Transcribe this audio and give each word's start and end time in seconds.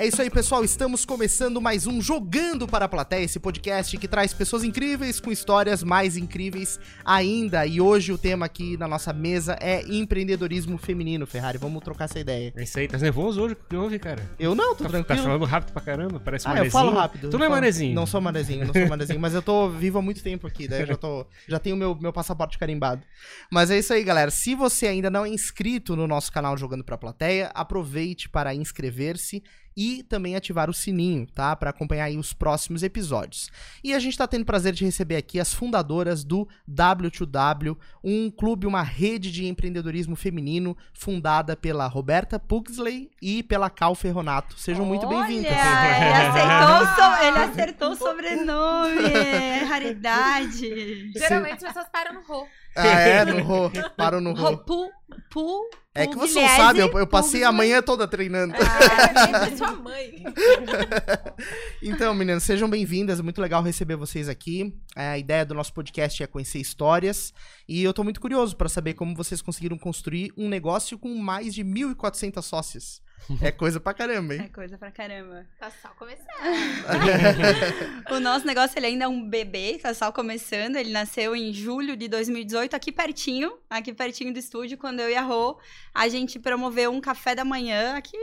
É 0.00 0.06
isso 0.06 0.22
aí, 0.22 0.30
pessoal. 0.30 0.62
Estamos 0.62 1.04
começando 1.04 1.60
mais 1.60 1.84
um 1.84 2.00
Jogando 2.00 2.68
para 2.68 2.84
a 2.84 2.88
Plateia, 2.88 3.24
esse 3.24 3.40
podcast 3.40 3.98
que 3.98 4.06
traz 4.06 4.32
pessoas 4.32 4.62
incríveis 4.62 5.18
com 5.18 5.28
histórias 5.32 5.82
mais 5.82 6.16
incríveis 6.16 6.78
ainda. 7.04 7.66
E 7.66 7.80
hoje 7.80 8.12
o 8.12 8.16
tema 8.16 8.46
aqui 8.46 8.76
na 8.76 8.86
nossa 8.86 9.12
mesa 9.12 9.58
é 9.60 9.82
empreendedorismo 9.88 10.78
feminino, 10.78 11.26
Ferrari. 11.26 11.58
Vamos 11.58 11.82
trocar 11.82 12.04
essa 12.04 12.20
ideia. 12.20 12.52
É 12.56 12.62
isso 12.62 12.78
aí, 12.78 12.86
tá 12.86 12.96
nervoso 12.96 13.42
hoje? 13.42 13.54
O 13.54 13.56
que 13.56 13.74
houve, 13.74 13.98
cara? 13.98 14.24
Eu 14.38 14.54
não, 14.54 14.72
tô 14.72 14.84
Tá, 14.84 14.90
tranquilo. 14.90 15.18
tá 15.18 15.24
falando 15.24 15.44
rápido 15.44 15.72
pra 15.72 15.82
caramba, 15.82 16.20
parece 16.20 16.46
ah, 16.46 16.50
eu 16.50 16.54
manezinho. 16.58 16.70
falo 16.72 16.92
rápido. 16.92 17.30
Tu 17.30 17.36
não 17.36 17.46
é 17.46 17.48
manezinho? 17.48 17.94
Não 17.96 18.06
sou 18.06 18.20
manezinho, 18.20 18.66
não 18.66 18.72
sou 18.72 18.86
manezinho, 18.88 19.18
mas 19.18 19.34
eu 19.34 19.42
tô 19.42 19.68
vivo 19.68 19.98
há 19.98 20.02
muito 20.02 20.22
tempo 20.22 20.46
aqui, 20.46 20.68
daí 20.68 20.82
eu 20.82 20.86
já 20.86 20.96
tô, 20.96 21.26
já 21.48 21.58
tenho 21.58 21.76
meu, 21.76 21.96
meu 21.96 22.12
passaporte 22.12 22.56
carimbado. 22.56 23.02
Mas 23.50 23.68
é 23.68 23.76
isso 23.76 23.92
aí, 23.92 24.04
galera. 24.04 24.30
Se 24.30 24.54
você 24.54 24.86
ainda 24.86 25.10
não 25.10 25.24
é 25.24 25.28
inscrito 25.28 25.96
no 25.96 26.06
nosso 26.06 26.30
canal 26.30 26.56
Jogando 26.56 26.84
pra 26.84 26.96
Plateia, 26.96 27.50
aproveite 27.52 28.28
para 28.28 28.54
inscrever-se 28.54 29.42
e 29.80 30.02
também 30.02 30.34
ativar 30.34 30.68
o 30.68 30.74
sininho, 30.74 31.24
tá? 31.32 31.54
Para 31.54 31.70
acompanhar 31.70 32.06
aí 32.06 32.18
os 32.18 32.32
próximos 32.32 32.82
episódios. 32.82 33.48
E 33.84 33.94
a 33.94 33.98
gente 34.00 34.18
tá 34.18 34.26
tendo 34.26 34.42
o 34.42 34.44
prazer 34.44 34.72
de 34.72 34.84
receber 34.84 35.14
aqui 35.14 35.38
as 35.38 35.54
fundadoras 35.54 36.24
do 36.24 36.48
W2W, 36.68 37.76
um 38.02 38.28
clube, 38.28 38.66
uma 38.66 38.82
rede 38.82 39.30
de 39.30 39.46
empreendedorismo 39.46 40.16
feminino 40.16 40.76
fundada 40.92 41.54
pela 41.56 41.86
Roberta 41.86 42.40
Pugsley 42.40 43.08
e 43.22 43.40
pela 43.44 43.70
Cal 43.70 43.94
Ferronato. 43.94 44.58
Sejam 44.58 44.84
muito 44.84 45.06
bem-vindas. 45.06 45.52
Ele 45.52 45.60
acertou, 46.26 46.82
o 46.82 46.94
so- 46.96 47.22
ele 47.24 47.38
acertou 47.38 47.90
o 47.92 47.96
sobrenome. 47.96 48.98
É 49.38 49.64
raridade. 49.64 51.12
Geralmente 51.16 51.64
as 51.64 51.72
pessoas 51.72 51.86
param 51.92 52.14
no 52.14 52.22
rô. 52.22 52.46
Ah, 52.78 53.00
é, 53.00 53.24
no 53.24 53.42
Rô. 53.42 53.70
Paro 53.96 54.20
no 54.20 54.32
Rô. 54.32 54.56
Pu, 54.58 54.88
pu, 55.30 55.70
É 55.94 56.06
que 56.06 56.14
você 56.16 56.40
não 56.40 56.48
sabe, 56.48 56.78
eu, 56.78 56.88
eu 56.98 57.06
passei 57.06 57.42
a 57.42 57.50
manhã 57.50 57.82
toda 57.82 58.06
treinando. 58.06 58.54
Ah, 58.54 59.46
é 59.46 59.56
sua 59.56 59.72
mãe. 59.72 60.22
Então, 61.82 62.12
meninas, 62.14 62.42
sejam 62.42 62.68
bem-vindas. 62.68 63.20
Muito 63.20 63.40
legal 63.40 63.62
receber 63.62 63.96
vocês 63.96 64.28
aqui. 64.28 64.74
A 64.96 65.16
ideia 65.16 65.44
do 65.44 65.54
nosso 65.54 65.72
podcast 65.72 66.22
é 66.22 66.26
conhecer 66.26 66.58
histórias. 66.58 67.32
E 67.68 67.82
eu 67.82 67.92
tô 67.92 68.02
muito 68.02 68.20
curioso 68.20 68.56
para 68.56 68.68
saber 68.68 68.94
como 68.94 69.14
vocês 69.14 69.42
conseguiram 69.42 69.76
construir 69.76 70.32
um 70.38 70.48
negócio 70.48 70.98
com 70.98 71.14
mais 71.16 71.54
de 71.54 71.62
1.400 71.62 72.42
sócias. 72.42 73.02
É 73.42 73.50
coisa 73.50 73.78
pra 73.80 73.92
caramba, 73.92 74.32
É 74.34 74.36
hein? 74.38 74.48
coisa 74.54 74.78
pra 74.78 74.90
caramba. 74.92 75.44
Tá 75.58 75.70
só 75.82 75.88
começando. 75.98 76.24
O 78.10 78.20
nosso 78.20 78.46
negócio 78.46 78.78
ele 78.78 78.86
ainda 78.86 79.04
é 79.04 79.08
um 79.08 79.28
bebê, 79.28 79.78
tá 79.82 79.92
só 79.92 80.10
começando. 80.12 80.76
Ele 80.76 80.90
nasceu 80.92 81.34
em 81.36 81.52
julho 81.52 81.96
de 81.96 82.08
2018, 82.08 82.74
aqui 82.74 82.90
pertinho, 82.92 83.52
aqui 83.68 83.92
pertinho 83.92 84.32
do 84.32 84.38
estúdio, 84.38 84.78
quando 84.78 85.00
eu 85.00 85.10
e 85.10 85.14
a 85.16 85.20
Rô, 85.22 85.58
a 85.92 86.08
gente 86.08 86.38
promoveu 86.38 86.90
um 86.92 87.00
café 87.00 87.34
da 87.34 87.44
manhã 87.44 87.96
aqui 87.96 88.16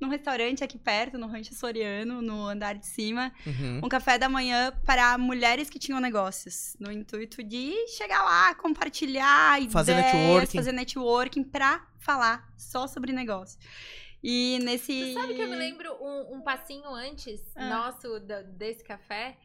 num 0.00 0.08
restaurante 0.08 0.62
aqui 0.62 0.78
perto, 0.78 1.18
no 1.18 1.26
Rancho 1.26 1.54
Soriano, 1.54 2.22
no 2.22 2.46
andar 2.46 2.74
de 2.74 2.86
cima. 2.86 3.32
Uhum. 3.46 3.80
um 3.84 3.88
café 3.88 4.16
da 4.18 4.28
manhã 4.28 4.72
para 4.86 5.18
mulheres 5.18 5.68
que 5.68 5.78
tinham 5.78 5.98
negócios, 6.00 6.76
no 6.78 6.90
intuito 6.92 7.42
de 7.42 7.74
chegar 7.88 8.22
lá, 8.24 8.54
compartilhar 8.54 9.60
Fazer 9.70 9.92
ideias, 9.92 10.12
networking. 10.14 10.56
fazer 10.58 10.72
networking 10.72 11.44
para 11.44 11.86
falar 11.98 12.52
só 12.56 12.86
sobre 12.86 13.12
negócio. 13.12 13.58
E 14.22 14.58
nesse 14.62 14.92
Você 14.92 15.14
sabe 15.14 15.34
que 15.34 15.40
eu 15.42 15.48
me 15.48 15.56
lembro 15.56 15.92
um, 16.00 16.36
um 16.36 16.40
passinho 16.42 16.88
antes 16.92 17.40
Ah. 17.54 17.68
nosso 17.68 18.20
da- 18.20 18.42
desse 18.42 18.82
café? 18.84 19.36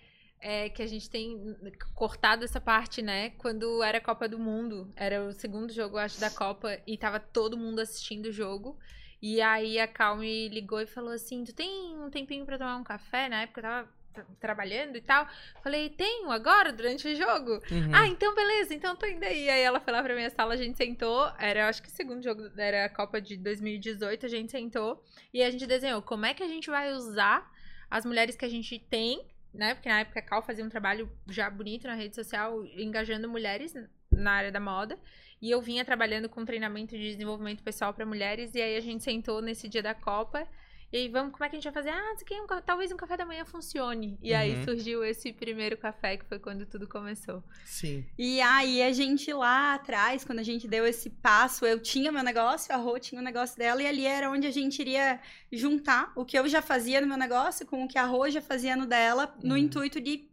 É, 0.45 0.67
que 0.67 0.81
a 0.81 0.87
gente 0.87 1.09
tem 1.09 1.55
cortado 1.95 2.43
essa 2.43 2.59
parte, 2.59 3.01
né? 3.01 3.29
Quando 3.37 3.81
era 3.81 3.99
a 3.99 4.01
Copa 4.01 4.27
do 4.27 4.37
Mundo. 4.37 4.91
Era 4.93 5.23
o 5.23 5.31
segundo 5.31 5.71
jogo, 5.71 5.95
eu 5.95 5.99
acho, 6.01 6.19
da 6.19 6.29
Copa. 6.29 6.77
E 6.85 6.97
tava 6.97 7.17
todo 7.17 7.57
mundo 7.57 7.79
assistindo 7.79 8.25
o 8.25 8.31
jogo. 8.31 8.77
E 9.25 9.41
aí 9.41 9.79
a 9.79 9.87
Cal 9.87 10.17
me 10.17 10.49
ligou 10.49 10.81
e 10.81 10.85
falou 10.85 11.11
assim: 11.13 11.45
Tu 11.45 11.53
tem 11.53 11.97
um 11.97 12.09
tempinho 12.09 12.45
pra 12.45 12.57
tomar 12.57 12.75
um 12.75 12.83
café? 12.83 13.29
Na 13.29 13.43
época 13.43 13.61
eu 13.61 13.63
tava 13.63 13.89
tra- 14.13 14.25
trabalhando 14.37 14.97
e 14.97 15.01
tal. 15.01 15.25
Falei, 15.63 15.89
tenho 15.91 16.29
agora, 16.29 16.73
durante 16.73 17.07
o 17.07 17.15
jogo. 17.15 17.53
Uhum. 17.71 17.91
Ah, 17.95 18.05
então 18.05 18.35
beleza, 18.35 18.73
então 18.73 18.97
tô 18.97 19.05
indo 19.05 19.23
aí. 19.23 19.49
Aí 19.49 19.61
ela 19.61 19.79
foi 19.79 19.93
lá 19.93 20.03
pra 20.03 20.13
minha 20.13 20.29
sala, 20.29 20.55
a 20.55 20.57
gente 20.57 20.75
sentou. 20.75 21.31
Era, 21.39 21.69
acho 21.69 21.81
que 21.81 21.87
o 21.87 21.91
segundo 21.91 22.21
jogo 22.21 22.51
era 22.57 22.83
a 22.83 22.89
Copa 22.89 23.21
de 23.21 23.37
2018, 23.37 24.25
a 24.25 24.29
gente 24.29 24.51
sentou. 24.51 25.01
E 25.33 25.41
a 25.41 25.49
gente 25.49 25.65
desenhou 25.65 26.01
como 26.01 26.25
é 26.25 26.33
que 26.33 26.43
a 26.43 26.47
gente 26.49 26.69
vai 26.69 26.91
usar 26.91 27.49
as 27.89 28.05
mulheres 28.05 28.35
que 28.35 28.43
a 28.43 28.49
gente 28.49 28.77
tem, 28.77 29.25
né? 29.53 29.73
Porque 29.73 29.87
na 29.87 30.01
época 30.01 30.19
a 30.19 30.23
Cal 30.23 30.41
fazia 30.43 30.65
um 30.65 30.69
trabalho 30.69 31.09
já 31.29 31.49
bonito 31.49 31.87
na 31.87 31.95
rede 31.95 32.13
social, 32.13 32.65
engajando 32.75 33.29
mulheres 33.29 33.73
na 34.11 34.31
área 34.33 34.51
da 34.51 34.59
moda. 34.59 34.99
E 35.43 35.51
eu 35.51 35.61
vinha 35.61 35.83
trabalhando 35.83 36.29
com 36.29 36.45
treinamento 36.45 36.97
de 36.97 37.03
desenvolvimento 37.11 37.61
pessoal 37.61 37.93
pra 37.93 38.05
mulheres. 38.05 38.55
E 38.55 38.61
aí 38.61 38.77
a 38.77 38.81
gente 38.81 39.03
sentou 39.03 39.41
nesse 39.41 39.67
dia 39.67 39.83
da 39.83 39.93
Copa. 39.93 40.47
E 40.89 40.95
aí, 40.97 41.09
vamos, 41.09 41.33
como 41.33 41.43
é 41.43 41.49
que 41.49 41.55
a 41.55 41.59
gente 41.59 41.65
vai 41.71 41.73
fazer? 41.73 41.89
Ah, 41.89 42.13
isso 42.13 42.23
aqui 42.23 42.35
um 42.39 42.45
talvez 42.61 42.91
um 42.91 42.95
café 42.95 43.17
da 43.17 43.25
manhã 43.25 43.43
funcione. 43.43 44.17
E 44.21 44.33
aí 44.33 44.55
Uhum. 44.55 44.63
surgiu 44.63 45.03
esse 45.03 45.33
primeiro 45.33 45.75
café, 45.75 46.15
que 46.15 46.23
foi 46.25 46.39
quando 46.39 46.65
tudo 46.67 46.87
começou. 46.87 47.43
Sim. 47.65 48.05
E 48.17 48.39
aí 48.39 48.81
a 48.83 48.93
gente 48.93 49.33
lá 49.33 49.73
atrás, 49.73 50.23
quando 50.23 50.39
a 50.39 50.43
gente 50.43 50.65
deu 50.67 50.85
esse 50.85 51.09
passo, 51.09 51.65
eu 51.65 51.77
tinha 51.81 52.09
meu 52.11 52.23
negócio, 52.23 52.73
a 52.73 52.77
Rô 52.77 52.97
tinha 52.99 53.19
o 53.19 53.23
negócio 53.23 53.57
dela, 53.57 53.81
e 53.83 53.87
ali 53.87 54.05
era 54.05 54.29
onde 54.31 54.47
a 54.47 54.51
gente 54.51 54.79
iria 54.81 55.19
juntar 55.51 56.13
o 56.15 56.23
que 56.23 56.37
eu 56.39 56.47
já 56.47 56.61
fazia 56.61 57.01
no 57.01 57.07
meu 57.07 57.17
negócio 57.17 57.65
com 57.65 57.83
o 57.83 57.87
que 57.87 57.97
a 57.97 58.05
Rô 58.05 58.29
já 58.29 58.41
fazia 58.41 58.75
no 58.77 58.85
dela, 58.85 59.35
no 59.43 59.55
Uhum. 59.55 59.57
intuito 59.57 59.99
de 59.99 60.25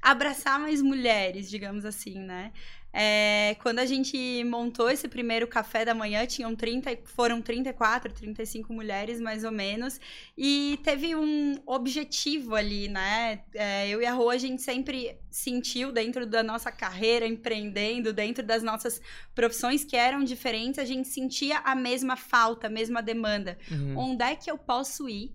abraçar 0.00 0.58
mais 0.58 0.82
mulheres, 0.82 1.48
digamos 1.48 1.84
assim, 1.84 2.18
né? 2.18 2.52
É, 2.92 3.56
quando 3.62 3.78
a 3.78 3.86
gente 3.86 4.44
montou 4.44 4.90
esse 4.90 5.08
primeiro 5.08 5.46
café 5.46 5.84
da 5.84 5.94
manhã, 5.94 6.26
tinham 6.26 6.54
30, 6.54 6.92
e- 6.92 6.98
foram 7.04 7.40
34, 7.40 8.12
35 8.12 8.72
mulheres, 8.72 9.20
mais 9.20 9.44
ou 9.44 9.50
menos. 9.50 9.98
E 10.36 10.78
teve 10.82 11.16
um 11.16 11.54
objetivo 11.64 12.54
ali, 12.54 12.88
né? 12.88 13.40
É, 13.54 13.88
eu 13.88 14.02
e 14.02 14.06
a 14.06 14.12
Rô, 14.12 14.28
a 14.28 14.36
gente 14.36 14.60
sempre 14.60 15.16
sentiu 15.30 15.90
dentro 15.90 16.26
da 16.26 16.42
nossa 16.42 16.70
carreira, 16.70 17.26
empreendendo, 17.26 18.12
dentro 18.12 18.44
das 18.44 18.62
nossas 18.62 19.00
profissões 19.34 19.84
que 19.84 19.96
eram 19.96 20.22
diferentes, 20.22 20.78
a 20.78 20.84
gente 20.84 21.08
sentia 21.08 21.58
a 21.60 21.74
mesma 21.74 22.16
falta, 22.16 22.66
a 22.66 22.70
mesma 22.70 23.02
demanda. 23.02 23.56
Uhum. 23.70 23.96
Onde 23.96 24.24
é 24.24 24.36
que 24.36 24.50
eu 24.50 24.58
posso 24.58 25.08
ir 25.08 25.34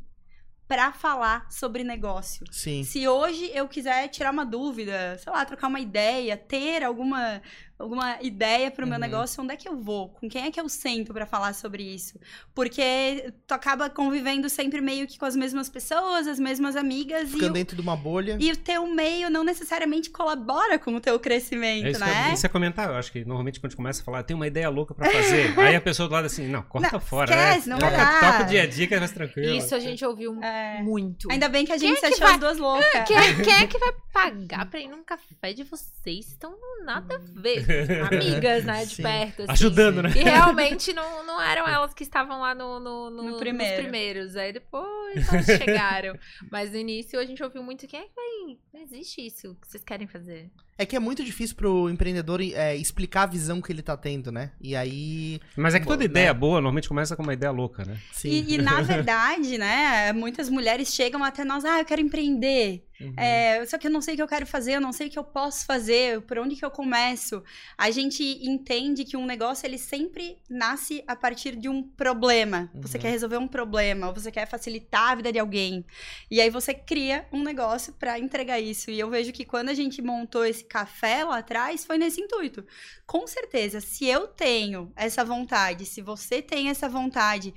para 0.67 0.91
falar 0.91 1.49
sobre 1.49 1.83
negócio? 1.83 2.45
Sim. 2.51 2.83
Se 2.83 3.07
hoje 3.07 3.49
eu 3.53 3.67
quiser 3.67 4.07
tirar 4.09 4.31
uma 4.31 4.45
dúvida, 4.45 5.17
sei 5.17 5.31
lá, 5.31 5.45
trocar 5.45 5.67
uma 5.67 5.79
ideia, 5.79 6.35
ter 6.35 6.83
alguma, 6.83 7.41
alguma 7.77 8.17
ideia 8.21 8.71
para 8.71 8.83
o 8.83 8.87
meu 8.87 8.95
Uhum. 8.95 9.01
negócio, 9.01 9.43
onde 9.43 9.53
é 9.53 9.57
que 9.57 9.67
eu 9.69 9.77
vou? 9.77 10.09
Com 10.09 10.27
quem 10.29 10.45
é 10.45 10.51
que 10.51 10.59
eu 10.59 10.67
sento 10.67 11.13
para 11.13 11.25
falar 11.25 11.53
sobre 11.53 11.83
isso? 11.83 12.19
Porque 12.55 13.33
tu 13.45 13.53
acaba 13.53 13.89
convivendo 13.89 14.49
sempre 14.49 14.81
meio 14.81 15.05
que 15.07 15.17
com 15.19 15.25
as 15.25 15.35
mesmas 15.35 15.69
pessoas, 15.69 16.27
as 16.27 16.39
mesmas 16.39 16.75
amigas 16.75 17.29
Ficando 17.29 17.45
e 17.45 17.49
o, 17.49 17.53
dentro 17.53 17.75
de 17.75 17.81
uma 17.81 17.95
bolha. 17.95 18.37
e 18.39 18.51
o 18.51 18.57
teu 18.57 18.87
meio 18.87 19.29
não 19.29 19.43
necessariamente 19.43 20.09
colabora 20.09 20.79
com 20.79 20.95
o 20.95 20.99
teu 20.99 21.19
crescimento, 21.19 21.85
É 21.85 21.91
isso, 21.91 21.99
que 22.03 22.09
né? 22.09 22.29
eu, 22.29 22.33
isso 22.33 22.45
é 22.45 22.49
comentar. 22.49 22.89
Eu 22.89 22.95
acho 22.95 23.11
que 23.11 23.23
normalmente 23.23 23.59
quando 23.59 23.65
a 23.65 23.69
gente 23.69 23.77
começa 23.77 24.01
a 24.01 24.05
falar, 24.05 24.23
tem 24.23 24.35
uma 24.35 24.47
ideia 24.47 24.69
louca 24.69 24.93
pra 24.95 25.09
fazer. 25.09 25.53
aí 25.59 25.75
a 25.75 25.81
pessoa 25.81 26.09
do 26.09 26.13
lado 26.13 26.25
assim, 26.25 26.47
não, 26.47 26.63
corta 26.63 26.89
Não, 26.91 26.99
fora, 26.99 27.31
esquece, 27.31 27.69
né? 27.69 27.75
não 27.75 27.79
toca, 27.79 27.95
vai 27.97 28.19
toca 28.31 28.43
o 28.43 28.47
dia 28.47 28.63
a 28.63 28.65
dia 28.67 28.87
que 28.87 28.95
é 28.95 28.99
mais 28.99 29.11
tranquilo. 29.11 29.55
Isso 29.55 29.75
a 29.75 29.79
gente 29.79 30.03
ouviu 30.03 30.41
É. 30.43 30.81
muito. 30.81 31.31
Ainda 31.31 31.47
bem 31.47 31.65
que 31.65 31.71
a 31.71 31.77
gente 31.77 31.99
Quem 31.99 32.09
é 32.09 32.11
se 32.13 32.17
que 32.17 32.23
achou 32.23 32.25
vai- 32.27 32.33
as 32.35 32.39
duas 32.39 32.57
loucas. 32.57 33.07
Quem, 33.07 33.17
é- 33.17 33.33
quem 33.43 33.53
é 33.53 33.67
que 33.67 33.77
vai 33.77 33.93
pagar 34.11 34.65
pra 34.69 34.79
ir 34.79 34.87
num 34.87 35.03
café 35.03 35.53
de 35.53 35.63
vocês? 35.63 36.27
Estão 36.27 36.55
nada 36.83 37.15
a 37.15 37.39
ver. 37.39 37.66
Amigas, 38.11 38.63
né? 38.65 38.85
De 38.85 38.95
Sim. 38.95 39.03
perto. 39.03 39.41
assim. 39.43 39.51
Ajudando, 39.51 40.03
né? 40.03 40.09
E 40.15 40.23
realmente 40.23 40.93
não, 40.93 41.25
não 41.25 41.41
eram 41.41 41.67
elas 41.67 41.93
que 41.93 42.03
estavam 42.03 42.39
lá 42.41 42.53
no, 42.55 42.79
no, 42.79 43.09
no- 43.09 43.23
No 43.23 43.29
nos 43.31 43.39
primeiro. 43.39 43.81
primeiros. 43.83 44.35
Aí 44.35 44.53
depois 44.53 45.27
elas 45.31 45.45
chegaram. 45.45 46.17
Mas 46.51 46.71
no 46.71 46.77
início 46.77 47.19
a 47.19 47.25
gente 47.25 47.41
ouviu 47.43 47.61
muito: 47.63 47.87
quem 47.87 47.99
é 47.99 48.03
que 48.03 48.11
vai. 48.15 48.57
Não 48.73 48.81
existe 48.81 49.25
isso 49.25 49.55
que 49.61 49.67
vocês 49.67 49.83
querem 49.83 50.07
fazer. 50.07 50.49
É 50.79 50.85
que 50.85 50.95
é 50.95 50.99
muito 50.99 51.23
difícil 51.23 51.55
pro 51.55 51.89
empreendedor 51.89 52.39
é, 52.39 52.75
explicar 52.75 53.23
a 53.23 53.25
visão 53.25 53.59
que 53.59 53.71
ele 53.71 53.81
tá 53.81 53.97
tendo, 53.97 54.31
né? 54.31 54.51
E 54.61 54.75
aí. 54.75 55.39
Mas 55.55 55.73
é 55.73 55.79
que 55.79 55.87
toda 55.87 55.99
Né? 55.99 56.05
ideia 56.05 56.33
boa 56.35 56.55
normalmente 56.57 56.87
começa 56.87 57.15
com 57.15 57.23
uma 57.23 57.33
ideia 57.33 57.49
louca, 57.51 57.83
né? 57.83 57.97
Sim. 58.11 58.29
E, 58.29 58.53
e, 58.53 58.57
na 58.59 58.81
verdade, 58.83 59.57
né, 59.57 60.13
muitas 60.13 60.49
mulheres 60.49 60.93
chegam 60.93 61.23
até 61.23 61.43
nós, 61.43 61.65
ah, 61.65 61.79
eu 61.79 61.85
quero 61.85 61.99
empreender. 62.01 62.83
Uhum. 62.99 63.13
É, 63.15 63.65
só 63.65 63.77
que 63.77 63.87
eu 63.87 63.91
não 63.91 64.01
sei 64.01 64.13
o 64.13 64.17
que 64.17 64.23
eu 64.23 64.27
quero 64.27 64.45
fazer, 64.47 64.73
eu 64.73 64.81
não 64.81 64.91
sei 64.91 65.07
o 65.07 65.09
que 65.09 65.19
eu 65.19 65.23
posso 65.23 65.65
fazer, 65.65 66.21
por 66.21 66.37
onde 66.39 66.55
que 66.55 66.65
eu 66.65 66.71
começo. 66.71 67.43
A 67.77 67.91
gente 67.91 68.23
entende 68.41 69.03
que 69.05 69.15
um 69.15 69.25
negócio, 69.25 69.65
ele 69.67 69.77
sempre 69.77 70.37
nasce 70.49 71.03
a 71.07 71.15
partir 71.15 71.55
de 71.55 71.69
um 71.69 71.83
problema. 71.83 72.71
Você 72.75 72.97
Uhum. 72.97 73.01
quer 73.03 73.09
resolver 73.11 73.37
um 73.37 73.47
problema, 73.47 74.07
ou 74.07 74.13
você 74.13 74.31
quer 74.31 74.47
facilitar 74.47 75.11
a 75.11 75.15
vida 75.15 75.31
de 75.31 75.39
alguém. 75.39 75.85
E 76.31 76.41
aí 76.41 76.49
você 76.49 76.73
cria 76.73 77.27
um 77.31 77.43
negócio 77.43 77.93
para 77.93 78.17
entregar 78.19 78.59
isso. 78.59 78.89
E 78.89 78.99
eu 78.99 79.09
vejo 79.09 79.31
que 79.31 79.45
quando 79.45 79.69
a 79.69 79.73
gente 79.73 80.01
montou 80.01 80.43
esse 80.45 80.63
café 80.63 81.23
lá 81.23 81.37
atrás, 81.39 81.85
foi 81.85 81.97
nesse 81.97 82.19
intuito. 82.21 82.65
Com 83.05 83.27
certeza, 83.27 83.79
se 83.79 84.05
eu 84.05 84.27
tenho 84.27 84.91
essa 84.95 85.23
vontade, 85.23 85.85
se 85.85 86.01
você 86.01 86.41
tem 86.41 86.69
essa 86.69 86.89
vontade, 86.89 87.53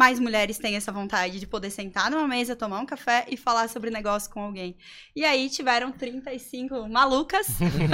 mais 0.00 0.18
mulheres 0.18 0.56
têm 0.56 0.76
essa 0.76 0.90
vontade 0.90 1.38
de 1.38 1.46
poder 1.46 1.68
sentar 1.70 2.10
numa 2.10 2.26
mesa, 2.26 2.56
tomar 2.56 2.80
um 2.80 2.86
café 2.86 3.26
e 3.28 3.36
falar 3.36 3.68
sobre 3.68 3.90
negócio 3.90 4.30
com 4.30 4.40
alguém. 4.40 4.74
E 5.14 5.26
aí 5.26 5.50
tiveram 5.50 5.92
35 5.92 6.88
malucas 6.88 7.46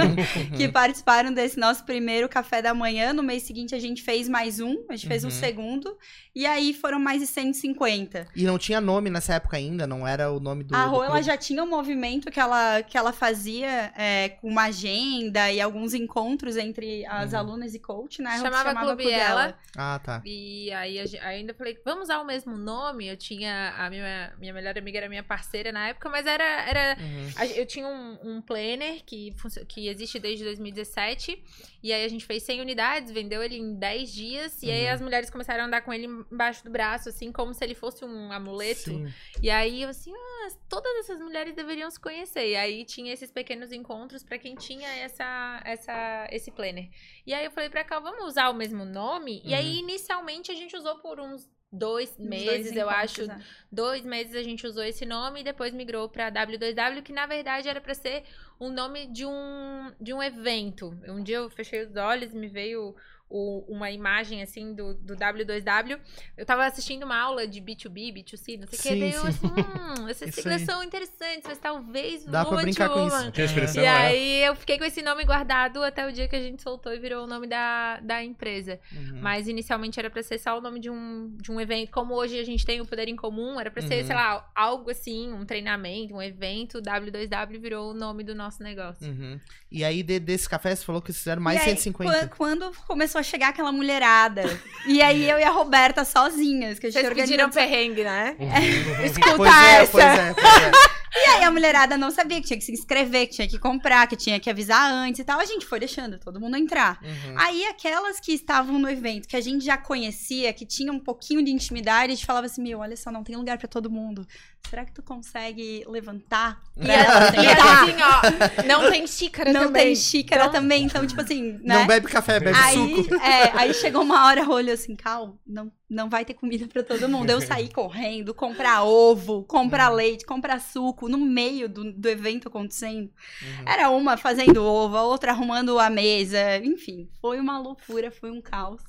que 0.55 0.67
participaram 0.71 1.33
desse 1.33 1.59
nosso 1.59 1.83
primeiro 1.83 2.29
café 2.29 2.61
da 2.61 2.73
manhã. 2.73 3.11
No 3.11 3.21
mês 3.21 3.43
seguinte 3.43 3.75
a 3.75 3.79
gente 3.79 4.01
fez 4.01 4.29
mais 4.29 4.61
um, 4.61 4.85
a 4.89 4.95
gente 4.95 5.05
fez 5.07 5.23
um 5.25 5.27
Uhum. 5.27 5.31
segundo. 5.33 5.97
E 6.33 6.45
aí 6.45 6.71
foram 6.73 6.99
mais 6.99 7.19
de 7.19 7.27
150. 7.27 8.27
E 8.35 8.43
não 8.43 8.57
tinha 8.57 8.79
nome 8.79 9.09
nessa 9.09 9.33
época 9.33 9.57
ainda, 9.57 9.85
não 9.85 10.07
era 10.07 10.31
o 10.31 10.39
nome 10.39 10.63
do. 10.63 10.73
a 10.75 10.85
Rô, 10.85 10.97
ela 11.03 11.13
clube. 11.15 11.25
já 11.25 11.35
tinha 11.35 11.61
um 11.63 11.67
movimento 11.67 12.31
que 12.31 12.39
ela, 12.39 12.81
que 12.83 12.97
ela 12.97 13.11
fazia 13.11 13.91
é, 13.97 14.29
com 14.29 14.47
uma 14.47 14.63
agenda 14.65 15.51
e 15.51 15.59
alguns 15.59 15.93
encontros 15.93 16.55
entre 16.55 17.05
as 17.07 17.33
Uhum. 17.33 17.39
alunas 17.39 17.73
e 17.73 17.79
coach, 17.79 18.21
né? 18.21 18.29
A 18.29 18.37
Rô 18.37 18.43
Chamava 18.43 18.79
Clube 18.79 19.11
Ela. 19.11 19.57
Ah, 19.75 19.99
tá. 20.01 20.21
E 20.23 20.71
aí 20.71 20.99
a 20.99 21.03
aí 21.27 21.39
ainda 21.39 21.53
falei, 21.55 21.77
vamos 21.83 21.96
usar 22.01 22.19
o 22.19 22.25
mesmo 22.25 22.57
nome. 22.57 23.07
Eu 23.07 23.17
tinha. 23.17 23.73
A 23.77 23.89
minha, 23.89 24.33
minha 24.39 24.53
melhor 24.53 24.77
amiga 24.77 24.97
era 24.99 25.09
minha 25.09 25.23
parceira 25.23 25.71
na 25.71 25.89
época, 25.89 26.09
mas 26.09 26.25
era. 26.25 26.43
era 26.43 26.97
Uhum. 26.99 27.31
a- 27.35 27.45
eu 27.47 27.65
tinha 27.65 27.87
um, 27.87 28.19
um 28.23 28.41
planner 28.41 29.03
que, 29.05 29.33
que 29.67 29.87
existe 29.87 30.19
desde 30.19 30.43
2017. 30.43 31.43
E 31.83 31.93
aí 31.93 32.03
a 32.03 32.07
gente 32.07 32.25
fez 32.25 32.43
100 32.43 32.61
unidades, 32.61 33.11
vendeu 33.11 33.41
ele 33.43 33.57
em 33.57 33.75
10 33.75 34.11
dias. 34.13 34.61
E 34.63 34.71
aí 34.71 34.85
Uhum. 34.87 34.93
as 34.93 35.01
mulheres 35.01 35.29
começaram 35.29 35.63
a 35.63 35.67
andar 35.67 35.81
com 35.81 35.93
ele 35.93 36.05
embaixo 36.31 36.63
do 36.63 36.69
braço, 36.69 37.09
assim, 37.09 37.31
como 37.31 37.53
se 37.53 37.63
ele 37.63 37.75
fosse 37.75 38.03
um 38.03 38.31
amuleto. 38.31 38.81
Sim. 38.81 39.13
E 39.41 39.49
aí 39.49 39.81
eu 39.83 39.89
assim, 39.89 40.13
ah, 40.13 40.47
todas 40.69 40.91
essas 40.99 41.19
mulheres 41.19 41.53
deveriam 41.55 41.89
se 41.89 41.99
conhecer. 41.99 42.49
E 42.51 42.55
aí 42.55 42.83
tinha 42.85 43.13
esses 43.13 43.31
pequenos 43.31 43.71
encontros 43.71 44.23
pra 44.23 44.37
quem 44.37 44.55
tinha 44.55 44.87
essa, 44.97 45.61
essa, 45.65 46.27
esse 46.31 46.51
planner. 46.51 46.89
E 47.25 47.33
aí 47.33 47.45
eu 47.45 47.51
falei 47.51 47.69
pra 47.69 47.83
cá, 47.83 47.99
vamos 47.99 48.25
usar 48.25 48.49
o 48.49 48.53
mesmo 48.53 48.83
nome? 48.85 49.41
E 49.45 49.53
aí 49.53 49.77
inicialmente 49.79 50.51
a 50.51 50.55
gente 50.55 50.75
usou 50.75 50.97
por 50.99 51.19
uns 51.19 51.47
dois 51.71 52.09
Uns 52.11 52.15
dois 52.17 52.27
meses, 52.27 52.75
eu 52.75 52.89
acho. 52.89 53.25
né? 53.27 53.43
Dois 53.71 54.03
meses 54.03 54.35
a 54.35 54.43
gente 54.43 54.65
usou 54.65 54.83
esse 54.83 55.05
nome 55.05 55.41
e 55.41 55.43
depois 55.43 55.73
migrou 55.73 56.07
pra 56.09 56.31
W2W, 56.31 57.01
que 57.03 57.11
na 57.13 57.25
verdade 57.25 57.67
era 57.67 57.81
pra 57.81 57.93
ser 57.93 58.23
um 58.59 58.69
nome 58.69 59.07
de 59.07 59.25
um, 59.25 59.91
de 59.99 60.13
um 60.13 60.21
evento. 60.23 60.97
Um 61.07 61.21
dia 61.21 61.37
eu 61.37 61.49
fechei 61.49 61.83
os 61.85 61.95
olhos 61.95 62.33
e 62.33 62.37
me 62.37 62.47
veio 62.47 62.95
o- 63.29 63.65
uma 63.67 63.91
imagem 63.91 64.41
assim 64.41 64.73
do, 64.73 64.93
do 64.95 65.15
W2W. 65.15 65.99
Eu 66.37 66.45
tava 66.45 66.65
assistindo 66.65 67.03
uma 67.03 67.17
aula 67.19 67.47
de 67.47 67.61
B2B, 67.61 68.13
B2C, 68.13 68.57
não 68.59 68.67
sei 68.67 68.67
o 68.67 68.67
que. 68.69 68.77
Sim, 68.77 68.99
Daí 68.99 69.13
eu 69.13 69.21
sim. 69.21 69.27
assim, 69.27 69.47
hum, 69.47 70.07
essas 70.09 70.29
Isso 70.29 70.41
siglas 70.41 70.61
aí. 70.61 70.65
são 70.65 70.83
interessantes, 70.83 71.43
mas 71.45 71.57
talvez 71.57 72.25
Dá 72.25 72.45
pra 72.45 72.57
brincar 72.57 72.89
com 72.89 73.05
isso. 73.07 73.15
A 73.15 73.43
expressão, 73.43 73.83
E 73.83 73.85
é. 73.85 73.89
aí 73.89 74.43
eu 74.43 74.55
fiquei 74.55 74.77
com 74.77 74.85
esse 74.85 75.01
nome 75.01 75.25
guardado 75.25 75.83
até 75.83 76.07
o 76.07 76.11
dia 76.11 76.27
que 76.27 76.35
a 76.35 76.41
gente 76.41 76.61
soltou 76.61 76.93
e 76.93 76.99
virou 76.99 77.23
o 77.25 77.27
nome 77.27 77.47
da, 77.47 77.99
da 77.99 78.23
empresa. 78.23 78.79
Uhum. 78.93 79.19
Mas 79.21 79.47
inicialmente 79.47 79.99
era 79.99 80.09
pra 80.09 80.23
ser 80.23 80.37
só 80.39 80.57
o 80.57 80.61
nome 80.61 80.79
de 80.79 80.89
um, 80.89 81.35
de 81.41 81.51
um 81.51 81.59
evento. 81.59 81.91
Como 81.91 82.13
hoje 82.15 82.39
a 82.39 82.43
gente 82.43 82.65
tem 82.65 82.79
o 82.81 82.85
Poder 82.85 83.07
em 83.07 83.15
Comum, 83.15 83.59
era 83.59 83.69
pra 83.71 83.81
ser, 83.81 84.01
Uhum. 84.01 84.07
sei 84.07 84.15
lá, 84.15 84.49
algo 84.55 84.89
assim, 84.91 85.31
um 85.33 85.45
treinamento, 85.45 86.13
um 86.15 86.21
evento. 86.21 86.81
W2W 86.81 87.59
virou 87.59 87.91
o 87.91 87.93
nome 87.93 88.23
do 88.23 88.33
nosso 88.35 88.61
negócio. 88.63 89.07
Uhum. 89.07 89.39
E 89.71 89.83
aí, 89.83 90.01
de- 90.01 90.19
desse 90.19 90.47
café, 90.47 90.73
você 90.75 90.85
falou 90.85 91.01
que 91.01 91.07
vocês 91.11 91.17
fizeram 91.19 91.41
mais 91.41 91.57
E 91.59 91.69
aí, 91.69 91.75
150. 91.77 92.27
quan- 92.27 92.37
Quando 92.37 92.71
começou 92.87 93.16
a 93.17 93.23
chegar 93.23 93.49
aquela 93.49 93.71
mulherada, 93.71 94.43
e 94.85 95.01
aí 95.01 95.29
eu 95.29 95.39
e 95.39 95.43
a 95.43 95.49
Roberta 95.49 96.05
sozinhas, 96.05 96.79
que 96.79 96.87
a 96.87 96.89
gente 96.89 97.01
Vocês 97.01 97.13
pediram 97.13 97.45
organizou... 97.45 97.51
perrengue, 97.51 98.03
né? 98.03 98.35
Uhum. 98.39 99.03
Escuta 99.05 99.35
Pois 99.35 99.53
é, 99.53 99.81
essa! 99.81 99.91
pois 99.91 100.03
é, 100.03 100.33
pois 100.33 100.63
é. 100.63 100.71
E 101.15 101.29
aí 101.29 101.43
a 101.43 101.51
mulherada 101.51 101.97
não 101.97 102.11
sabia 102.11 102.39
que 102.41 102.47
tinha 102.47 102.57
que 102.57 102.65
se 102.65 102.71
inscrever, 102.71 103.27
que 103.27 103.33
tinha 103.35 103.47
que 103.47 103.57
comprar, 103.57 104.07
que 104.07 104.15
tinha 104.15 104.39
que 104.39 104.49
avisar 104.49 104.91
antes 104.91 105.19
e 105.19 105.23
tal. 105.23 105.39
A 105.39 105.45
gente 105.45 105.65
foi 105.65 105.79
deixando 105.79 106.17
todo 106.19 106.39
mundo 106.39 106.57
entrar. 106.57 106.99
Uhum. 107.01 107.35
Aí 107.37 107.65
aquelas 107.65 108.19
que 108.19 108.31
estavam 108.33 108.77
no 108.77 108.89
evento, 108.89 109.27
que 109.27 109.35
a 109.35 109.41
gente 109.41 109.63
já 109.65 109.77
conhecia, 109.77 110.51
que 110.53 110.65
tinha 110.65 110.91
um 110.91 110.99
pouquinho 110.99 111.43
de 111.43 111.51
intimidade, 111.51 112.11
a 112.11 112.15
gente 112.15 112.25
falava 112.25 112.45
assim, 112.45 112.61
meu, 112.61 112.79
olha 112.79 112.95
só, 112.97 113.11
não 113.11 113.23
tem 113.23 113.35
lugar 113.35 113.57
pra 113.57 113.67
todo 113.67 113.89
mundo. 113.89 114.25
Será 114.69 114.83
que 114.83 114.91
tu 114.91 115.01
consegue 115.01 115.83
levantar? 115.87 116.59
E, 116.75 116.89
ela 116.89 117.31
e 117.35 117.47
assim, 117.47 117.95
ó, 118.01 118.63
não 118.67 118.91
tem 118.91 119.07
xícara 119.07 119.53
não 119.53 119.67
também. 119.67 119.83
tem 119.85 119.95
xícara 119.95 120.41
Então- 120.45 120.53
também, 120.53 120.83
então, 120.83 121.07
tipo 121.07 121.21
assim, 121.21 121.53
né? 121.63 121.79
Não 121.79 121.87
bebe 121.87 122.07
café, 122.07 122.39
bebe 122.39 122.57
aí, 122.57 122.75
suco. 122.75 123.15
é, 123.15 123.51
aí 123.57 123.73
chegou 123.73 124.01
uma 124.01 124.25
hora, 124.25 124.47
olhou 124.49 124.73
assim, 124.73 124.95
Cal, 124.95 125.37
não, 125.45 125.71
não 125.89 126.09
vai 126.09 126.25
ter 126.25 126.33
comida 126.33 126.67
pra 126.67 126.83
todo 126.83 127.07
mundo. 127.07 127.29
Eu 127.29 127.39
saí 127.39 127.71
correndo, 127.71 128.33
comprar 128.33 128.83
ovo, 128.83 129.43
comprar 129.43 129.87
leite, 129.89 130.25
comprar 130.25 130.59
suco, 130.59 130.96
no 131.07 131.17
meio 131.17 131.69
do, 131.69 131.91
do 131.93 132.09
evento 132.09 132.47
acontecendo. 132.47 133.11
Uhum. 133.41 133.63
Era 133.67 133.89
uma 133.89 134.17
fazendo 134.17 134.63
ovo, 134.63 134.97
a 134.97 135.03
outra 135.03 135.31
arrumando 135.31 135.77
a 135.77 135.89
mesa, 135.89 136.57
enfim, 136.57 137.07
foi 137.21 137.39
uma 137.39 137.59
loucura, 137.59 138.09
foi 138.09 138.31
um 138.31 138.41
caos. 138.41 138.81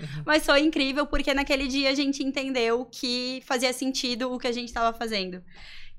Uhum. 0.00 0.22
Mas 0.26 0.44
foi 0.44 0.60
incrível 0.60 1.06
porque 1.06 1.32
naquele 1.32 1.68
dia 1.68 1.90
a 1.90 1.94
gente 1.94 2.24
entendeu 2.24 2.84
que 2.86 3.42
fazia 3.44 3.72
sentido 3.72 4.32
o 4.32 4.38
que 4.38 4.48
a 4.48 4.52
gente 4.52 4.68
estava 4.68 4.96
fazendo. 4.96 5.42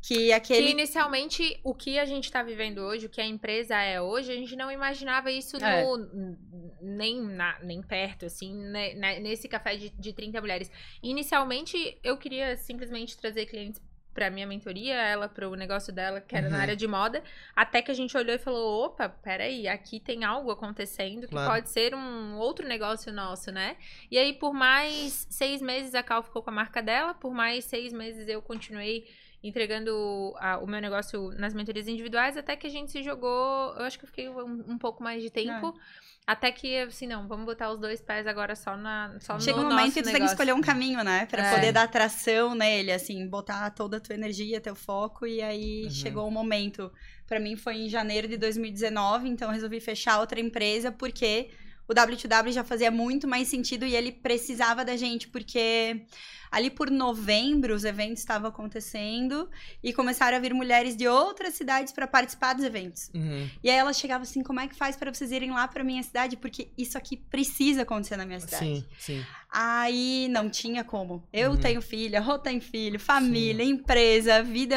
Que 0.06 0.15
Que 0.15 0.33
aquele. 0.33 0.71
inicialmente 0.71 1.57
o 1.63 1.74
que 1.74 1.98
a 1.98 2.04
gente 2.04 2.30
tá 2.30 2.44
vivendo 2.44 2.80
hoje, 2.80 3.06
o 3.06 3.10
que 3.10 3.21
a 3.21 3.25
empresa 3.25 3.75
é 3.81 4.01
hoje, 4.01 4.33
a 4.33 4.36
gente 4.36 4.54
não 4.54 4.69
imaginava 4.69 5.31
isso 5.31 5.56
É. 5.56 5.81
no, 5.86 6.36
nem, 6.81 7.21
na- 7.21 7.57
nem 7.63 7.81
perto, 7.81 8.25
assim, 8.25 8.54
né, 8.54 8.94
né, 8.95 9.19
nesse 9.21 9.48
café 9.48 9.77
de, 9.77 9.92
de 9.92 10.12
30 10.12 10.42
mulheres. 10.42 10.69
Inicialmente 11.01 11.98
eu 12.04 12.18
queria 12.18 12.57
simplesmente 12.57 13.15
trazer 13.18 13.45
clientes 13.45 13.81
pra 14.13 14.30
minha 14.30 14.45
mentoria, 14.45 14.94
ela 14.95 15.27
pro 15.27 15.56
negócio 15.56 15.92
dela, 15.92 16.21
que 16.21 16.36
era 16.36 16.45
Uhum. 16.48 16.54
na 16.54 16.60
área 16.60 16.75
de 16.75 16.88
moda, 16.88 17.24
até 17.56 17.81
que 17.81 17.89
a 17.89 17.94
gente 17.94 18.15
olhou 18.15 18.36
e 18.36 18.39
falou, 18.39 18.86
opa, 18.86 19.10
peraí, 19.10 19.68
aqui 19.68 20.00
tem 20.00 20.24
algo 20.24 20.51
acontecendo 20.51 21.21
que 21.27 21.33
Claro. 21.33 21.51
pode 21.51 21.69
ser 21.69 21.95
um 21.95 22.38
outro 22.38 22.68
negócio 22.68 23.12
nosso, 23.12 23.51
né? 23.51 23.75
E 24.12 24.18
aí, 24.18 24.33
por 24.33 24.54
mais 24.54 25.25
seis 25.30 25.62
meses, 25.62 25.95
a 25.95 26.04
Cal 26.04 26.21
ficou 26.24 26.42
com 26.44 26.50
a 26.50 26.54
marca 26.54 26.81
dela, 26.81 27.13
por 27.13 27.33
mais 27.33 27.65
seis 27.65 27.92
meses 27.92 28.27
eu 28.27 28.42
continuei 28.42 29.07
entregando 29.44 30.33
a- 30.38 30.57
o 30.60 30.65
meu 30.68 30.80
negócio 30.80 31.31
nas 31.38 31.54
mentorias 31.54 31.88
individuais, 31.88 32.38
até 32.38 32.56
que 32.56 32.65
a 32.65 32.69
gente 32.69 32.92
se 32.92 33.04
jogou, 33.04 33.74
eu 33.75 33.83
acho 33.83 34.00
que 34.00 34.06
eu 34.06 34.07
fiquei 34.07 34.30
um, 34.30 34.63
um 34.68 34.77
pouco 34.77 35.04
mais 35.04 35.21
de 35.21 35.30
tempo, 35.30 35.77
até 36.25 36.52
que, 36.52 36.78
assim, 36.78 37.08
não, 37.08 37.28
vamos 37.28 37.46
botar 37.46 37.72
os 37.72 37.80
dois 37.80 38.02
pés 38.02 38.25
agora 38.28 38.56
só, 38.56 38.78
na, 38.78 39.20
só 39.20 39.38
Chega 39.40 39.60
no 39.60 39.64
um 39.64 39.70
momento 39.70 39.94
que 39.94 40.02
tu 40.02 40.06
tem 40.12 40.22
que 40.22 40.22
negócio. 40.22 40.34
escolher 40.34 40.54
um 40.54 40.62
caminho, 40.62 41.04
né? 41.04 41.25
Pra 41.25 41.44
É. 41.44 41.50
poder 41.56 41.72
dar 41.74 41.84
atração 41.84 42.56
nele, 42.56 42.92
assim, 42.92 43.28
botar 43.28 43.70
toda 43.72 43.98
a 43.98 44.00
tua 44.00 44.16
energia, 44.16 44.62
teu 44.62 44.75
foco. 44.75 45.25
E 45.28 45.42
aí 45.42 45.84
Uhum. 45.86 45.90
chegou 45.90 46.28
o 46.28 46.31
momento. 46.31 46.92
Pra 47.28 47.40
mim 47.40 47.56
foi 47.58 47.75
em 47.78 47.90
janeiro 47.90 48.28
de 48.28 48.38
2019, 48.38 49.28
então 49.30 49.50
eu 49.50 49.54
resolvi 49.54 49.80
fechar 49.80 50.20
outra 50.20 50.40
empresa 50.40 50.92
porque 50.92 51.50
o 51.88 51.94
W2W 51.94 52.52
já 52.54 52.64
fazia 52.64 52.90
muito 52.92 53.28
mais 53.28 53.48
sentido 53.50 53.86
e 53.86 53.96
ele 53.96 54.12
precisava 54.12 54.86
da 54.86 54.96
gente, 54.96 55.28
porque 55.28 56.06
ali 56.54 56.70
por 56.70 56.90
novembro 56.92 57.74
os 57.74 57.84
eventos 57.84 58.20
estavam 58.20 58.48
acontecendo 58.50 59.50
e 59.84 59.92
começaram 59.92 60.38
a 60.38 60.40
vir 60.40 60.54
mulheres 60.54 60.96
de 60.96 61.08
outras 61.08 61.56
cidades 61.56 61.92
para 61.92 62.06
participar 62.08 62.54
dos 62.54 62.64
eventos. 62.64 63.10
Uhum. 63.14 63.50
E 63.64 63.70
aí 63.70 63.76
elas 63.76 63.98
chegavam 63.98 64.22
assim: 64.24 64.44
como 64.44 64.60
é 64.60 64.68
que 64.68 64.76
faz 64.76 64.96
para 64.96 65.12
vocês 65.14 65.32
irem 65.32 65.52
lá 65.52 65.68
para 65.68 65.84
minha 65.84 66.04
cidade? 66.04 66.38
Porque 66.38 66.70
isso 66.78 66.98
aqui 66.98 67.18
precisa 67.18 67.82
acontecer 67.82 68.16
na 68.18 68.26
minha 68.26 68.40
cidade. 68.40 68.64
Sim, 68.66 68.86
sim. 69.00 69.26
Aí 69.56 70.28
não 70.32 70.50
tinha 70.50 70.84
como. 70.84 71.24
Eu 71.32 71.52
Uhum. 71.52 71.58
tenho 71.58 71.82
filha, 71.82 72.20
Rô 72.20 72.40
tem 72.40 72.60
filho, 72.60 73.00
família, 73.00 73.63
empresa, 73.63 74.42
vida 74.42 74.75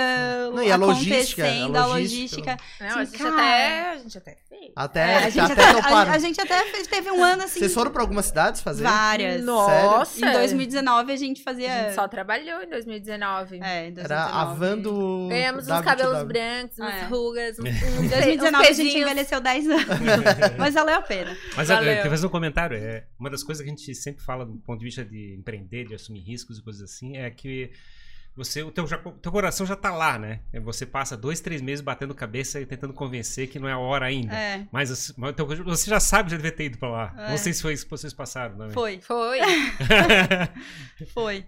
Não, 0.52 0.62
e 0.62 0.70
a 0.70 0.76
logística, 0.76 1.42
acontecendo, 1.44 1.76
a 1.76 1.82
a 1.82 1.86
logística, 1.86 2.50
logística. 2.50 2.56
Não, 2.80 2.86
a 2.86 3.00
Assim, 3.00 3.10
gente 3.12 3.18
cara, 3.22 3.34
até. 3.34 3.90
A 3.90 3.98
gente 3.98 4.18
até 4.18 4.36
fez. 4.48 4.72
Até, 4.76 5.00
É, 5.00 5.16
a, 5.16 5.30
gente 5.30 5.52
até, 5.52 5.64
até, 5.64 5.88
a, 5.92 6.02
a 6.12 6.18
gente 6.18 6.40
até 6.40 6.62
teve 6.90 7.10
um 7.10 7.22
ano 7.24 7.44
assim. 7.44 7.58
Vocês 7.58 7.72
foram 7.72 7.90
pra 7.90 8.02
algumas 8.02 8.26
cidades 8.26 8.60
fazer? 8.60 8.82
várias. 8.82 9.42
Nossa! 9.42 10.18
Em 10.26 10.32
2019 10.32 11.12
a 11.12 11.16
gente 11.16 11.42
fazia. 11.42 11.65
A 11.68 11.82
gente 11.84 11.94
só 11.94 12.08
trabalhou 12.08 12.62
em 12.62 12.68
2019. 12.68 13.60
É, 13.62 13.88
em 13.88 13.92
2019. 13.92 14.04
Era 14.04 14.24
a 14.26 14.44
van 14.54 14.78
do. 14.78 15.26
Ganhamos 15.28 15.64
uns 15.64 15.70
W2W. 15.70 15.84
cabelos 15.84 16.22
brancos, 16.24 16.78
umas 16.78 16.94
É. 16.94 17.04
rugas, 17.06 17.58
Em 17.60 17.62
uns 17.98 18.10
2019 18.10 18.66
a 18.68 18.72
gente 18.72 18.98
envelheceu 18.98 19.40
10 19.40 19.68
anos. 19.70 19.86
Mas 20.58 20.74
valeu 20.74 20.94
a 20.96 21.02
pena. 21.02 21.36
Mas 21.56 21.68
eu 21.70 21.76
Valeu. 21.76 21.94
queria 21.96 22.10
fazer 22.10 22.26
um 22.26 22.30
comentário. 22.30 22.76
É, 22.76 23.04
uma 23.18 23.30
das 23.30 23.42
coisas 23.42 23.62
que 23.64 23.70
a 23.70 23.74
gente 23.74 23.94
sempre 23.94 24.22
fala 24.22 24.44
do 24.46 24.56
ponto 24.58 24.78
de 24.78 24.84
vista 24.84 25.04
de 25.04 25.34
empreender, 25.38 25.86
de 25.86 25.94
assumir 25.94 26.20
riscos 26.20 26.58
e 26.58 26.62
coisas 26.62 26.82
assim, 26.82 27.16
é 27.16 27.30
que 27.30 27.70
você, 28.36 28.62
o 28.62 28.70
teu, 28.70 28.86
já- 28.86 28.98
teu 28.98 29.32
coração 29.32 29.64
já 29.66 29.74
tá 29.74 29.90
lá, 29.90 30.18
né? 30.18 30.40
É, 30.52 30.60
Você 30.60 30.84
passa 30.84 31.16
dois, 31.16 31.40
três 31.40 31.62
meses 31.62 31.80
batendo 31.80 32.14
cabeça 32.14 32.60
e 32.60 32.66
tentando 32.66 32.92
convencer 32.92 33.48
que 33.48 33.58
não 33.58 33.68
é 33.68 33.72
a 33.72 33.78
hora 33.78 34.06
ainda. 34.06 34.34
É, 34.34 34.66
Mas, 34.70 34.90
você- 34.90 35.14
mas 35.16 35.34
teu- 35.34 35.46
você 35.46 35.88
já 35.90 35.98
sabe, 36.00 36.30
já 36.30 36.36
deve 36.36 36.50
ter 36.52 36.64
ido 36.64 36.78
pra 36.78 36.88
lá. 36.88 37.14
É. 37.16 37.30
Não 37.30 37.38
sei 37.38 37.52
se 37.52 37.62
foi 37.62 37.72
isso 37.72 37.84
que 37.84 37.90
vocês 37.90 38.12
passaram, 38.12 38.70
foi, 38.72 39.00
Foi. 39.00 39.38
foi. 41.14 41.44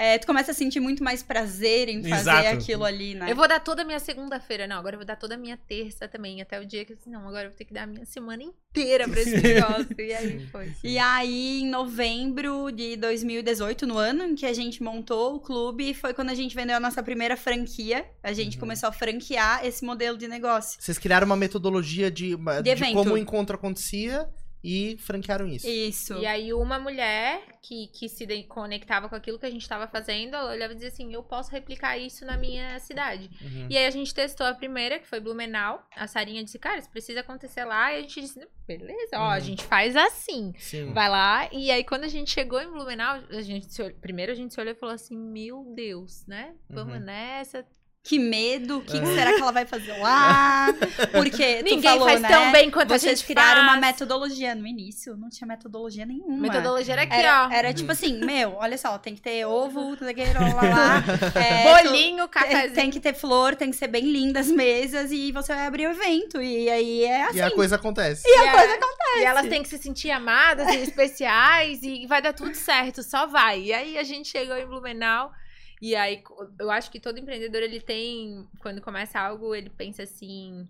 É, 0.00 0.16
tu 0.16 0.28
começa 0.28 0.52
a 0.52 0.54
sentir 0.54 0.78
muito 0.78 1.02
mais 1.02 1.24
prazer 1.24 1.88
em 1.88 2.00
fazer 2.04 2.20
Exato. 2.20 2.48
aquilo 2.50 2.84
ali, 2.84 3.16
né? 3.16 3.28
Eu 3.28 3.34
vou 3.34 3.48
dar 3.48 3.58
toda 3.58 3.82
a 3.82 3.84
minha 3.84 3.98
segunda-feira. 3.98 4.64
Não, 4.68 4.76
agora 4.76 4.94
eu 4.94 4.98
vou 5.00 5.06
dar 5.06 5.16
toda 5.16 5.34
a 5.34 5.36
minha 5.36 5.56
terça 5.56 6.06
também. 6.06 6.40
Até 6.40 6.60
o 6.60 6.64
dia 6.64 6.84
que 6.84 6.92
eu 6.92 6.96
disse, 6.96 7.10
não, 7.10 7.26
agora 7.26 7.46
eu 7.46 7.50
vou 7.50 7.58
ter 7.58 7.64
que 7.64 7.74
dar 7.74 7.82
a 7.82 7.86
minha 7.88 8.04
semana 8.06 8.40
inteira 8.44 9.08
pra 9.08 9.20
esse 9.20 9.36
negócio. 9.42 9.88
E 9.98 10.12
aí 10.14 10.46
foi. 10.52 10.72
E 10.84 10.98
aí, 10.98 11.62
em 11.62 11.68
novembro 11.68 12.70
de 12.70 12.96
2018, 12.96 13.88
no 13.88 13.98
ano 13.98 14.22
em 14.22 14.34
que 14.36 14.46
a 14.46 14.52
gente 14.52 14.82
montou 14.84 15.34
o 15.34 15.40
clube, 15.40 15.92
foi 15.94 16.14
quando 16.14 16.30
a 16.30 16.34
gente 16.34 16.54
vendeu 16.54 16.76
a 16.76 16.80
nossa 16.80 17.02
primeira 17.02 17.36
franquia. 17.36 18.04
A 18.22 18.32
gente 18.32 18.54
Uhum. 18.54 18.60
começou 18.60 18.88
a 18.88 18.92
franquear 18.92 19.66
esse 19.66 19.84
modelo 19.84 20.16
de 20.16 20.28
negócio. 20.28 20.80
Vocês 20.80 20.96
criaram 20.96 21.26
uma 21.26 21.36
metodologia 21.36 22.08
de, 22.08 22.36
de, 22.62 22.74
De 22.74 22.92
como 22.92 23.14
o 23.14 23.18
encontro 23.18 23.56
acontecia 23.56 24.28
e 24.62 24.96
franquearam 24.98 25.46
isso. 25.46 25.66
Isso. 25.68 26.14
E 26.14 26.26
aí 26.26 26.52
uma 26.52 26.78
mulher 26.78 27.42
que, 27.62 27.86
que 27.88 28.08
se 28.08 28.26
conectava 28.44 29.08
com 29.08 29.14
aquilo 29.14 29.38
que 29.38 29.46
a 29.46 29.50
gente 29.50 29.62
estava 29.62 29.86
fazendo, 29.86 30.34
ela 30.34 30.50
olhava 30.50 30.72
e 30.72 30.76
dizia 30.76 30.88
assim, 30.88 31.12
eu 31.12 31.22
posso 31.22 31.50
replicar 31.50 31.96
isso 31.98 32.24
na 32.24 32.36
minha 32.36 32.78
cidade. 32.80 33.30
Uhum. 33.40 33.66
E 33.70 33.76
aí 33.76 33.86
a 33.86 33.90
gente 33.90 34.12
testou 34.14 34.46
a 34.46 34.54
primeira, 34.54 34.98
que 34.98 35.06
foi 35.06 35.20
Blumenau. 35.20 35.82
A 35.94 36.06
Sarinha 36.06 36.42
disse, 36.42 36.58
cara, 36.58 36.78
isso 36.78 36.90
precisa 36.90 37.20
acontecer 37.20 37.64
lá. 37.64 37.92
E 37.92 37.98
a 37.98 38.00
gente 38.00 38.20
disse, 38.20 38.40
beleza, 38.66 39.10
ó, 39.14 39.30
a 39.30 39.34
Uhum. 39.34 39.40
gente 39.40 39.64
faz 39.64 39.94
assim. 39.96 40.52
Sim. 40.58 40.92
Vai 40.92 41.08
lá. 41.08 41.48
E 41.52 41.70
aí 41.70 41.84
quando 41.84 42.04
a 42.04 42.08
gente 42.08 42.30
chegou 42.30 42.60
em 42.60 42.70
Blumenau, 42.70 43.20
a 43.30 43.42
gente 43.42 43.72
se 43.72 43.90
primeiro 43.94 44.32
a 44.32 44.34
gente 44.34 44.52
se 44.52 44.60
olhou 44.60 44.72
e 44.72 44.76
falou 44.76 44.94
assim, 44.94 45.16
meu 45.16 45.64
Deus, 45.74 46.26
né? 46.26 46.54
Vamos 46.68 46.94
Uhum. 46.94 47.00
nessa. 47.04 47.64
Que 48.08 48.18
medo, 48.18 48.78
o 48.78 48.80
que, 48.80 48.98
que 48.98 49.06
É. 49.06 49.14
será 49.14 49.34
que 49.34 49.42
ela 49.42 49.52
vai 49.52 49.66
fazer 49.66 49.92
lá? 49.98 50.68
Porque 51.12 51.56
tu 51.56 51.64
Ninguém 51.64 51.90
falou, 51.90 52.08
faz 52.08 52.22
né? 52.22 52.28
tão 52.28 52.50
bem 52.50 52.70
quanto 52.70 52.94
a 52.94 52.98
Vocês 52.98 53.18
gente 53.18 53.26
criaram 53.26 53.60
uma 53.64 53.76
metodologia. 53.76 54.54
No 54.54 54.66
início, 54.66 55.14
não 55.14 55.28
tinha 55.28 55.46
metodologia 55.46 56.06
nenhuma. 56.06 56.38
Metodologia 56.38 56.94
era 56.94 57.02
aqui, 57.02 57.12
Era, 57.12 57.46
ó. 57.46 57.52
era 57.52 57.74
tipo 57.74 57.92
assim, 57.92 58.18
meu, 58.24 58.54
olha 58.54 58.78
só, 58.78 58.96
tem 58.96 59.14
que 59.14 59.20
ter 59.20 59.44
ovo, 59.44 59.90
lá, 60.00 60.54
lá, 60.54 60.62
lá. 60.62 61.04
É, 61.38 61.82
Bolinho, 61.84 62.26
cafezinho. 62.28 62.72
Tem 62.72 62.90
que 62.90 62.98
ter 62.98 63.12
flor, 63.12 63.54
tem 63.54 63.70
que 63.70 63.76
ser 63.76 63.88
bem 63.88 64.10
linda 64.10 64.40
as 64.40 64.48
mesas 64.48 65.12
e 65.12 65.30
você 65.30 65.54
vai 65.54 65.66
abrir 65.66 65.86
o 65.86 65.90
evento. 65.90 66.40
E 66.40 66.70
aí 66.70 67.04
é 67.04 67.24
assim. 67.24 67.36
E 67.36 67.42
a 67.42 67.50
coisa 67.50 67.76
acontece. 67.76 68.22
E 68.26 68.38
a 68.38 68.52
coisa 68.52 68.78
E 69.18 69.24
elas 69.24 69.46
têm 69.48 69.62
que 69.62 69.68
se 69.68 69.76
sentir 69.76 70.10
amadas 70.10 70.66
e 70.68 70.78
especiais 70.78 71.82
e 71.82 72.06
vai 72.06 72.22
dar 72.22 72.32
tudo 72.32 72.54
certo, 72.54 73.02
só 73.02 73.26
vai. 73.26 73.64
E 73.64 73.72
aí 73.74 73.98
a 73.98 74.02
gente 74.02 74.28
chegou 74.30 74.56
em 74.56 74.64
Blumenau 74.64 75.30
e 75.80 75.94
aí 75.94 76.22
eu 76.58 76.70
acho 76.70 76.90
que 76.90 77.00
todo 77.00 77.18
empreendedor 77.18 77.62
ele 77.62 77.80
tem, 77.80 78.48
quando 78.60 78.80
começa 78.80 79.18
algo, 79.20 79.54
ele 79.54 79.70
pensa 79.70 80.02
assim, 80.02 80.68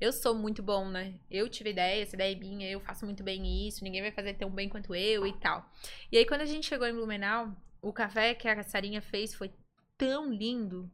eu 0.00 0.12
sou 0.12 0.34
muito 0.34 0.62
bom, 0.62 0.88
né? 0.88 1.14
Eu 1.30 1.48
tive 1.48 1.70
ideia, 1.70 2.02
essa 2.02 2.16
ideia 2.16 2.34
é 2.34 2.38
minha, 2.38 2.70
eu 2.70 2.80
faço 2.80 3.04
muito 3.04 3.22
bem 3.22 3.66
isso, 3.66 3.84
ninguém 3.84 4.02
vai 4.02 4.12
fazer 4.12 4.34
tão 4.34 4.50
bem 4.50 4.68
quanto 4.68 4.94
eu 4.94 5.26
e 5.26 5.32
tal. 5.34 5.68
E 6.10 6.18
aí 6.18 6.24
quando 6.24 6.42
a 6.42 6.46
gente 6.46 6.66
chegou 6.66 6.86
em 6.86 6.94
Blumenau, 6.94 7.54
o 7.82 7.92
café 7.92 8.34
que 8.34 8.48
a 8.48 8.62
Sarinha 8.62 9.00
fez 9.00 9.34
foi 9.34 9.50
tão 9.96 10.32
lindo 10.32 10.90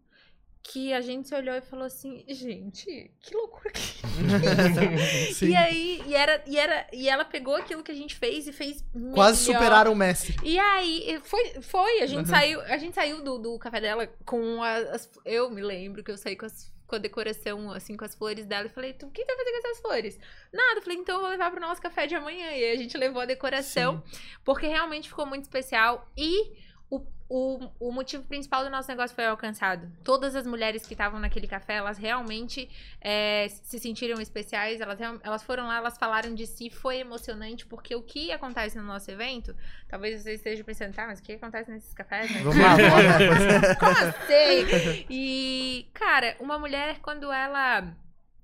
que 0.67 0.95
a 0.95 1.01
gente 1.03 1.29
se 1.29 1.35
olhou 1.35 1.55
e 1.55 1.61
falou 1.61 1.85
assim, 1.85 2.25
gente, 2.27 3.11
que 3.21 3.37
loucura 3.37 3.71
que 3.71 3.81
Sim. 5.35 5.49
e 5.51 5.55
aí, 5.57 6.03
e, 6.07 6.15
era, 6.15 6.43
e, 6.47 6.59
era, 6.59 6.87
e 6.91 7.07
ela 7.09 7.23
pegou 7.25 7.55
aquilo 7.55 7.83
que 7.83 7.93
a 7.93 7.95
gente 7.95 8.15
fez 8.17 8.49
e 8.49 8.53
fez 8.53 8.83
Quase 9.13 9.47
melhor. 9.47 9.61
superaram 9.61 9.93
o 9.93 9.95
mestre. 9.95 10.35
E 10.43 10.59
aí, 10.59 11.21
foi, 11.23 11.61
foi 11.61 12.01
a 12.01 12.07
gente 12.07 12.21
Uhum. 12.21 12.27
saiu, 12.27 12.61
a 12.63 12.79
gente 12.79 12.95
saiu 12.95 13.23
do, 13.23 13.39
do 13.39 13.59
café 13.59 13.79
dela 13.79 14.07
com 14.25 14.63
as, 14.63 15.11
eu 15.25 15.51
me 15.51 15.61
lembro 15.61 16.03
que 16.03 16.11
eu 16.11 16.17
saí 16.17 16.35
com, 16.35 16.47
as, 16.47 16.73
com 16.87 16.97
a 16.97 16.99
decoração, 16.99 17.71
assim, 17.71 17.95
com 17.95 18.05
as 18.07 18.15
flores 18.15 18.47
dela 18.47 18.65
e 18.67 18.71
falei, 18.71 18.95
tu, 18.95 19.07
o 19.07 19.11
que 19.11 19.23
tu 19.23 19.27
vai 19.27 19.37
fazer 19.37 19.51
com 19.51 19.59
essas 19.69 19.81
flores? 19.83 20.19
Nada, 20.51 20.79
eu 20.79 20.83
falei, 20.83 20.99
então 20.99 21.17
eu 21.17 21.21
vou 21.21 21.31
levar 21.31 21.51
pro 21.51 21.61
nosso 21.61 21.83
café 21.83 22.07
de 22.07 22.15
amanhã. 22.15 22.47
E 22.53 22.65
aí 22.65 22.73
a 22.73 22.77
gente 22.77 22.97
levou 22.97 23.21
a 23.21 23.27
decoração, 23.27 24.03
porque 24.43 24.67
realmente 24.67 25.11
ficou 25.11 25.27
muito 25.27 25.43
especial 25.45 26.09
e 26.17 26.53
o, 26.91 27.01
o, 27.29 27.71
o 27.81 27.93
motivo 27.93 28.23
principal 28.25 28.65
do 28.65 28.71
nosso 28.71 28.89
negócio 28.89 29.15
foi 29.15 29.27
alcançado. 29.27 29.91
Todas 30.03 30.37
as 30.37 30.47
mulheres 30.47 30.87
que 30.87 30.95
estavam 30.95 31.19
naquele 31.19 31.47
café, 31.47 31.75
elas 31.75 31.99
realmente 31.99 32.69
é, 33.01 33.49
se 33.49 33.79
sentiram 33.79 34.21
especiais, 34.21 34.81
elas, 34.81 34.99
elas 35.01 35.43
foram 35.43 35.67
lá, 35.67 35.77
elas 35.77 35.97
falaram 35.97 36.35
de 36.35 36.47
si, 36.47 36.71
foi 36.71 36.99
emocionante, 36.99 37.67
porque 37.67 37.95
o 37.95 38.03
que 38.03 38.31
acontece 38.31 38.77
no 38.77 38.85
nosso 38.85 39.11
evento, 39.11 39.57
talvez 39.89 40.23
você 40.23 40.35
esteja 40.35 40.63
pensando, 40.63 40.95
tá, 40.95 41.07
mas 41.07 41.19
o 41.19 41.23
que 41.23 41.33
acontece 41.33 41.71
nesses 41.71 41.95
cafés? 41.95 42.31
né? 42.31 42.43
Vamos 42.43 42.59
lá, 42.59 42.77
vamos 42.77 43.47
lá. 43.47 43.75
Como 43.81 43.91
assim? 43.91 45.07
E, 45.11 45.89
cara, 45.95 46.37
uma 46.41 46.59
mulher, 46.59 46.99
quando 47.01 47.33
ela 47.33 47.95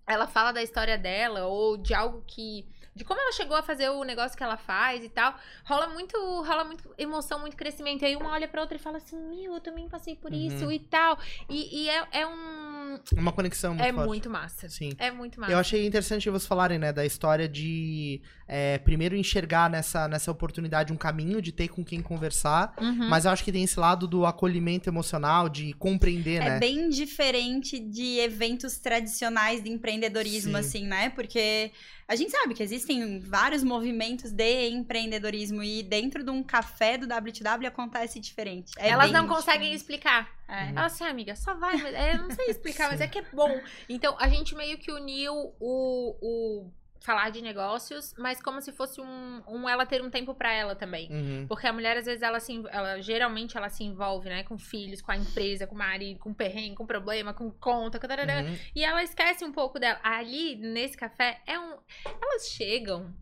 ela 0.06 0.26
fala 0.26 0.50
da 0.50 0.60
história 0.60 0.98
dela 0.98 1.46
ou 1.46 1.76
de 1.76 1.94
algo 1.94 2.24
que 2.26 2.66
de 3.00 3.04
como 3.04 3.20
ela 3.20 3.32
chegou 3.32 3.56
a 3.56 3.62
fazer 3.62 3.88
o 3.88 4.04
negócio 4.04 4.36
que 4.36 4.42
ela 4.42 4.56
faz 4.56 5.02
e 5.02 5.08
tal, 5.08 5.34
rola 5.64 5.88
muito, 5.88 6.16
rola 6.42 6.64
muito 6.64 6.88
emoção, 6.98 7.38
muito 7.40 7.56
crescimento. 7.56 8.02
E 8.02 8.06
aí 8.06 8.16
uma 8.16 8.30
olha 8.30 8.46
pra 8.46 8.60
outra 8.60 8.76
e 8.76 8.80
fala 8.80 8.98
assim: 8.98 9.16
"Meu, 9.16 9.54
eu 9.54 9.60
também 9.60 9.88
passei 9.88 10.14
por 10.16 10.30
Uhum. 10.32 10.46
isso 10.46 10.70
e 10.70 10.78
tal". 10.78 11.18
E, 11.48 11.84
e 11.84 11.88
é, 11.90 12.06
é 12.12 12.26
um 12.26 12.98
Uma 13.16 13.32
conexão 13.32 13.74
muito 13.74 13.84
é 13.86 13.92
forte. 13.92 14.06
muito 14.08 14.30
massa. 14.30 14.68
Sim. 14.68 14.92
É 14.98 15.10
muito 15.10 15.40
massa. 15.40 15.52
Eu 15.52 15.58
achei 15.58 15.86
interessante 15.86 16.28
vocês 16.28 16.46
falarem, 16.46 16.78
né, 16.78 16.92
da 16.92 17.04
história 17.06 17.48
de 17.48 18.20
é, 18.46 18.78
primeiro 18.78 19.14
enxergar 19.16 19.70
nessa, 19.70 20.08
nessa 20.08 20.30
oportunidade 20.30 20.92
um 20.92 20.96
caminho 20.96 21.40
de 21.40 21.52
ter 21.52 21.68
com 21.68 21.84
quem 21.84 22.00
conversar, 22.02 22.74
Uhum. 22.80 23.08
mas 23.08 23.24
eu 23.24 23.30
acho 23.30 23.44
que 23.44 23.52
tem 23.52 23.62
esse 23.62 23.78
lado 23.78 24.06
do 24.08 24.26
acolhimento 24.26 24.88
emocional, 24.90 25.48
de 25.48 25.72
compreender, 25.74 26.42
É 26.42 26.50
né? 26.50 26.58
bem 26.58 26.88
diferente 26.88 27.78
de 27.78 28.18
eventos 28.18 28.76
tradicionais 28.78 29.62
de 29.62 29.70
empreendedorismo, 29.70 30.52
Sim. 30.54 30.58
assim, 30.58 30.86
né? 30.86 31.10
Porque 31.10 31.70
a 32.08 32.16
gente 32.16 32.32
sabe 32.32 32.54
que 32.54 32.62
existem 32.62 32.89
vários 33.20 33.62
movimentos 33.62 34.32
de 34.32 34.68
empreendedorismo 34.70 35.62
e 35.62 35.82
dentro 35.82 36.22
de 36.24 36.30
um 36.30 36.42
café 36.42 36.96
do 36.98 37.06
WTW 37.06 37.66
acontece 37.68 38.18
diferente. 38.20 38.72
É 38.78 38.88
Elas 38.88 39.10
não 39.12 39.26
conseguem 39.26 39.72
diferente. 39.72 39.76
explicar. 39.76 40.28
É. 40.48 40.70
Ela 40.70 40.86
assim, 40.86 41.04
amiga, 41.04 41.36
só 41.36 41.54
vai. 41.54 41.76
mas- 41.76 41.94
é, 41.94 42.14
eu 42.14 42.22
não 42.22 42.30
sei 42.32 42.46
explicar, 42.46 42.90
mas 42.90 43.00
é 43.00 43.06
que 43.06 43.18
é 43.18 43.24
bom. 43.32 43.60
Então, 43.88 44.16
a 44.18 44.28
gente 44.28 44.54
meio 44.54 44.76
que 44.78 44.90
uniu 44.90 45.32
o, 45.60 46.16
o 46.20 46.70
falar 47.00 47.30
de 47.30 47.40
negócios, 47.40 48.14
mas 48.18 48.42
como 48.42 48.60
se 48.60 48.72
fosse 48.72 49.00
um, 49.00 49.42
um 49.48 49.68
ela 49.68 49.86
ter 49.86 50.02
um 50.02 50.10
tempo 50.10 50.34
pra 50.34 50.52
ela 50.52 50.76
também. 50.76 51.10
Uhum. 51.10 51.46
Porque 51.48 51.66
a 51.66 51.72
mulher, 51.72 51.96
às 51.96 52.04
vezes, 52.04 52.20
ela 52.22 52.38
se, 52.40 52.62
ela 52.70 53.00
geralmente 53.00 53.56
ela 53.56 53.68
se 53.70 53.82
envolve, 53.82 54.28
né, 54.28 54.42
com 54.44 54.58
filhos, 54.58 55.00
com 55.00 55.10
a 55.10 55.16
empresa, 55.16 55.66
com 55.66 55.74
o 55.74 55.78
marido, 55.78 56.18
com 56.20 56.34
perrengue, 56.34 56.76
com 56.76 56.86
problema, 56.86 57.32
com 57.32 57.50
conta, 57.50 57.98
com 57.98 58.06
tarará. 58.06 58.42
Uhum. 58.42 58.56
e 58.76 58.84
ela 58.84 59.02
esquece 59.02 59.44
um 59.44 59.52
pouco 59.52 59.78
dela. 59.78 59.98
Ali, 60.02 60.56
nesse 60.56 60.96
café, 60.96 61.40
é 61.46 61.58
um. 61.58 61.78
Elas 62.22 62.48
chegam 62.50 63.14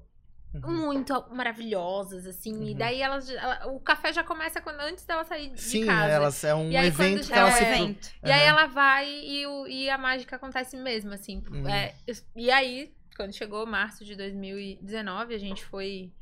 Uhum. 0.55 0.87
muito 0.87 1.13
maravilhosas, 1.31 2.27
assim, 2.27 2.53
e 2.65 2.73
Uhum. 2.73 2.79
daí 2.79 3.03
elas. 3.03 3.29
ela- 3.31 3.67
o 3.69 3.79
café 3.79 4.13
já 4.13 4.25
começa 4.25 4.61
quando, 4.61 4.81
antes 4.81 5.05
dela 5.05 5.23
sair 5.25 5.51
de 5.51 5.61
Sim, 5.61 5.85
casa. 5.87 6.11
elas 6.13 6.43
é 6.43 6.55
um 6.55 6.71
E 6.71 6.77
aí, 6.77 6.87
evento 6.87 7.19
quando 7.21 7.27
que 7.29 7.33
ela 7.39 7.51
se. 7.53 7.63
é, 7.63 7.67
pro- 7.67 7.75
evento. 7.85 8.11
E 8.25 8.33
aí 8.33 8.41
Aham. 8.41 8.49
ela 8.49 8.67
vai 8.67 9.09
e, 9.09 9.47
o- 9.47 9.67
e 9.69 9.91
a 9.91 9.99
mágica 9.99 10.37
acontece 10.37 10.77
mesmo, 10.77 11.13
assim. 11.13 11.43
Uhum. 11.51 11.69
É, 11.69 11.95
e 12.35 12.51
aí, 12.51 12.93
quando 13.19 13.35
chegou 13.35 13.67
março 13.67 14.05
de 14.05 14.15
2019, 14.15 15.35
a 15.35 15.39
gente 15.39 15.65
foi. 15.65 16.13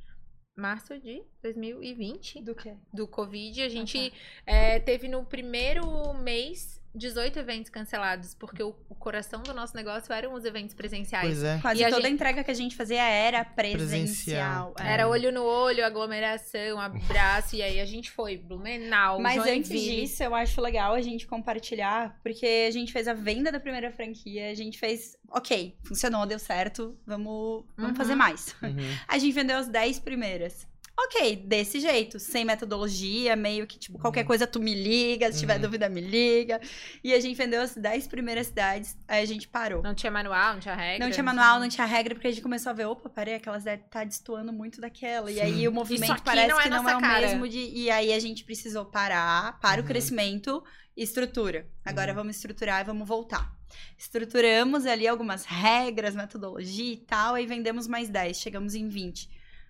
Março 0.58 0.98
de 0.98 1.22
2020, 1.42 2.40
Do 2.40 2.54
quê? 2.54 2.74
do 2.90 3.06
Covid, 3.06 3.60
a 3.60 3.68
gente 3.68 4.10
tá. 4.10 4.16
é, 4.46 4.80
teve 4.80 5.06
no 5.06 5.22
primeiro 5.22 6.14
mês 6.14 6.75
18 6.96 7.38
eventos 7.38 7.70
cancelados, 7.70 8.34
porque 8.34 8.62
o, 8.62 8.74
o 8.88 8.94
coração 8.94 9.42
do 9.42 9.52
nosso 9.52 9.76
negócio 9.76 10.12
eram 10.12 10.32
os 10.34 10.44
eventos 10.44 10.74
presenciais. 10.74 11.26
Pois 11.28 11.42
é. 11.44 11.58
Quase 11.60 11.80
E 11.80 11.84
a 11.84 11.88
toda 11.90 12.00
gente- 12.02 12.10
a 12.10 12.14
entrega 12.14 12.42
que 12.44 12.50
a 12.50 12.54
gente 12.54 12.74
fazia 12.74 13.02
era 13.02 13.44
Presencial. 13.44 14.72
presencial. 14.72 14.74
é. 14.80 14.92
Era 14.92 15.08
olho 15.08 15.30
no 15.32 15.42
olho, 15.44 15.84
aglomeração, 15.84 16.80
abraço, 16.80 17.56
e 17.56 17.62
aí 17.62 17.80
a 17.80 17.84
gente 17.84 18.10
foi 18.10 18.36
Blumenau, 18.36 19.20
Mas 19.20 19.38
antes 19.46 19.68
Joinville. 19.70 20.00
disso, 20.02 20.22
eu 20.22 20.34
acho 20.34 20.60
legal 20.60 20.94
a 20.94 21.00
gente 21.00 21.26
compartilhar, 21.26 22.18
porque 22.22 22.66
a 22.68 22.70
gente 22.70 22.92
fez 22.92 23.06
a 23.06 23.14
venda 23.14 23.52
da 23.52 23.60
primeira 23.60 23.90
franquia, 23.92 24.50
a 24.50 24.54
gente 24.54 24.78
fez, 24.78 25.16
ok, 25.30 25.76
funcionou, 25.84 26.24
deu 26.26 26.38
certo, 26.38 26.96
vamos, 27.06 27.64
vamos 27.76 27.90
Uhum. 27.90 27.96
fazer 27.96 28.14
mais. 28.14 28.54
Uhum. 28.62 28.76
A 29.06 29.18
gente 29.18 29.32
vendeu 29.34 29.58
as 29.58 29.68
10 29.68 29.98
primeiras. 30.00 30.66
Ok, 30.98 31.36
desse 31.36 31.78
jeito, 31.78 32.18
sem 32.18 32.42
metodologia, 32.44 33.36
meio 33.36 33.66
que, 33.66 33.78
tipo, 33.78 33.98
qualquer 33.98 34.24
coisa 34.24 34.46
tu 34.46 34.58
me 34.58 34.74
liga, 34.74 35.30
se 35.30 35.40
tiver 35.40 35.56
Uhum. 35.56 35.60
dúvida 35.60 35.90
me 35.90 36.00
liga. 36.00 36.58
E 37.04 37.12
a 37.12 37.20
gente 37.20 37.36
vendeu 37.36 37.60
as 37.60 37.74
10 37.76 38.06
primeiras 38.06 38.46
cidades, 38.46 38.96
aí 39.06 39.22
a 39.22 39.26
gente 39.26 39.46
parou. 39.46 39.82
Não 39.82 39.94
tinha 39.94 40.10
manual, 40.10 40.54
não 40.54 40.60
tinha 40.60 40.74
regra. 40.74 41.04
Não 41.04 41.12
tinha 41.12 41.22
manual, 41.22 41.60
não 41.60 41.68
tinha 41.68 41.86
regra, 41.86 42.14
porque 42.14 42.28
a 42.28 42.30
gente 42.30 42.42
começou 42.42 42.70
a 42.70 42.72
ver, 42.72 42.86
opa, 42.86 43.10
peraí, 43.10 43.34
aquelas 43.34 43.64
devem 43.64 43.84
estar 43.84 44.04
destoando 44.06 44.52
muito 44.54 44.80
daquela. 44.80 45.30
E 45.30 45.34
Sim. 45.34 45.40
aí 45.42 45.68
o 45.68 45.72
movimento 45.72 46.22
parece 46.22 46.48
não 46.48 46.58
é 46.58 46.62
que 46.62 46.68
não 46.70 46.88
é 46.88 46.96
o 46.96 47.00
cara. 47.00 47.20
mesmo 47.26 47.46
de. 47.46 47.58
E 47.58 47.90
aí 47.90 48.14
a 48.14 48.18
gente 48.18 48.42
precisou 48.42 48.86
parar, 48.86 49.60
para 49.60 49.80
Uhum. 49.80 49.84
o 49.84 49.88
crescimento 49.88 50.64
e 50.96 51.02
estrutura. 51.02 51.68
Agora 51.84 52.12
Uhum. 52.12 52.16
vamos 52.16 52.36
estruturar 52.36 52.80
e 52.80 52.84
vamos 52.84 53.06
voltar. 53.06 53.54
Estruturamos 53.98 54.86
ali 54.86 55.06
algumas 55.06 55.44
regras, 55.44 56.14
metodologia 56.14 56.94
e 56.94 56.96
tal, 56.96 57.34
aí 57.34 57.46
vendemos 57.46 57.86
mais 57.86 58.08
10, 58.08 58.38
chegamos 58.38 58.74
em 58.74 58.88
20. 58.88 59.28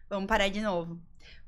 Vamos 0.08 0.28
parar 0.28 0.48
de 0.48 0.60
novo. 0.60 1.00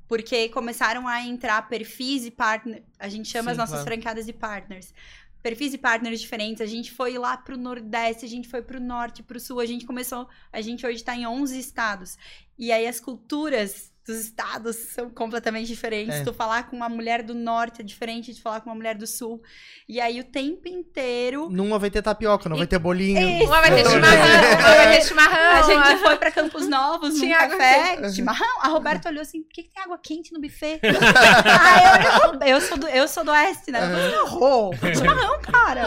Porque 0.08 0.48
começaram 0.48 1.06
a 1.06 1.20
entrar 1.20 1.68
perfis 1.68 2.24
e 2.24 2.30
partners. 2.30 2.82
A 2.98 3.08
gente 3.08 3.28
chama 3.28 3.44
Sim, 3.44 3.52
as 3.52 3.58
nossas 3.58 3.74
claro. 3.74 3.86
franqueadas 3.86 4.26
de 4.26 4.32
partners. 4.32 4.94
Perfis 5.42 5.74
e 5.74 5.78
partners 5.78 6.20
diferentes. 6.20 6.62
A 6.62 6.66
gente 6.66 6.90
foi 6.90 7.16
lá 7.18 7.36
pro 7.36 7.56
Nordeste, 7.56 8.24
a 8.24 8.28
gente 8.28 8.48
foi 8.48 8.62
pro 8.62 8.80
Norte, 8.80 9.22
pro 9.22 9.38
Sul. 9.38 9.60
A 9.60 9.66
gente 9.66 9.84
começou. 9.84 10.26
A 10.52 10.60
gente 10.60 10.84
hoje 10.86 11.04
tá 11.04 11.14
em 11.14 11.26
11 11.26 11.58
estados. 11.58 12.16
E 12.58 12.72
aí 12.72 12.86
as 12.86 12.98
culturas 12.98 13.92
dos 14.08 14.20
estados 14.20 14.74
são 14.76 15.08
completamente 15.10 15.66
diferentes. 15.66 16.16
É. 16.16 16.24
Tu 16.24 16.32
falar 16.32 16.64
com 16.68 16.74
uma 16.76 16.88
mulher 16.88 17.22
do 17.22 17.34
Norte 17.34 17.82
é 17.82 17.84
diferente 17.84 18.32
de 18.34 18.40
falar 18.42 18.60
com 18.60 18.70
uma 18.70 18.74
mulher 18.76 18.94
do 18.96 19.06
Sul. 19.06 19.40
E 19.88 20.00
aí 20.00 20.18
o 20.20 20.24
tempo 20.24 20.66
inteiro. 20.66 21.48
Numa 21.50 21.78
vai 21.78 21.90
ter 21.90 22.02
tapioca, 22.02 22.48
não 22.48 22.56
E- 22.56 22.60
vai 22.60 22.66
ter 22.66 22.78
bolinho. 22.78 23.20
Isso. 23.20 23.46
Uma 23.46 23.60
vai 23.60 23.70
ter 23.70 23.80
Então, 23.80 23.92
chimarrão, 23.92 24.26
uma 24.58 24.74
vai 24.76 24.96
ter 24.96 25.04
chimarrão. 25.04 25.50
A 25.52 25.62
gente 25.90 26.00
foi 26.02 26.16
pra 26.16 26.30
Campos 26.30 26.66
Novos, 26.68 27.14
num 27.14 27.20
Tinha 27.20 27.38
água 27.38 27.56
café, 27.56 28.10
chimarrão. 28.12 28.60
A 28.62 28.68
Roberta 28.68 29.08
olhou 29.08 29.22
assim, 29.22 29.42
por 29.42 29.52
que, 29.52 29.62
que 29.64 29.70
tem 29.70 29.82
água 29.82 29.98
quente 30.02 30.32
no 30.32 30.40
buffet? 30.40 30.80
Aí 30.82 32.52
eu 32.52 32.56
eu 32.56 32.60
sou 32.62 32.78
do, 32.78 32.88
eu 32.88 33.06
sou 33.08 33.24
do 33.24 33.30
oeste, 33.30 33.70
né? 33.70 33.80
Eu 33.82 34.24
errou. 34.24 34.74
Chimarrão, 34.94 35.38
cara. 35.42 35.82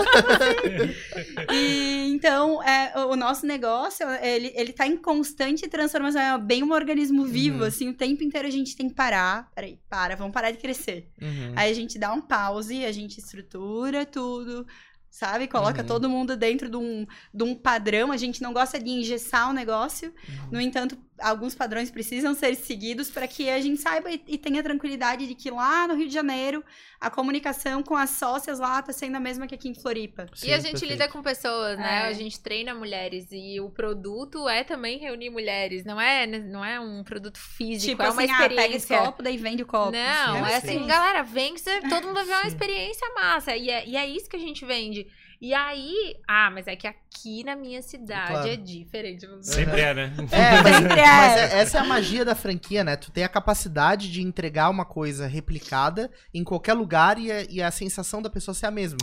e, 1.51 2.11
então, 2.13 2.61
é, 2.63 2.93
o 3.05 3.15
nosso 3.15 3.45
negócio, 3.45 4.07
ele, 4.21 4.51
ele 4.55 4.73
tá 4.73 4.85
em 4.87 4.95
constante 4.97 5.67
transformação. 5.67 6.21
É 6.21 6.37
bem 6.37 6.63
um 6.63 6.71
organismo 6.71 7.25
vivo, 7.25 7.59
Uhum. 7.61 7.65
assim. 7.67 7.89
O 7.89 7.93
tempo 8.11 8.23
inteiro 8.23 8.47
a 8.47 8.51
gente 8.51 8.75
tem 8.75 8.87
que 8.89 8.95
parar. 8.95 9.49
Peraí, 9.55 9.79
para, 9.89 10.15
vamos 10.15 10.33
parar 10.33 10.51
de 10.51 10.57
crescer. 10.57 11.09
Uhum. 11.21 11.53
Aí 11.55 11.71
a 11.71 11.73
gente 11.73 11.97
dá 11.97 12.13
um 12.13 12.21
pause, 12.21 12.85
a 12.85 12.91
gente 12.91 13.19
estrutura 13.19 14.05
tudo, 14.05 14.65
sabe? 15.09 15.47
Coloca 15.47 15.81
Uhum. 15.81 15.87
todo 15.87 16.09
mundo 16.09 16.37
dentro 16.37 16.69
de 16.69 16.77
um, 16.77 17.05
de 17.33 17.43
um 17.43 17.55
padrão. 17.55 18.11
A 18.11 18.17
gente 18.17 18.41
não 18.41 18.53
gosta 18.53 18.79
de 18.79 18.89
engessar 18.89 19.49
o 19.49 19.53
negócio. 19.53 20.13
Uhum. 20.27 20.47
No 20.51 20.61
entanto, 20.61 20.97
alguns 21.21 21.55
padrões 21.55 21.89
precisam 21.91 22.33
ser 22.33 22.55
seguidos 22.55 23.09
para 23.09 23.27
que 23.27 23.49
a 23.49 23.59
gente 23.61 23.79
saiba 23.81 24.11
e, 24.11 24.21
e 24.27 24.37
tenha 24.37 24.61
tranquilidade 24.61 25.27
de 25.27 25.35
que 25.35 25.49
lá 25.51 25.87
no 25.87 25.95
Rio 25.95 26.07
de 26.07 26.13
Janeiro 26.13 26.63
a 26.99 27.09
comunicação 27.09 27.81
com 27.81 27.95
as 27.95 28.11
sócias 28.11 28.59
lá 28.59 28.81
tá 28.81 28.93
sendo 28.93 29.15
a 29.15 29.19
mesma 29.19 29.47
que 29.47 29.55
aqui 29.55 29.69
em 29.69 29.73
Floripa. 29.73 30.25
e 30.43 30.53
a 30.53 30.57
Sim, 30.57 30.67
gente 30.67 30.71
perfeito. 30.79 30.85
lida 30.91 31.07
com 31.07 31.21
pessoas, 31.21 31.77
né? 31.77 32.03
É. 32.03 32.07
A 32.07 32.13
gente 32.13 32.39
treina 32.39 32.73
mulheres 32.75 33.27
e 33.31 33.59
o 33.59 33.69
produto 33.69 34.47
é 34.47 34.63
também 34.63 34.99
reunir 34.99 35.29
mulheres. 35.29 35.83
Não 35.83 35.99
é, 35.99 36.27
não 36.27 36.63
é 36.63 36.79
um 36.79 37.03
produto 37.03 37.39
físico, 37.39 37.91
tipo 37.91 38.03
é 38.03 38.09
uma 38.09 38.21
assim, 38.21 38.31
ah, 38.31 38.37
pega 38.37 38.53
esse 38.67 38.77
experiência. 38.77 38.97
copo, 38.99 39.23
daí 39.23 39.37
vende 39.37 39.63
o 39.63 39.65
copo. 39.65 39.91
Não, 39.91 40.35
Sim, 40.35 40.51
é 40.53 40.59
sim. 40.59 40.67
assim, 40.77 40.87
galera, 40.87 41.23
vem 41.23 41.53
que 41.53 41.61
você- 41.61 41.81
todo 41.81 42.03
mundo 42.05 42.13
vai 42.15 42.25
ver 42.25 42.33
uma 42.33 42.41
Sim. 42.43 42.47
experiência 42.49 43.07
massa. 43.15 43.55
E 43.55 43.69
é, 43.69 43.87
e 43.87 43.95
é 43.97 44.05
isso 44.07 44.29
que 44.29 44.35
a 44.35 44.39
gente 44.39 44.63
vende. 44.65 45.07
E 45.41 45.55
aí, 45.55 46.15
ah, 46.27 46.51
mas 46.51 46.67
é 46.67 46.75
que 46.75 46.85
aqui 46.85 47.43
na 47.43 47.55
minha 47.55 47.81
cidade 47.81 48.31
Claro. 48.31 48.47
é 48.47 48.55
diferente. 48.55 49.27
Sempre 49.41 49.81
é, 49.81 49.91
né? 49.91 50.13
É, 50.31 50.61
mas, 50.61 50.75
Sempre 50.77 50.99
é. 50.99 51.05
mas 51.07 51.37
é- 51.53 51.59
essa 51.61 51.77
é 51.79 51.81
a 51.81 51.83
magia 51.83 52.23
da 52.23 52.35
franquia, 52.35 52.83
né? 52.83 52.95
Tu 52.95 53.09
tem 53.11 53.23
a 53.23 53.29
capacidade 53.29 54.11
de 54.11 54.21
entregar 54.21 54.69
uma 54.69 54.85
coisa 54.85 55.25
replicada 55.25 56.11
em 56.31 56.43
qualquer 56.43 56.73
lugar 56.73 57.17
e 57.17 57.31
a, 57.31 57.41
e 57.49 57.59
a 57.59 57.71
sensação 57.71 58.21
da 58.21 58.29
pessoa 58.29 58.53
ser 58.53 58.67
a 58.67 58.71
mesma. 58.71 58.99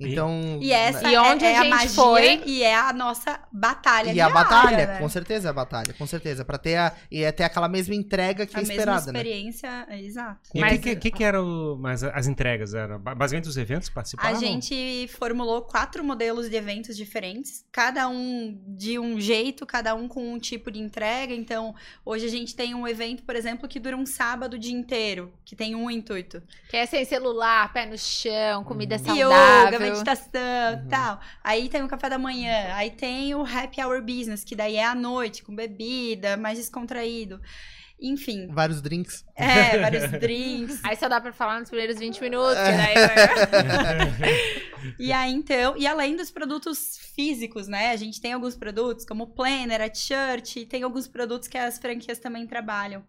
Então. 0.00 0.58
E 0.60 0.72
essa 0.72 1.08
E 1.08 1.16
onde 1.16 1.44
é, 1.44 1.48
a 1.48 1.50
é 1.52 1.56
a 1.58 1.62
gente 1.62 1.70
magia 1.70 1.88
foi- 1.90 2.42
e 2.46 2.62
é 2.64 2.74
a 2.74 2.92
nossa 2.92 3.38
batalha 3.52 4.08
E 4.08 4.10
a 4.10 4.12
diária, 4.28 4.34
batalha, 4.34 4.86
né? 4.88 4.98
com 4.98 5.08
certeza 5.08 5.48
é 5.48 5.50
a 5.50 5.52
batalha, 5.52 5.94
com 5.96 6.04
certeza. 6.06 6.44
Pra 6.44 6.58
ter, 6.58 6.74
a, 6.76 6.92
e 7.10 7.22
é 7.22 7.30
ter 7.30 7.44
aquela 7.44 7.68
mesma 7.68 7.94
entrega 7.94 8.44
que 8.44 8.56
a 8.56 8.58
é 8.58 8.62
mesma 8.62 8.74
esperada, 8.74 9.12
né? 9.12 9.18
experiência, 9.20 9.86
exato. 9.90 10.40
E 10.52 10.58
o 10.58 10.60
Mas- 10.60 10.72
que, 10.72 10.78
que, 10.78 10.96
que, 10.96 11.10
que 11.18 11.22
era 11.24 11.40
o, 11.40 11.76
mas 11.78 12.02
as 12.02 12.26
entregas? 12.26 12.74
Era 12.74 12.98
ba- 12.98 13.14
basicamente 13.14 13.48
os 13.48 13.56
eventos 13.56 13.88
participavam? 13.88 14.36
A 14.36 14.40
gente 14.40 15.08
formulou 15.16 15.62
quatro 15.62 16.02
modelos 16.02 16.50
de 16.50 16.56
eventos 16.56 16.96
diferentes, 16.96 17.64
cada 17.70 18.08
um 18.08 18.60
de 18.66 18.98
um 18.98 19.20
jeito, 19.20 19.64
cada 19.64 19.94
um 19.94 20.08
com 20.08 20.32
um 20.32 20.40
tipo 20.40 20.72
de 20.72 20.80
entrega. 20.80 21.32
Então, 21.32 21.72
hoje 22.04 22.26
a 22.26 22.30
gente 22.30 22.56
tem 22.56 22.74
um 22.74 22.86
evento, 22.88 23.22
por 23.22 23.36
exemplo, 23.36 23.68
que 23.68 23.78
dura 23.78 23.96
um 23.96 24.06
sábado 24.06 24.54
o 24.54 24.58
dia 24.58 24.74
inteiro, 24.74 25.32
que 25.44 25.54
tem 25.54 25.76
um 25.76 25.88
intuito. 25.88 26.42
Que 26.68 26.78
é 26.78 26.84
sem 26.86 27.04
celular, 27.04 27.72
pé 27.72 27.86
no 27.86 27.96
chão, 27.96 28.64
comida 28.64 28.96
Uhum. 28.96 29.04
saudável. 29.04 29.66
Yoga, 29.78 29.83
meditação, 29.90 30.82
Uhum. 30.82 30.88
tal. 30.88 31.20
Aí 31.42 31.68
tem 31.68 31.82
o 31.82 31.88
café 31.88 32.08
da 32.08 32.18
manhã, 32.18 32.74
aí 32.74 32.90
tem 32.90 33.34
o 33.34 33.42
happy 33.44 33.82
hour 33.82 34.00
business, 34.02 34.44
que 34.44 34.56
daí 34.56 34.76
é 34.76 34.84
à 34.84 34.94
noite, 34.94 35.42
com 35.42 35.54
bebida, 35.54 36.36
mais 36.36 36.58
descontraído. 36.58 37.40
Enfim, 38.00 38.48
Vários 38.48 38.82
drinks. 38.82 39.24
é, 39.36 39.78
vários 39.78 40.10
drinks. 40.20 40.80
Aí 40.84 40.96
só 40.96 41.08
dá 41.08 41.20
pra 41.20 41.32
falar 41.32 41.60
nos 41.60 41.68
primeiros 41.70 41.98
20 41.98 42.20
minutos, 42.20 42.56
É. 42.56 42.76
né? 42.76 42.94
E 44.98 45.10
aí, 45.12 45.32
então, 45.32 45.74
e 45.78 45.86
além 45.86 46.14
dos 46.14 46.30
produtos 46.30 46.98
físicos, 47.14 47.66
né? 47.66 47.92
A 47.92 47.96
gente 47.96 48.20
tem 48.20 48.34
alguns 48.34 48.54
produtos, 48.54 49.06
como 49.06 49.24
o 49.24 49.26
planner, 49.26 49.80
a 49.80 49.88
t-shirt, 49.88 50.56
e 50.56 50.66
tem 50.66 50.82
alguns 50.82 51.08
produtos 51.08 51.48
que 51.48 51.56
as 51.56 51.78
franquias 51.78 52.18
também 52.18 52.46
trabalham. 52.46 53.02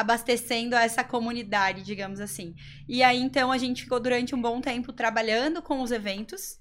Abastecendo 0.00 0.76
essa 0.76 1.02
comunidade, 1.02 1.82
digamos 1.82 2.20
assim. 2.20 2.54
E 2.88 3.02
aí, 3.02 3.20
então, 3.20 3.50
a 3.52 3.58
gente 3.58 3.82
ficou 3.84 3.98
durante 4.00 4.34
um 4.34 4.40
bom 4.40 4.60
tempo 4.60 4.92
trabalhando 4.92 5.60
com 5.62 5.80
os 5.82 5.90
eventos. 5.90 6.58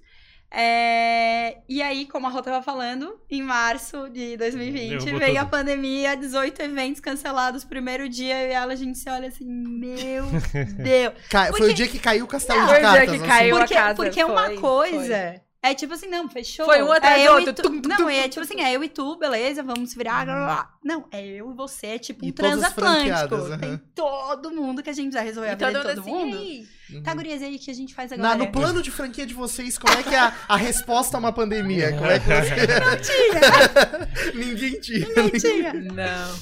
É, 0.58 1.58
E 1.68 1.82
aí, 1.82 2.06
como 2.08 2.28
a 2.28 2.30
Rô 2.30 2.42
tava 2.42 2.62
falando, 2.62 3.20
em 3.30 3.42
março 3.42 4.10
de 4.10 4.38
2020, 4.38 4.90
Derrubou 5.04 5.20
veio 5.20 5.38
a 5.38 5.42
tudo. 5.42 5.52
pandemia, 5.52 6.16
18 6.16 6.62
eventos 6.62 7.02
cancelados. 7.02 7.64
Primeiro 7.66 8.08
dia, 8.08 8.48
e 8.48 8.52
ela, 8.52 8.72
a 8.72 8.76
gente 8.76 8.98
se 8.98 9.10
olha 9.10 9.28
assim, 9.28 9.46
meu 9.46 10.26
Deus. 10.82 11.14
Ca- 11.30 11.48
Foi 11.48 11.58
Porque- 11.60 11.72
o 11.72 11.74
dia 11.74 11.88
que 11.88 12.00
caiu 12.00 12.24
o 12.26 12.28
castelo 12.28 12.60
Não, 12.60 12.68
de 12.68 12.74
foi 12.74 12.80
o 12.80 12.82
dia 12.82 12.92
cartas. 12.92 13.10
que 13.10 13.16
assim. 13.18 13.28
caiu. 13.28 13.56
a 13.56 13.60
Porque, 13.60 13.74
casa, 13.74 13.96
porque 13.96 14.24
uma 14.24 14.44
foi, 14.46 14.58
coisa 14.58 15.42
é 15.70 15.74
tipo 15.76 15.94
assim, 15.94 16.08
não, 16.08 16.30
fechou. 16.30 16.66
Foi 16.66 16.82
um 16.82 16.92
atrás 16.92 17.22
é 17.22 17.26
do 17.28 17.34
outro, 17.34 17.50
e 17.50 17.54
tu- 17.54 17.62
tum, 17.64 17.82
Não, 17.90 17.98
tum, 17.98 18.10
é 18.10 18.28
tipo 18.30 18.42
assim, 18.44 18.62
é 18.62 18.76
eu 18.76 18.84
e 18.84 18.90
tu, 18.90 19.16
beleza, 19.18 19.64
vamos 19.64 19.90
se 19.92 19.98
virar. 19.98 20.26
blá, 20.26 20.36
blá. 20.36 20.70
Não, 20.84 21.08
é 21.12 21.26
eu 21.26 21.52
e 21.52 21.54
você, 21.56 21.88
é 21.88 21.98
tipo 21.98 22.26
um 22.26 22.32
transatlântico. 22.32 23.36
aham. 23.36 23.58
Tem 23.58 23.78
todo 23.96 24.52
mundo 24.52 24.84
que 24.84 24.90
a 24.90 24.94
gente 24.94 25.18
resolver 25.18 25.50
a 25.50 25.54
E 25.54 25.58
todo 25.58 25.74
todo 25.82 26.00
assim, 26.00 26.10
mundo. 26.12 26.38
"Ei, 26.38 26.76
Uhum. 26.88 27.02
Tá, 27.02 27.16
gurias, 27.16 27.42
aí, 27.42 27.58
que 27.58 27.72
a 27.72 27.74
gente 27.74 27.96
faz 27.96 28.12
Na- 28.12 28.18
agora? 28.34 28.38
no 28.38 28.52
plano 28.52 28.80
de 28.80 28.92
franquia 28.92 29.26
de 29.26 29.34
vocês, 29.34 29.76
como 29.76 29.92
é 29.98 30.04
que 30.04 30.14
é 30.14 30.20
a, 30.20 30.32
a 30.48 30.56
resposta 30.56 31.18
a 31.18 31.20
uma 31.20 31.34
pandemia? 31.34 31.92
Como 31.94 32.06
é 32.06 32.20
que 32.20 32.26
você... 32.28 33.26
Ninguém 34.38 34.80
tinha. 34.80 35.08
Não 35.16 35.30
tinha. 35.32 35.74
Não. 35.74 36.36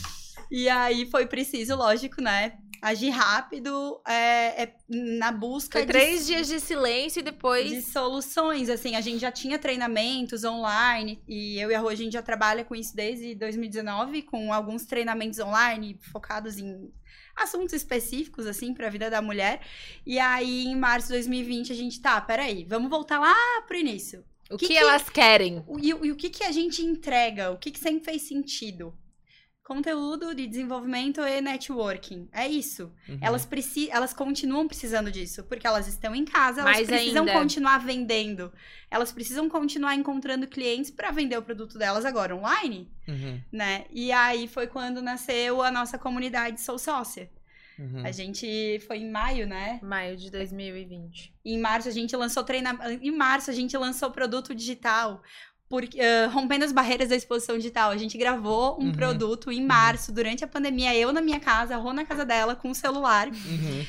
E 0.52 0.69
aí 0.69 1.08
foi 1.10 1.26
preciso, 1.26 1.76
lógico, 1.76 2.21
né? 2.21 2.54
Agir 2.84 3.12
rápido 3.12 4.02
é, 4.06 4.63
é 4.63 4.76
na 4.89 5.32
busca 5.32 5.80
Foi 5.80 5.86
de 5.86 5.91
três 5.93 6.26
dias 6.28 6.48
de 6.48 6.60
silêncio 6.60 7.22
e 7.22 7.24
depois. 7.24 7.69
de 7.69 7.82
soluções, 7.82 8.69
assim, 8.69 8.98
a 8.98 9.02
gente 9.02 9.19
já 9.19 9.32
tinha 9.32 9.58
treinamentos 9.58 10.43
online 10.43 11.24
e 11.26 11.58
eu 11.60 11.72
e 11.72 11.76
a 11.76 11.80
Rô, 11.80 11.88
a 11.88 11.96
gente 11.96 12.12
já 12.12 12.22
trabalha 12.22 12.65
com 12.65 12.76
isso 12.76 12.93
desde 12.93 13.36
2019, 13.36 14.24
com 14.24 14.52
alguns 14.52 14.86
treinamentos 14.86 15.39
online 15.39 15.98
focados 16.12 16.58
em 16.58 16.91
assuntos 17.36 17.74
específicos, 17.74 18.46
assim, 18.46 18.74
para 18.74 18.88
a 18.88 18.89
vida 18.89 19.10
da 19.10 19.22
mulher. 19.22 19.62
E 20.06 20.19
aí, 20.19 20.65
em 20.65 20.76
março 20.76 21.08
de 21.08 21.13
2020, 21.13 21.72
a 21.72 21.76
gente, 21.76 22.02
tá, 22.02 22.19
peraí, 22.19 22.65
vamos 22.65 22.89
voltar 22.89 23.17
lá 23.17 23.34
pro 23.65 23.78
início. 23.78 24.26
O 24.52 24.58
que 24.58 24.67
que, 24.67 24.74
que- 24.74 24.78
elas 24.80 25.10
querem? 25.10 25.63
E, 25.82 25.88
e 25.89 26.12
o 26.12 26.15
que, 26.17 26.30
que 26.30 26.43
a 26.43 26.52
gente 26.52 26.82
entrega? 26.84 27.50
O 27.52 27.58
que, 27.58 27.72
que 27.72 27.80
sempre 27.80 28.04
fez 28.04 28.24
sentido? 28.24 28.93
Conteúdo 29.63 30.36
de 30.36 30.45
desenvolvimento 30.45 31.21
e 31.21 31.39
networking. 31.39 32.28
É 32.34 32.45
isso. 32.47 32.91
Uhum. 33.08 33.17
Elas, 33.21 33.45
preci 33.45 33.89
elas 33.89 34.13
continuam 34.13 34.67
precisando 34.67 35.10
disso, 35.10 35.43
porque 35.45 35.65
elas 35.65 35.88
estão 35.88 36.13
em 36.13 36.26
casa, 36.26 36.62
elas 36.62 36.76
Mais 36.76 36.88
precisam 36.88 37.23
ainda. 37.26 37.39
continuar 37.39 37.78
vendendo. 37.78 38.52
Elas 38.91 39.12
precisam 39.13 39.47
continuar 39.49 39.95
encontrando 39.95 40.47
clientes 40.47 40.91
para 40.91 41.12
vender 41.12 41.38
o 41.38 41.41
produto 41.41 41.78
delas 41.78 42.04
agora 42.06 42.36
online, 42.36 42.91
Uhum, 43.08 43.41
né? 43.52 43.86
E 43.89 44.12
aí 44.12 44.47
foi 44.47 44.67
quando 44.67 45.02
nasceu 45.02 45.62
a 45.62 45.71
nossa 45.71 45.97
comunidade 45.97 46.60
Sou 46.62 46.78
Sócia. 46.78 47.30
uhum. 47.80 48.06
A 48.06 48.12
gente 48.12 48.80
foi 48.86 48.97
em 48.97 49.10
maio, 49.10 49.47
né? 49.47 49.80
Maio 49.82 50.17
de 50.17 50.30
2020. 50.30 51.34
Em 51.45 51.58
março 51.58 51.88
a 51.88 51.91
gente 51.91 52.15
lançou 52.15 52.43
treinamento. 52.43 53.04
Em 53.04 53.12
março 53.12 53.49
a 53.49 53.54
gente 53.54 53.76
lançou 53.78 54.12
produto 54.12 54.54
digital. 54.54 55.21
Porque, 55.73 55.99
ah, 55.99 56.27
rompendo 56.27 56.63
as 56.63 56.71
barreiras 56.71 57.09
da 57.09 57.15
exposição 57.15 57.57
digital. 57.57 57.89
A 57.89 57.97
gente 57.97 58.15
gravou 58.15 58.79
um 58.79 58.86
Uhum. 58.86 58.91
produto 58.91 59.51
em 59.51 59.65
março, 59.65 60.12
durante 60.12 60.43
a 60.43 60.47
pandemia, 60.47 60.95
eu 60.95 61.12
na 61.12 61.19
minha 61.19 61.39
casa, 61.39 61.73
a 61.73 61.79
Rô 61.79 61.91
na 61.91 62.05
casa 62.05 62.23
dela, 62.23 62.55
com 62.55 62.69
o 62.69 62.75
celular. 62.75 63.27
Uhum. 63.27 63.83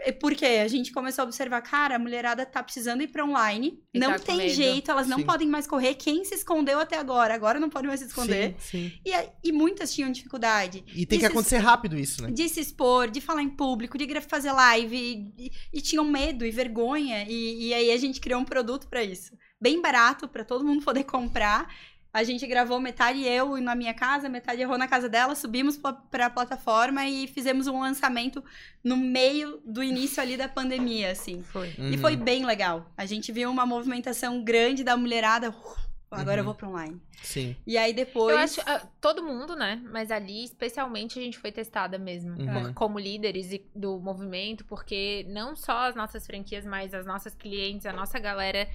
É 0.00 0.12
Porque 0.12 0.44
a 0.44 0.68
gente 0.68 0.92
começou 0.92 1.22
a 1.22 1.24
observar, 1.24 1.62
cara, 1.62 1.96
a 1.96 1.98
mulherada 1.98 2.44
tá 2.44 2.62
precisando 2.62 3.02
ir 3.02 3.08
pra 3.08 3.24
online. 3.24 3.82
E 3.94 3.98
não 3.98 4.12
tá 4.12 4.18
tem 4.18 4.50
jeito, 4.50 4.90
elas 4.90 5.08
não 5.08 5.20
Sim. 5.20 5.24
podem 5.24 5.48
mais 5.48 5.66
correr. 5.66 5.94
Quem 5.94 6.24
se 6.26 6.34
escondeu 6.34 6.78
até 6.78 6.98
agora, 6.98 7.32
agora 7.32 7.58
não 7.58 7.70
pode 7.70 7.86
mais 7.86 8.00
se 8.00 8.06
esconder. 8.06 8.54
Sim, 8.58 8.90
sim. 8.90 9.00
E, 9.02 9.48
e 9.48 9.50
muitas 9.50 9.94
tinham 9.94 10.12
dificuldade. 10.12 10.84
E 10.94 11.06
tem 11.06 11.18
que 11.18 11.24
acontecer 11.24 11.56
rápido 11.56 11.98
isso, 11.98 12.22
né? 12.22 12.30
De 12.30 12.50
se 12.50 12.60
expor, 12.60 13.10
de 13.10 13.20
falar 13.22 13.42
em 13.42 13.48
público, 13.48 13.96
de 13.96 14.20
fazer 14.20 14.52
live. 14.52 15.32
E, 15.38 15.50
e 15.72 15.80
tinham 15.80 16.04
medo 16.04 16.44
e 16.44 16.50
vergonha. 16.50 17.24
E, 17.26 17.68
e 17.68 17.74
aí 17.74 17.90
a 17.90 17.96
gente 17.96 18.20
criou 18.20 18.40
um 18.42 18.44
produto 18.44 18.88
pra 18.88 19.02
isso. 19.02 19.32
Bem 19.60 19.82
barato, 19.82 20.26
pra 20.26 20.44
todo 20.44 20.64
mundo 20.64 20.82
poder 20.82 21.04
comprar. 21.04 21.72
A 22.12 22.24
gente 22.24 22.44
gravou 22.46 22.80
metade 22.80 23.22
eu 23.24 23.56
na 23.60 23.74
minha 23.76 23.94
casa, 23.94 24.28
metade 24.28 24.60
errou 24.60 24.76
na 24.76 24.88
casa 24.88 25.08
dela, 25.08 25.36
subimos 25.36 25.76
pla- 25.76 25.92
pra 25.92 26.28
plataforma 26.28 27.06
e 27.06 27.28
fizemos 27.28 27.68
um 27.68 27.78
lançamento 27.80 28.42
no 28.82 28.96
meio 28.96 29.60
do 29.64 29.80
início 29.82 30.20
ali 30.20 30.36
da 30.36 30.48
pandemia, 30.48 31.12
assim. 31.12 31.42
Foi. 31.44 31.72
E 31.78 31.92
Uhum. 31.92 31.98
foi 31.98 32.16
bem 32.16 32.44
legal. 32.44 32.90
A 32.96 33.06
gente 33.06 33.30
viu 33.30 33.48
uma 33.48 33.64
movimentação 33.64 34.42
grande 34.42 34.82
da 34.82 34.96
mulherada. 34.96 35.50
"Uf, 35.50 35.78
agora 36.10 36.38
eu 36.38 36.42
Uhum. 36.42 36.46
vou 36.46 36.54
pra 36.56 36.68
online. 36.68 37.00
Sim. 37.22 37.54
E 37.64 37.78
aí 37.78 37.92
depois. 37.92 38.34
Eu 38.34 38.38
acho, 38.42 38.60
ah, 38.66 38.84
todo 39.00 39.22
mundo, 39.22 39.54
né? 39.54 39.80
Mas 39.92 40.10
ali, 40.10 40.42
especialmente, 40.42 41.16
a 41.16 41.22
gente 41.22 41.38
foi 41.38 41.52
testada 41.52 41.96
mesmo. 41.96 42.32
Uhum. 42.32 42.52
por- 42.64 42.74
como 42.74 42.98
líderes 42.98 43.52
e- 43.52 43.64
do 43.72 44.00
movimento, 44.00 44.64
porque 44.64 45.24
não 45.28 45.54
só 45.54 45.86
as 45.86 45.94
nossas 45.94 46.26
franquias, 46.26 46.64
mas 46.66 46.92
as 46.92 47.06
nossas 47.06 47.36
clientes, 47.36 47.86
a 47.86 47.92
nossa 47.92 48.18
galera 48.18 48.66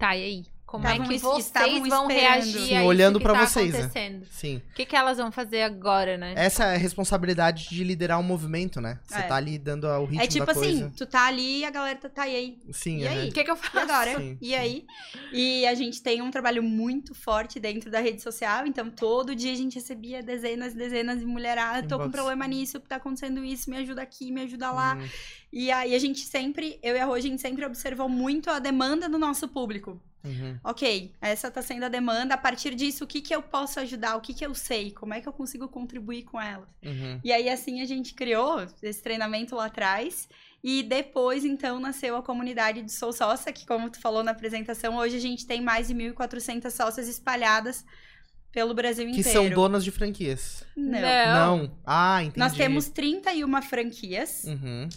tá 0.00 0.08
aí. 0.08 0.46
Como 0.70 0.84
Estavam 0.86 1.04
é 1.04 1.08
que 1.08 1.18
vocês 1.18 1.50
vão 1.88 2.08
esperando. 2.08 2.08
reagir 2.10 2.60
Sim, 2.68 2.76
a 2.76 2.84
olhando 2.84 3.16
isso 3.18 3.18
que 3.18 3.24
pra 3.24 3.34
tá 3.40 3.46
vocês, 3.46 3.72
né? 3.72 3.78
acontecendo. 3.80 4.26
Sim. 4.30 4.62
O 4.70 4.74
que, 4.74 4.86
que 4.86 4.94
elas 4.94 5.18
vão 5.18 5.32
fazer 5.32 5.62
agora, 5.62 6.16
né? 6.16 6.32
Essa 6.36 6.64
é 6.66 6.74
a 6.76 6.78
responsabilidade 6.78 7.68
de 7.68 7.82
liderar 7.82 8.20
um 8.20 8.22
movimento, 8.22 8.80
né? 8.80 9.00
Você 9.04 9.18
É. 9.18 9.22
tá 9.22 9.34
ali 9.34 9.58
dando 9.58 9.88
o 9.88 10.04
ritmo 10.04 10.22
É 10.22 10.26
tipo 10.28 10.46
da 10.46 10.52
assim, 10.52 10.60
coisa. 10.60 10.92
tu 10.96 11.06
tá 11.06 11.26
ali 11.26 11.58
e 11.58 11.64
a 11.64 11.70
galera 11.70 11.98
tá, 11.98 12.08
tá 12.08 12.28
e 12.28 12.36
aí. 12.36 12.58
Sim, 12.72 12.98
E 12.98 13.06
aham. 13.08 13.18
aí? 13.20 13.28
O 13.30 13.32
que, 13.32 13.42
que 13.42 13.50
eu 13.50 13.56
E 13.56 13.58
faço? 13.58 13.78
agora? 13.80 14.16
Sim, 14.16 14.38
e 14.40 14.46
sim. 14.50 14.54
aí? 14.54 14.86
E 15.32 15.66
a 15.66 15.74
gente 15.74 16.00
tem 16.00 16.22
um 16.22 16.30
trabalho 16.30 16.62
muito 16.62 17.16
forte 17.16 17.58
dentro 17.58 17.90
da 17.90 17.98
rede 17.98 18.22
social, 18.22 18.64
então 18.64 18.88
todo 18.88 19.34
dia 19.34 19.52
a 19.52 19.56
gente 19.56 19.74
recebia 19.74 20.22
dezenas 20.22 20.72
e 20.72 20.76
dezenas 20.76 21.18
de 21.18 21.26
mulherada, 21.26 21.88
tô 21.88 21.98
com 21.98 22.08
problema 22.12 22.46
nisso, 22.46 22.78
tá 22.78 22.94
acontecendo 22.96 23.42
isso, 23.44 23.68
me 23.68 23.76
ajuda 23.78 24.02
aqui, 24.02 24.30
me 24.30 24.42
ajuda 24.42 24.70
lá. 24.70 24.94
Hum, 24.94 25.08
E 25.52 25.68
aí 25.72 25.96
a 25.96 25.98
gente 25.98 26.20
sempre, 26.20 26.78
eu 26.80 26.94
e 26.94 26.98
a 27.00 27.04
Rô, 27.04 27.14
a 27.14 27.20
gente 27.20 27.40
sempre 27.42 27.66
observou 27.66 28.08
muito 28.08 28.48
a 28.48 28.60
demanda 28.60 29.08
do 29.08 29.18
nosso 29.18 29.48
público. 29.48 30.00
Uhum. 30.24 30.58
Ok, 30.64 31.12
essa 31.20 31.50
tá 31.50 31.62
sendo 31.62 31.84
a 31.84 31.88
demanda, 31.88 32.34
a 32.34 32.38
partir 32.38 32.74
disso, 32.74 33.04
o 33.04 33.06
que 33.06 33.20
que 33.20 33.34
eu 33.34 33.42
posso 33.42 33.80
ajudar, 33.80 34.16
o 34.16 34.20
que 34.20 34.34
que 34.34 34.44
eu 34.44 34.54
sei, 34.54 34.90
como 34.90 35.14
é 35.14 35.20
que 35.20 35.28
eu 35.28 35.32
consigo 35.32 35.68
contribuir 35.68 36.24
com 36.24 36.40
ela. 36.40 36.68
Uhum. 36.84 37.20
E 37.24 37.32
aí, 37.32 37.48
assim, 37.48 37.80
a 37.80 37.86
gente 37.86 38.14
criou 38.14 38.66
esse 38.82 39.02
treinamento 39.02 39.54
lá 39.56 39.66
atrás. 39.66 40.28
E 40.62 40.82
depois, 40.82 41.42
então, 41.44 41.80
nasceu 41.80 42.16
a 42.16 42.22
comunidade 42.22 42.82
do 42.82 42.90
Sou 42.90 43.12
Sócia, 43.14 43.50
que, 43.50 43.66
como 43.66 43.88
tu 43.88 43.98
falou 43.98 44.22
na 44.22 44.32
apresentação, 44.32 44.96
hoje 44.98 45.16
a 45.16 45.20
gente 45.20 45.46
tem 45.46 45.60
mais 45.60 45.88
de 45.88 45.94
1.400 45.94 46.70
sócias 46.70 47.08
espalhadas 47.08 47.82
pelo 48.52 48.74
Brasil 48.74 49.06
Que 49.06 49.20
inteiro. 49.20 49.30
são 49.30 49.48
donas 49.48 49.82
de 49.84 49.90
franquias. 49.90 50.64
Não. 50.76 51.00
Não. 51.58 51.78
Ah, 51.86 52.22
entendi. 52.22 52.38
Nós 52.38 52.52
temos 52.52 52.88
31 52.88 53.62
franquias 53.62 54.44
Uhum. 54.44 54.88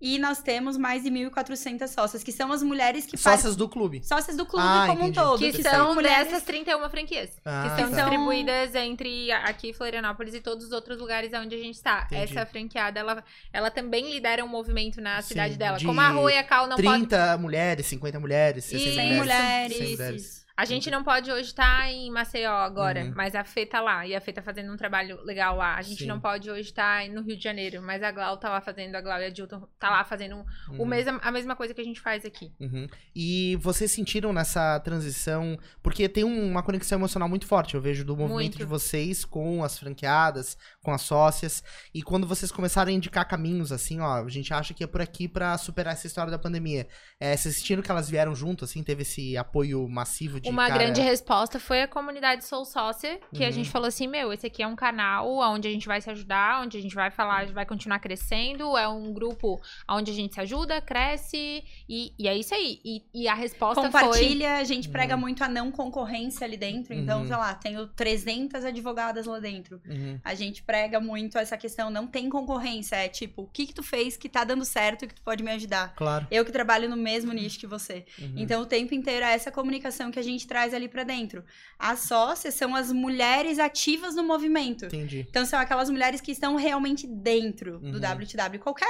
E 0.00 0.18
nós 0.18 0.42
temos 0.42 0.76
mais 0.76 1.02
de 1.04 1.10
1.400 1.10 1.88
sócias, 1.88 2.22
que 2.22 2.30
são 2.30 2.52
as 2.52 2.62
mulheres 2.62 3.06
que 3.06 3.16
fazem... 3.16 3.38
Sócias 3.38 3.56
do 3.56 3.68
clube. 3.68 4.04
Sócias 4.04 4.36
do 4.36 4.44
clube 4.44 4.66
Ah, 4.66 4.84
como 4.88 5.00
entendi. 5.04 5.18
um 5.18 5.22
todo. 5.22 5.38
Que 5.38 5.52
Perfeito. 5.52 5.70
são 5.70 5.94
mulheres- 5.94 6.28
dessas 6.28 6.42
31 6.42 6.88
franquias. 6.90 7.30
Ah, 7.44 7.62
que 7.74 7.80
são 7.82 7.90
tá. 7.90 7.96
distribuídas 8.02 8.74
entre 8.74 9.32
aqui 9.32 9.72
Florianópolis 9.72 10.34
e 10.34 10.40
todos 10.40 10.66
os 10.66 10.72
outros 10.72 10.98
lugares 10.98 11.32
onde 11.32 11.54
a 11.54 11.58
gente 11.58 11.74
está. 11.76 12.06
Essa 12.10 12.44
franqueada, 12.44 13.00
ela, 13.00 13.24
ela 13.52 13.70
também 13.70 14.10
lidera 14.12 14.44
um 14.44 14.48
movimento 14.48 15.00
na 15.00 15.22
Sim, 15.22 15.28
cidade 15.28 15.56
dela. 15.56 15.78
de 15.78 15.86
Como 15.86 16.00
a 16.00 16.08
Rua 16.08 16.32
e 16.32 16.38
a 16.38 16.44
Cal 16.44 16.66
não 16.66 16.76
podem 16.76 17.06
30 17.06 17.38
mulheres, 17.38 17.86
50 17.86 18.20
mulheres, 18.20 18.64
60 18.64 18.84
Isso. 18.84 18.94
100 18.96 19.14
mulheres. 19.16 19.18
mulheres. 19.18 19.76
100 19.76 19.96
mulheres. 19.96 20.45
A 20.56 20.64
gente 20.64 20.90
não 20.90 21.04
pode 21.04 21.30
hoje 21.30 21.48
estar 21.50 21.90
em 21.92 22.10
Maceió 22.10 22.50
agora, 22.50 23.04
Uhum. 23.04 23.12
mas 23.14 23.34
a 23.34 23.44
Fê 23.44 23.66
tá 23.66 23.80
lá. 23.82 24.06
E 24.06 24.14
a 24.14 24.20
Fê 24.22 24.32
tá 24.32 24.40
fazendo 24.40 24.72
um 24.72 24.76
trabalho 24.76 25.22
legal 25.22 25.54
lá. 25.56 25.74
A 25.76 25.82
gente 25.82 25.98
Sim. 26.04 26.06
não 26.06 26.18
pode 26.18 26.50
hoje 26.50 26.70
estar 26.70 27.06
no 27.10 27.20
Rio 27.22 27.36
de 27.36 27.44
Janeiro, 27.44 27.82
mas 27.82 28.02
a 28.02 28.10
Glau 28.10 28.38
tá 28.38 28.48
lá 28.48 28.60
fazendo, 28.62 28.94
a 28.94 29.00
Glau 29.02 29.20
e 29.20 29.26
a 29.26 29.30
Dilton 29.30 29.68
tá 29.78 29.90
lá 29.90 30.02
fazendo 30.02 30.36
o 30.70 30.72
Uhum. 30.78 30.86
mesmo, 30.86 31.20
a 31.22 31.30
mesma 31.30 31.54
coisa 31.54 31.74
que 31.74 31.80
a 31.82 31.84
gente 31.84 32.00
faz 32.00 32.24
aqui. 32.24 32.50
Uhum. 32.58 32.86
E 33.14 33.56
vocês 33.60 33.90
sentiram 33.90 34.32
nessa 34.32 34.80
transição, 34.80 35.58
porque 35.82 36.08
tem 36.08 36.24
um- 36.24 36.50
uma 36.50 36.62
conexão 36.62 36.98
emocional 36.98 37.28
muito 37.28 37.46
forte, 37.46 37.74
eu 37.74 37.80
vejo 37.82 38.02
do 38.02 38.16
movimento 38.16 38.36
Muito. 38.36 38.56
de 38.58 38.64
vocês 38.64 39.26
com 39.26 39.62
as 39.62 39.78
franqueadas, 39.78 40.56
com 40.82 40.90
as 40.90 41.02
sócias, 41.02 41.62
e 41.92 42.02
quando 42.02 42.26
vocês 42.26 42.50
começaram 42.50 42.90
a 42.90 42.94
indicar 42.94 43.28
caminhos, 43.28 43.72
assim, 43.72 44.00
ó, 44.00 44.24
a 44.24 44.28
gente 44.30 44.54
acha 44.54 44.72
que 44.72 44.82
é 44.82 44.86
por 44.86 45.02
aqui 45.02 45.28
pra 45.28 45.58
superar 45.58 45.92
essa 45.92 46.06
história 46.06 46.30
da 46.30 46.38
pandemia. 46.38 46.88
É, 47.20 47.36
vocês 47.36 47.56
sentiram 47.56 47.82
que 47.82 47.90
elas 47.90 48.08
vieram 48.08 48.34
junto, 48.34 48.64
assim, 48.64 48.82
teve 48.82 49.02
esse 49.02 49.36
apoio 49.36 49.86
massivo 49.86 50.40
de 50.40 50.45
Uma 50.50 50.68
cara... 50.68 50.78
grande 50.84 51.00
resposta 51.00 51.58
foi 51.60 51.82
a 51.82 51.88
comunidade 51.88 52.44
Sou 52.44 52.64
Sócia, 52.64 53.18
que 53.34 53.42
Uhum. 53.42 53.48
a 53.48 53.50
gente 53.50 53.70
falou 53.70 53.88
assim, 53.88 54.06
meu, 54.06 54.32
esse 54.32 54.46
aqui 54.46 54.62
é 54.62 54.66
um 54.66 54.76
canal 54.76 55.28
onde 55.28 55.68
a 55.68 55.70
gente 55.70 55.86
vai 55.86 56.00
se 56.00 56.10
ajudar, 56.10 56.62
onde 56.62 56.76
a 56.78 56.80
gente 56.80 56.94
vai 56.94 57.10
falar, 57.10 57.38
a 57.38 57.44
gente 57.44 57.54
vai 57.54 57.66
continuar 57.66 57.98
crescendo, 57.98 58.76
é 58.76 58.88
um 58.88 59.12
grupo 59.12 59.60
onde 59.88 60.10
a 60.10 60.14
gente 60.14 60.34
se 60.34 60.40
ajuda, 60.40 60.80
cresce, 60.80 61.64
e, 61.88 62.12
e 62.18 62.28
é 62.28 62.36
isso 62.36 62.54
aí. 62.54 62.80
E, 62.84 63.02
e 63.14 63.28
a 63.28 63.34
resposta 63.34 63.82
foi... 63.90 64.00
Compartilha, 64.00 64.56
a 64.58 64.64
gente 64.64 64.88
prega 64.88 65.14
Uhum. 65.14 65.20
muito 65.20 65.42
a 65.44 65.48
não 65.48 65.70
concorrência 65.70 66.44
ali 66.44 66.56
dentro. 66.56 66.92
Então, 66.92 67.20
Uhum. 67.20 67.26
sei 67.28 67.36
lá, 67.36 67.54
tenho 67.54 67.86
300 67.88 68.64
advogadas 68.64 69.26
lá 69.26 69.38
dentro. 69.38 69.80
Uhum. 69.88 70.18
A 70.24 70.34
gente 70.34 70.62
prega 70.62 71.00
muito 71.00 71.38
essa 71.38 71.56
questão, 71.56 71.88
não 71.90 72.06
tem 72.06 72.28
concorrência. 72.28 72.96
É 72.96 73.08
tipo, 73.08 73.42
o 73.42 73.46
que 73.46 73.66
que 73.66 73.74
tu 73.74 73.82
fez 73.82 74.16
que 74.16 74.28
tá 74.28 74.44
dando 74.44 74.64
certo 74.64 75.04
e 75.04 75.08
que 75.08 75.14
tu 75.14 75.22
pode 75.22 75.42
me 75.42 75.50
ajudar? 75.52 75.94
Claro. 75.94 76.26
Eu 76.30 76.44
que 76.44 76.52
trabalho 76.52 76.88
no 76.88 76.96
mesmo 76.96 77.32
nicho 77.32 77.58
que 77.58 77.66
você. 77.66 78.04
Uhum. 78.18 78.32
Então, 78.36 78.62
o 78.62 78.66
tempo 78.66 78.94
inteiro 78.94 79.24
é 79.24 79.32
essa 79.32 79.50
comunicação 79.52 80.10
que 80.10 80.18
a 80.18 80.22
gente 80.22 80.35
traz 80.44 80.74
ali 80.74 80.88
pra 80.88 81.04
dentro. 81.04 81.44
As 81.78 82.00
sócias 82.00 82.54
são 82.54 82.74
as 82.74 82.90
mulheres 82.92 83.60
ativas 83.60 84.16
no 84.16 84.24
movimento. 84.24 84.86
Entendi. 84.86 85.24
Então, 85.30 85.46
são 85.46 85.60
aquelas 85.60 85.88
mulheres 85.88 86.20
que 86.20 86.32
estão 86.32 86.56
realmente 86.56 87.06
dentro 87.06 87.74
Uhum. 87.76 87.92
do 87.92 87.98
WTW. 88.00 88.58
Qualquer 88.58 88.86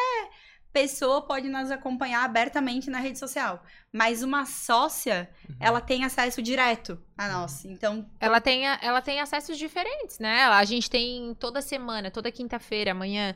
pessoa 0.72 1.22
pode 1.22 1.48
nos 1.48 1.70
acompanhar 1.70 2.22
abertamente 2.24 2.90
na 2.90 2.98
rede 2.98 3.18
social. 3.18 3.62
Mas 3.90 4.22
uma 4.22 4.44
sócia, 4.44 5.26
Uhum. 5.48 5.56
ela 5.58 5.80
tem 5.80 6.04
acesso 6.04 6.42
direto 6.42 7.00
a 7.16 7.28
nós. 7.28 7.64
Então, 7.64 8.06
Ela 8.20 8.42
tem, 8.42 8.66
ela 8.66 9.00
tem 9.00 9.18
acessos 9.20 9.56
diferentes, 9.56 10.18
né? 10.18 10.42
A 10.44 10.64
gente 10.66 10.90
tem 10.90 11.34
toda 11.40 11.62
semana, 11.62 12.10
toda 12.10 12.30
quinta-feira, 12.30 12.90
amanhã, 12.90 13.34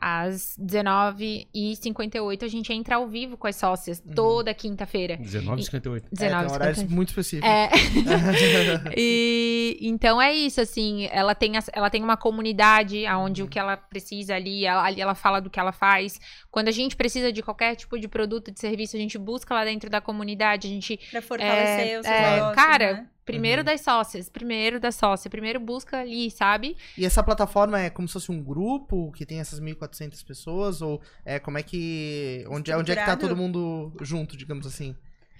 às 0.00 0.56
19h58, 0.58 2.42
a 2.42 2.48
gente 2.48 2.72
entra 2.72 2.96
ao 2.96 3.06
vivo 3.06 3.36
com 3.36 3.46
as 3.46 3.56
sócias. 3.56 4.02
Uhum. 4.04 4.14
Toda 4.14 4.54
quinta-feira. 4.54 5.18
19,58. 5.18 5.96
É, 5.96 6.00
tem 6.00 6.28
19 6.28 6.52
horários 6.52 6.84
muito 6.84 7.08
específicos. 7.08 7.48
É. 7.48 7.68
e 8.96 9.78
então 9.82 10.20
é 10.20 10.32
isso, 10.32 10.60
assim, 10.60 11.08
ela 11.12 11.34
tem, 11.34 11.52
ela 11.72 11.90
tem 11.90 12.02
uma 12.02 12.16
comunidade 12.16 13.04
onde 13.08 13.42
o 13.42 13.48
que 13.48 13.58
ela 13.58 13.76
precisa 13.76 14.34
ali, 14.34 14.64
ela, 14.64 14.84
ali 14.84 15.00
ela 15.00 15.14
fala 15.14 15.40
do 15.40 15.50
que 15.50 15.60
ela 15.60 15.72
faz. 15.72 16.18
Quando 16.50 16.68
a 16.68 16.72
gente 16.72 16.96
precisa 16.96 17.30
de 17.30 17.42
qualquer 17.42 17.76
tipo 17.76 17.98
de 17.98 18.08
produto, 18.08 18.50
de 18.50 18.58
serviço, 18.58 18.96
a 18.96 18.98
gente 18.98 19.18
busca 19.18 19.54
lá 19.54 19.64
dentro 19.64 19.90
da 19.90 20.00
comunidade, 20.00 20.66
a 20.66 20.70
gente 20.70 20.98
pra 21.10 21.20
fortalecer 21.20 22.00
os 22.00 22.06
seus 22.06 22.16
é, 22.16 22.34
negócios, 22.34 22.54
cara, 22.54 22.92
né? 22.94 23.06
Primeiro 23.30 23.60
Uhum. 23.62 23.66
das 23.66 23.80
sócias, 23.80 24.28
primeiro 24.28 24.78
da 24.80 24.90
sócia, 24.92 25.30
primeiro 25.30 25.58
busca 25.60 25.98
ali, 26.00 26.30
sabe? 26.30 26.76
E 26.96 27.04
essa 27.04 27.22
plataforma 27.22 27.80
é 27.80 27.90
como 27.90 28.06
se 28.08 28.14
fosse 28.14 28.30
um 28.32 28.42
grupo 28.42 29.12
que 29.12 29.24
tem 29.26 29.40
essas 29.40 29.60
1.400 29.60 30.22
pessoas? 30.24 30.82
Ou 30.82 31.00
é 31.24 31.38
como 31.38 31.58
é 31.58 31.62
que. 31.62 32.44
Onde, 32.48 32.70
é- 32.72 32.76
onde 32.76 32.92
é 32.92 32.96
que 32.96 33.04
tá 33.04 33.16
todo 33.16 33.36
mundo 33.36 33.92
junto, 34.00 34.36
digamos 34.36 34.66
assim? 34.66 34.94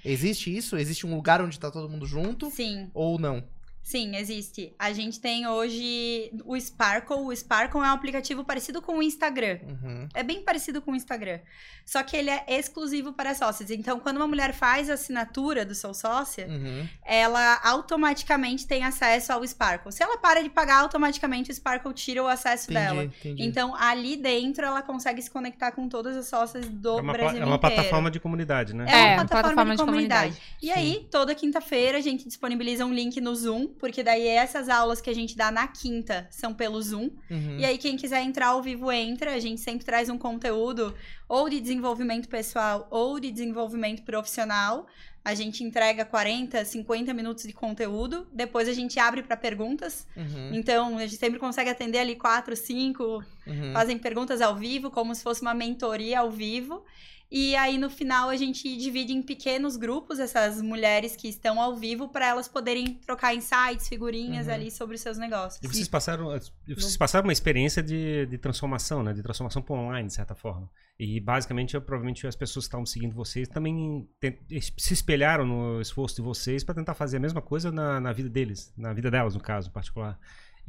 Existe 0.04 0.54
isso? 0.56 0.76
Existe 0.78 1.06
um 1.06 1.14
lugar 1.14 1.42
onde 1.42 1.58
tá 1.60 1.70
todo 1.70 1.88
mundo 1.88 2.06
junto? 2.06 2.50
Sim. 2.50 2.90
Ou 2.94 3.18
não? 3.18 3.44
Sim, 3.90 4.14
existe. 4.14 4.72
A 4.78 4.92
gente 4.92 5.18
tem 5.18 5.48
hoje 5.48 6.30
o 6.44 6.58
Sparkle. 6.60 7.16
O 7.16 7.34
Sparkle 7.34 7.80
é 7.80 7.82
um 7.82 7.86
aplicativo 7.86 8.44
parecido 8.44 8.80
com 8.80 8.98
o 8.98 9.02
Instagram. 9.02 9.58
Uhum. 9.66 10.08
É 10.14 10.22
bem 10.22 10.42
parecido 10.42 10.80
com 10.80 10.92
o 10.92 10.94
Instagram. 10.96 11.40
Só 11.84 12.00
que 12.04 12.16
ele 12.16 12.30
é 12.30 12.44
exclusivo 12.48 13.12
para 13.12 13.34
sócias. 13.34 13.68
Então, 13.68 13.98
quando 13.98 14.18
uma 14.18 14.28
mulher 14.28 14.54
faz 14.54 14.88
a 14.88 14.94
assinatura 14.94 15.64
do 15.64 15.74
seu 15.74 15.92
sócia, 15.92 16.46
Uhum. 16.46 16.86
ela 17.04 17.60
automaticamente 17.64 18.64
tem 18.64 18.84
acesso 18.84 19.32
ao 19.32 19.44
Sparkle. 19.44 19.90
Se 19.90 20.02
ela 20.04 20.16
para 20.18 20.40
de 20.40 20.48
pagar, 20.50 20.82
automaticamente 20.82 21.50
o 21.50 21.54
Sparkle 21.54 21.92
tira 21.92 22.22
o 22.22 22.28
acesso 22.28 22.70
Entendi, 22.70 22.86
dela. 22.86 23.04
entendi. 23.04 23.42
Então, 23.42 23.74
ali 23.74 24.16
dentro, 24.16 24.64
ela 24.64 24.82
consegue 24.82 25.20
se 25.20 25.30
conectar 25.30 25.72
com 25.72 25.88
todas 25.88 26.16
as 26.16 26.26
sócias 26.28 26.64
do 26.68 26.98
É 26.98 27.02
uma, 27.02 27.12
Brasil 27.12 27.42
é 27.42 27.44
uma 27.44 27.56
inteiro. 27.56 27.74
plataforma 27.74 28.08
de 28.08 28.20
comunidade, 28.20 28.72
né? 28.72 28.84
É 28.84 28.86
uma 28.86 28.94
É, 28.94 29.14
plataforma, 29.16 29.26
plataforma 29.42 29.70
de, 29.72 29.76
de 29.78 29.84
comunidade. 29.84 30.34
comunidade. 30.36 30.56
E 30.62 30.70
aí, 30.70 31.08
toda 31.10 31.34
quinta-feira, 31.34 31.98
a 31.98 32.00
gente 32.00 32.24
disponibiliza 32.28 32.84
um 32.86 32.92
link 32.94 33.20
no 33.20 33.34
Zoom, 33.34 33.66
porque 33.80 34.02
daí 34.02 34.26
essas 34.28 34.68
aulas 34.68 35.00
que 35.00 35.08
a 35.08 35.14
gente 35.14 35.34
dá 35.36 35.50
na 35.50 35.66
quinta 35.66 36.28
são 36.30 36.52
pelo 36.54 36.80
Zoom. 36.80 37.10
Uhum. 37.30 37.56
E 37.58 37.64
aí, 37.64 37.78
quem 37.78 37.96
quiser 37.96 38.22
entrar 38.22 38.48
ao 38.48 38.62
vivo, 38.62 38.92
entra. 38.92 39.32
A 39.34 39.40
gente 39.40 39.60
sempre 39.60 39.84
traz 39.84 40.08
um 40.10 40.18
conteúdo 40.18 40.94
ou 41.26 41.48
de 41.48 41.58
desenvolvimento 41.60 42.28
pessoal 42.28 42.86
ou 42.90 43.18
de 43.18 43.32
desenvolvimento 43.32 44.02
profissional. 44.02 44.86
A 45.24 45.34
gente 45.34 45.64
entrega 45.64 46.04
40, 46.04 46.64
50 46.64 47.12
minutos 47.12 47.44
de 47.44 47.52
conteúdo. 47.52 48.26
Depois 48.32 48.68
a 48.68 48.72
gente 48.72 48.98
abre 48.98 49.22
para 49.22 49.36
perguntas. 49.36 50.06
Uhum. 50.16 50.50
Então, 50.54 50.96
a 50.98 51.00
gente 51.06 51.16
sempre 51.16 51.38
consegue 51.38 51.70
atender 51.70 51.98
ali 51.98 52.16
quatro, 52.16 52.54
cinco 52.54 53.24
Uhum. 53.46 53.72
fazem 53.72 53.98
perguntas 53.98 54.40
ao 54.40 54.54
vivo, 54.54 54.90
como 54.90 55.14
se 55.14 55.22
fosse 55.22 55.42
uma 55.42 55.54
mentoria 55.54 56.20
ao 56.20 56.30
vivo. 56.30 56.84
E 57.30 57.54
aí, 57.54 57.78
no 57.78 57.88
final, 57.88 58.28
a 58.28 58.34
gente 58.36 58.76
divide 58.76 59.12
em 59.12 59.22
pequenos 59.22 59.76
grupos 59.76 60.18
essas 60.18 60.60
mulheres 60.60 61.14
que 61.14 61.28
estão 61.28 61.60
ao 61.60 61.76
vivo 61.76 62.08
para 62.08 62.26
elas 62.26 62.48
poderem 62.48 62.94
trocar 62.94 63.34
insights, 63.34 63.88
figurinhas 63.88 64.48
Uhum. 64.48 64.52
ali 64.54 64.70
sobre 64.70 64.96
os 64.96 65.00
seus 65.00 65.16
negócios. 65.16 65.62
E 65.62 65.68
vocês 65.68 65.86
passaram, 65.86 66.34
e 66.66 66.74
vocês 66.74 66.96
passaram 66.96 67.26
uma 67.26 67.32
experiência 67.32 67.82
de, 67.82 68.26
de 68.26 68.36
transformação, 68.38 69.02
né? 69.02 69.12
De 69.12 69.22
transformação 69.22 69.62
para 69.62 69.76
online, 69.76 70.08
de 70.08 70.14
certa 70.14 70.34
forma. 70.34 70.68
E 70.98 71.20
basicamente, 71.20 71.74
eu, 71.74 71.80
provavelmente 71.80 72.26
as 72.26 72.34
pessoas 72.34 72.64
que 72.64 72.68
estavam 72.70 72.84
seguindo 72.84 73.14
vocês 73.14 73.46
também 73.48 74.08
te- 74.20 74.38
se 74.76 74.92
espelharam 74.92 75.46
no 75.46 75.80
esforço 75.80 76.16
de 76.16 76.22
vocês 76.22 76.64
para 76.64 76.74
tentar 76.74 76.94
fazer 76.94 77.18
a 77.18 77.20
mesma 77.20 77.40
coisa 77.40 77.70
na, 77.70 78.00
na 78.00 78.12
vida 78.12 78.28
deles, 78.28 78.72
na 78.76 78.92
vida 78.92 79.10
delas, 79.10 79.34
no 79.34 79.40
caso, 79.40 79.68
em 79.68 79.72
particular. 79.72 80.18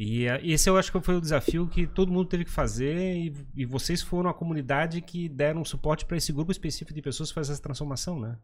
E 0.03 0.25
eh, 0.25 0.39
esse 0.43 0.67
eu 0.67 0.77
acho 0.77 0.91
que 0.91 0.99
foi 0.99 1.15
o 1.15 1.21
desafio 1.21 1.67
que 1.67 1.85
todo 1.85 2.11
mundo 2.11 2.25
teve 2.27 2.45
que 2.45 2.49
fazer 2.51 3.15
e, 3.17 3.33
e 3.55 3.65
vocês 3.65 4.01
foram 4.01 4.31
a 4.31 4.33
comunidade 4.33 4.99
que 4.99 5.29
deram 5.29 5.63
suporte 5.63 6.05
para 6.05 6.17
esse 6.17 6.33
grupo 6.33 6.51
específico 6.51 6.91
de 6.93 7.03
pessoas 7.03 7.29
fazer 7.29 7.53
essa 7.53 7.61
transformação, 7.61 8.19
né? 8.19 8.35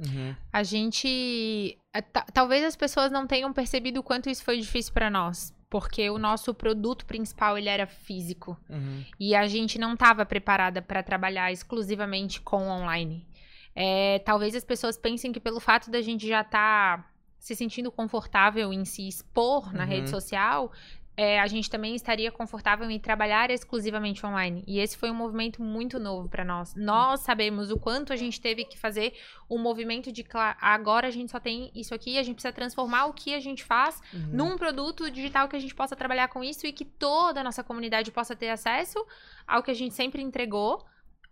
Uhum. 0.00 0.34
A 0.52 0.62
gente. 0.64 1.78
ta- 2.12 2.26
Talvez 2.34 2.64
as 2.64 2.74
pessoas 2.74 3.10
não 3.12 3.24
tenham 3.26 3.52
percebido 3.52 4.00
o 4.00 4.02
quanto 4.02 4.28
isso 4.28 4.42
foi 4.42 4.58
difícil 4.58 4.92
pra 4.92 5.08
nós. 5.08 5.54
Porque 5.70 6.08
o 6.10 6.18
nosso 6.18 6.52
produto 6.54 7.06
principal 7.06 7.56
ele 7.58 7.68
era 7.68 7.86
físico. 7.86 8.56
Uhum. 8.68 9.04
E 9.18 9.34
a 9.34 9.46
gente 9.46 9.78
não 9.78 9.94
estava 9.94 10.24
preparada 10.26 10.82
para 10.82 11.02
trabalhar 11.02 11.50
exclusivamente 11.52 12.40
com 12.40 12.68
online. 12.68 13.26
É, 13.74 14.18
talvez 14.20 14.54
as 14.54 14.64
pessoas 14.64 14.96
pensem 14.96 15.32
que 15.32 15.40
pelo 15.40 15.60
fato 15.60 15.90
da 15.90 16.00
gente 16.00 16.26
já 16.26 16.40
estar 16.42 17.10
se 17.46 17.54
sentindo 17.54 17.92
confortável 17.92 18.72
em 18.72 18.84
se 18.84 19.06
expor 19.06 19.72
na 19.72 19.84
Uhum. 19.84 19.88
rede 19.88 20.10
social, 20.10 20.72
é, 21.16 21.38
a 21.40 21.46
gente 21.46 21.70
também 21.70 21.94
estaria 21.94 22.30
confortável 22.32 22.90
em 22.90 22.98
trabalhar 22.98 23.50
exclusivamente 23.52 24.26
online. 24.26 24.64
E 24.66 24.80
esse 24.80 24.98
foi 24.98 25.10
um 25.12 25.14
movimento 25.14 25.62
muito 25.62 25.98
novo 26.00 26.28
para 26.28 26.44
nós. 26.44 26.74
Nós 26.74 27.20
sabemos 27.20 27.70
o 27.70 27.78
quanto 27.78 28.12
a 28.12 28.16
gente 28.16 28.40
teve 28.40 28.64
que 28.64 28.76
fazer 28.76 29.14
o 29.48 29.56
movimento 29.58 30.10
de 30.10 30.26
agora 30.60 31.06
a 31.06 31.10
gente 31.10 31.30
só 31.30 31.38
tem 31.38 31.70
isso 31.72 31.94
aqui, 31.94 32.18
a 32.18 32.22
gente 32.24 32.34
precisa 32.34 32.52
transformar 32.52 33.06
o 33.06 33.12
que 33.14 33.32
a 33.32 33.40
gente 33.40 33.62
faz 33.62 34.02
Uhum. 34.12 34.28
num 34.32 34.58
produto 34.58 35.08
digital 35.08 35.48
que 35.48 35.54
a 35.56 35.60
gente 35.60 35.74
possa 35.74 35.94
trabalhar 35.94 36.26
com 36.28 36.42
isso 36.42 36.66
e 36.66 36.72
que 36.72 36.84
toda 36.84 37.40
a 37.40 37.44
nossa 37.44 37.62
comunidade 37.62 38.10
possa 38.10 38.34
ter 38.34 38.48
acesso 38.50 38.98
ao 39.46 39.62
que 39.62 39.70
a 39.70 39.74
gente 39.74 39.94
sempre 39.94 40.20
entregou 40.20 40.84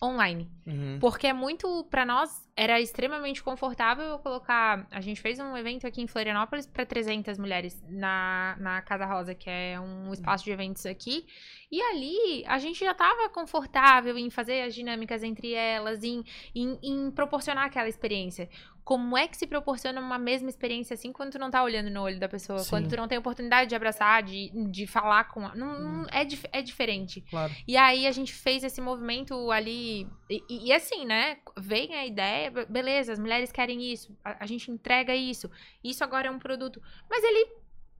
online. 0.03 0.51
Uhum. 0.67 0.99
Porque 1.01 1.27
é 1.27 1.33
muito, 1.33 1.85
pra 1.91 2.05
nós, 2.05 2.31
era 2.57 2.81
extremamente 2.81 3.43
confortável 3.43 4.05
eu 4.05 4.19
colocar. 4.21 4.87
A 4.91 5.01
gente 5.01 5.21
fez 5.21 5.41
um 5.41 5.57
evento 5.57 5.87
aqui 5.87 6.01
em 6.01 6.07
Florianópolis 6.07 6.67
para 6.67 6.87
300 6.87 7.37
mulheres 7.37 7.83
na, 7.89 8.57
na 8.61 8.81
Casa 8.83 9.05
Rosa, 9.07 9.35
que 9.35 9.51
é 9.51 9.79
um 9.81 10.13
espaço 10.13 10.45
de 10.45 10.53
eventos 10.53 10.87
aqui. 10.87 11.27
E 11.71 11.81
ali 11.83 12.45
a 12.47 12.59
gente 12.59 12.79
já 12.79 12.93
estava 12.93 13.29
confortável 13.29 14.17
em 14.17 14.31
fazer 14.31 14.63
as 14.63 14.75
dinâmicas 14.75 15.23
entre 15.25 15.53
elas, 15.53 16.05
em, 16.05 16.25
em, 16.55 16.79
em 16.83 17.11
proporcionar 17.11 17.65
aquela 17.65 17.89
experiência. 17.89 18.49
Como 18.85 19.17
é 19.17 19.27
que 19.27 19.35
se 19.39 19.47
proporciona 19.47 19.99
uma 19.99 20.19
mesma 20.19 20.51
experiência 20.51 20.93
assim 20.93 21.11
quando 21.11 21.33
tu 21.33 21.39
não 21.39 21.51
tá 21.51 21.63
olhando 21.65 21.89
no 21.89 22.03
olho 22.03 22.21
da 22.21 22.29
pessoa? 22.29 22.59
Sim. 22.59 22.69
Quando 22.69 22.89
tu 22.91 22.97
não 22.99 23.09
tem 23.09 23.17
oportunidade 23.17 23.71
de 23.71 23.75
abraçar, 23.75 24.23
de, 24.23 24.51
de 24.71 24.87
falar 24.87 25.25
com. 25.31 25.47
a- 25.47 25.55
Não, 25.57 25.81
não- 25.81 26.07
é, 26.13 26.23
dif- 26.23 26.47
é 26.53 26.61
diferente. 26.61 27.23
Claro. 27.31 27.51
E 27.67 27.79
aí 27.79 28.07
a 28.07 28.13
gente 28.13 28.35
fez 28.35 28.63
esse 28.63 28.83
movimento 28.83 29.51
ali. 29.51 30.07
E, 30.29 30.45
e- 30.51 30.67
e 30.67 30.73
assim, 30.73 31.07
né? 31.07 31.39
Vem 31.57 31.95
a 31.95 32.05
ideia, 32.05 32.44
be- 32.51 32.65
beleza, 32.67 33.13
as 33.13 33.19
mulheres 33.19 33.51
querem 33.53 33.83
isso, 33.93 34.17
a, 34.25 34.45
a 34.45 34.47
gente 34.47 34.71
entrega 34.71 35.15
isso. 35.15 35.51
Isso 35.83 36.03
agora 36.05 36.29
é 36.29 36.31
um 36.31 36.39
produto. 36.39 36.81
Mas 37.11 37.23
ele 37.25 37.49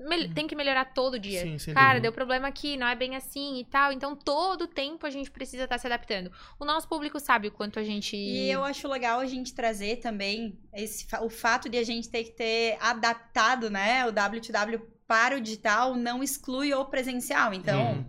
mel- 0.01 0.33
tem 0.35 0.47
que 0.47 0.55
melhorar 0.57 0.87
todo 0.87 1.19
dia. 1.19 1.59
Sim, 1.59 1.73
Cara, 1.75 2.01
deu 2.01 2.13
problema 2.13 2.49
aqui, 2.49 2.77
não 2.77 2.87
é 2.87 2.95
bem 2.95 3.15
assim 3.17 3.59
e 3.61 3.65
tal. 3.65 3.93
Então, 3.93 4.15
todo 4.17 4.67
tempo 4.67 5.07
a 5.07 5.11
gente 5.11 5.31
precisa 5.31 5.65
estar 5.65 5.79
se 5.79 5.87
adaptando. 5.87 6.31
O 6.59 6.65
nosso 6.65 6.89
público 6.89 7.19
sabe 7.21 7.49
o 7.49 7.53
quanto 7.53 7.79
a 7.79 7.83
gente. 7.85 8.17
E 8.17 8.51
eu 8.51 8.65
acho 8.65 8.89
legal 8.89 9.21
a 9.21 9.27
gente 9.27 9.55
trazer 9.55 9.97
também 9.97 10.59
esse, 10.75 11.07
o 11.21 11.29
fato 11.31 11.69
de 11.69 11.79
a 11.79 11.85
gente 11.85 12.09
ter 12.09 12.25
que 12.25 12.31
ter 12.33 12.77
adaptado, 12.81 13.71
né, 13.71 14.05
o 14.07 14.13
W2W 14.13 14.81
para 15.07 15.37
o 15.37 15.41
digital 15.41 15.95
não 15.95 16.23
exclui 16.23 16.73
o 16.73 16.85
presencial. 16.87 17.53
Então, 17.53 17.93
Uhum. 17.93 18.05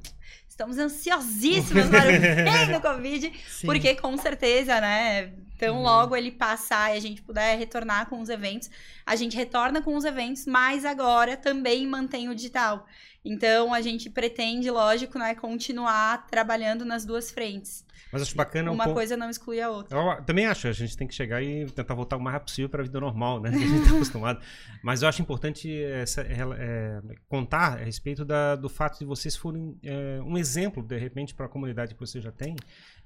Estamos 0.55 0.77
ansiosíssimas 0.77 1.89
para 1.89 2.07
o 2.09 2.13
fim 2.65 2.71
do 2.71 2.79
Covid, 2.81 3.31
Sim. 3.49 3.67
porque 3.67 3.93
com 3.95 4.17
certeza, 4.17 4.79
né, 4.79 5.33
tão 5.59 5.75
Uhum. 5.77 5.83
logo 5.83 6.15
ele 6.15 6.31
passar 6.31 6.93
e 6.93 6.97
a 6.97 7.01
gente 7.01 7.21
puder 7.21 7.57
retornar 7.57 8.07
com 8.07 8.21
os 8.21 8.29
eventos, 8.29 8.69
a 9.05 9.15
gente 9.17 9.35
retorna 9.35 9.81
com 9.81 9.95
os 9.95 10.05
eventos, 10.05 10.45
mas 10.45 10.85
agora 10.85 11.35
também 11.35 11.85
mantém 11.85 12.29
o 12.29 12.35
digital. 12.35 12.87
Então, 13.23 13.73
a 13.73 13.81
gente 13.81 14.09
pretende, 14.09 14.69
lógico, 14.71 15.19
né, 15.19 15.35
continuar 15.35 16.25
trabalhando 16.27 16.85
nas 16.85 17.05
duas 17.05 17.31
frentes. 17.31 17.84
Mas 18.15 18.21
acho 18.23 18.35
bacana 18.35 18.71
um 18.71 18.73
Uma 18.73 18.85
ponto- 18.85 18.93
coisa 18.95 19.15
não 19.17 19.29
exclui 19.29 19.59
a 19.61 19.69
outra. 19.69 19.97
Eu 19.97 20.23
também 20.23 20.45
acho, 20.45 20.67
a 20.67 20.71
gente 20.71 20.95
tem 20.97 21.07
que 21.07 21.13
chegar 21.13 21.41
e 21.43 21.65
tentar 21.71 21.93
voltar 21.93 22.17
o 22.17 22.21
mais 22.21 22.33
rápido 22.33 22.47
possível 22.49 22.69
para 22.69 22.81
a 22.81 22.83
vida 22.85 22.99
normal, 22.99 23.39
né? 23.41 23.49
Que 23.51 23.55
a 23.63 23.67
gente 23.67 23.81
está 23.83 23.95
acostumado. 23.95 24.39
Mas 24.83 25.01
eu 25.01 25.09
acho 25.09 25.21
importante 25.21 25.71
essa- 25.83 26.21
ela- 26.21 26.55
é, 26.57 27.01
contar 27.27 27.73
a 27.73 27.83
respeito 27.83 28.23
da- 28.23 28.55
do 28.55 28.69
fato 28.69 28.99
de 28.99 29.05
vocês 29.05 29.35
forem 29.35 29.77
é, 29.83 30.19
um 30.23 30.37
exemplo, 30.37 30.81
de 30.83 30.97
repente, 30.97 31.33
para 31.33 31.45
a 31.45 31.49
comunidade 31.49 31.93
que 31.93 31.99
você 31.99 32.21
já 32.21 32.31
tem, 32.31 32.55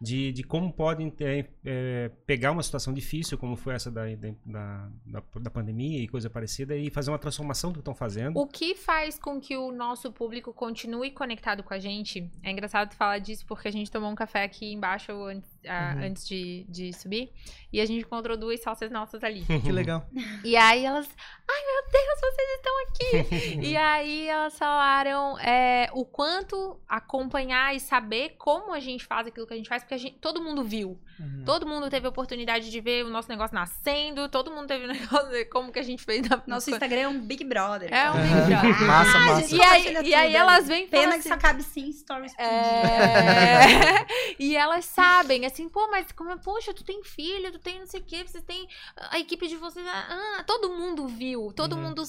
de, 0.02 0.32
de 0.32 0.44
como 0.44 0.72
podem 0.72 1.14
é, 1.20 1.46
é, 1.66 2.12
pegar 2.26 2.52
uma 2.52 2.64
situação 2.64 2.94
difícil, 2.94 3.38
como 3.38 3.56
foi 3.56 3.74
essa 3.76 3.90
da, 3.92 4.04
da, 4.46 4.90
da, 5.06 5.24
da 5.42 5.50
pandemia 5.50 6.02
e 6.02 6.08
coisa 6.08 6.30
parecida, 6.30 6.76
e 6.76 6.90
fazer 6.90 7.12
uma 7.12 7.20
transformação 7.20 7.72
do 7.72 7.76
que 7.76 7.80
estão 7.82 7.96
fazendo. 7.96 8.38
O 8.40 8.48
que 8.48 8.76
faz 8.76 9.18
com 9.20 9.40
que 9.42 9.56
o 9.58 9.72
nosso 9.72 10.12
público 10.12 10.54
continue 10.54 11.12
conectado 11.12 11.64
com 11.64 11.74
a 11.74 11.80
gente? 11.80 12.30
É 12.44 12.52
engraçado 12.52 12.94
falar 12.96 13.20
disso 13.20 13.46
porque 13.46 13.68
a 13.68 13.72
gente 13.72 13.90
tomou 13.92 14.10
um 14.10 14.16
café 14.16 14.44
aqui 14.44 14.72
embaixo 14.74 14.99
antes, 15.08 15.50
ah, 15.68 15.94
Uhum. 15.96 16.04
antes 16.06 16.28
de, 16.28 16.66
de 16.70 16.94
subir 16.94 17.32
e 17.72 17.80
a 17.80 17.86
gente 17.86 18.04
encontrou 18.06 18.36
duas 18.36 18.62
sócias 18.62 18.92
nossas 18.92 19.24
ali. 19.24 19.46
Que 19.64 19.72
legal. 19.72 20.08
E 20.44 20.56
aí 20.56 20.86
elas, 20.86 21.08
ai 21.50 21.62
meu 21.66 21.92
Deus, 21.92 22.20
vocês 22.22 22.50
estão 22.56 22.80
aqui! 22.84 23.60
e 23.68 23.78
aí 23.78 24.28
elas 24.28 24.58
falaram 24.58 25.38
é, 25.40 25.90
o 25.94 26.06
quanto 26.06 26.80
acompanhar 26.88 27.76
e 27.76 27.80
saber 27.80 28.36
como 28.38 28.74
a 28.74 28.80
gente 28.80 29.06
faz 29.06 29.28
aquilo 29.28 29.46
que 29.46 29.54
a 29.54 29.58
gente 29.58 29.70
faz, 29.70 29.84
porque 29.84 29.96
a 29.96 29.98
gente, 29.98 30.18
todo 30.20 30.42
mundo 30.42 30.64
viu. 30.64 31.00
Uhum. 31.20 31.44
Todo 31.46 31.68
mundo 31.68 31.90
teve 31.90 32.06
a 32.08 32.10
oportunidade 32.10 32.72
de 32.72 32.82
ver 32.82 33.06
o 33.06 33.10
nosso 33.10 33.30
negócio 33.30 33.54
nascendo, 33.54 34.30
todo 34.30 34.50
mundo 34.52 34.68
teve 34.68 34.86
o 34.86 34.88
negócio 34.94 35.30
de 35.30 35.46
como 35.46 35.72
que 35.72 35.80
a 35.80 35.84
gente 35.84 36.04
fez 36.04 36.28
na 36.28 36.42
Nosso 36.48 36.72
Instagram 36.72 37.00
é 37.02 37.08
um 37.08 37.20
Big 37.20 37.44
Brother. 37.44 37.94
É 37.94 38.10
um 38.10 38.14
Aham. 38.16 38.62
Big 38.62 38.74
Brother. 38.74 38.88
Massa, 38.88 39.20
massa. 39.20 39.56
E 39.56 39.62
aí, 39.62 40.08
e 40.08 40.14
aí 40.14 40.36
elas 40.36 40.68
vêm 40.68 40.88
Pena 40.88 41.14
que 41.14 41.20
assim, 41.20 41.30
só 41.30 41.38
cabe 41.38 41.62
100 41.62 41.92
stories 41.94 42.36
por 42.36 42.44
dia. 42.44 42.50
é... 42.50 44.08
e 44.40 44.56
elas 44.56 44.86
sabem, 44.96 45.46
assim, 45.46 45.70
pô, 45.70 45.90
mas 45.90 46.12
como 46.12 46.32
é, 46.32 46.38
poxa, 46.38 46.74
tu 46.74 46.84
tem 46.84 47.04
filho, 47.04 47.52
tu 47.52 47.60
tem 47.60 47.80
não 47.80 47.88
sei 47.88 48.00
o 48.02 48.06
quê, 48.06 48.24
vocês 48.24 48.44
têm 48.44 48.68
a 48.96 49.20
equipe 49.20 49.48
de 49.48 49.56
vocês, 49.58 49.86
ah, 49.88 50.44
todo 50.46 50.70
mundo 50.70 51.08
viu, 51.08 51.52
todo 51.54 51.76
Uhum. 51.76 51.84
mundo 51.84 52.04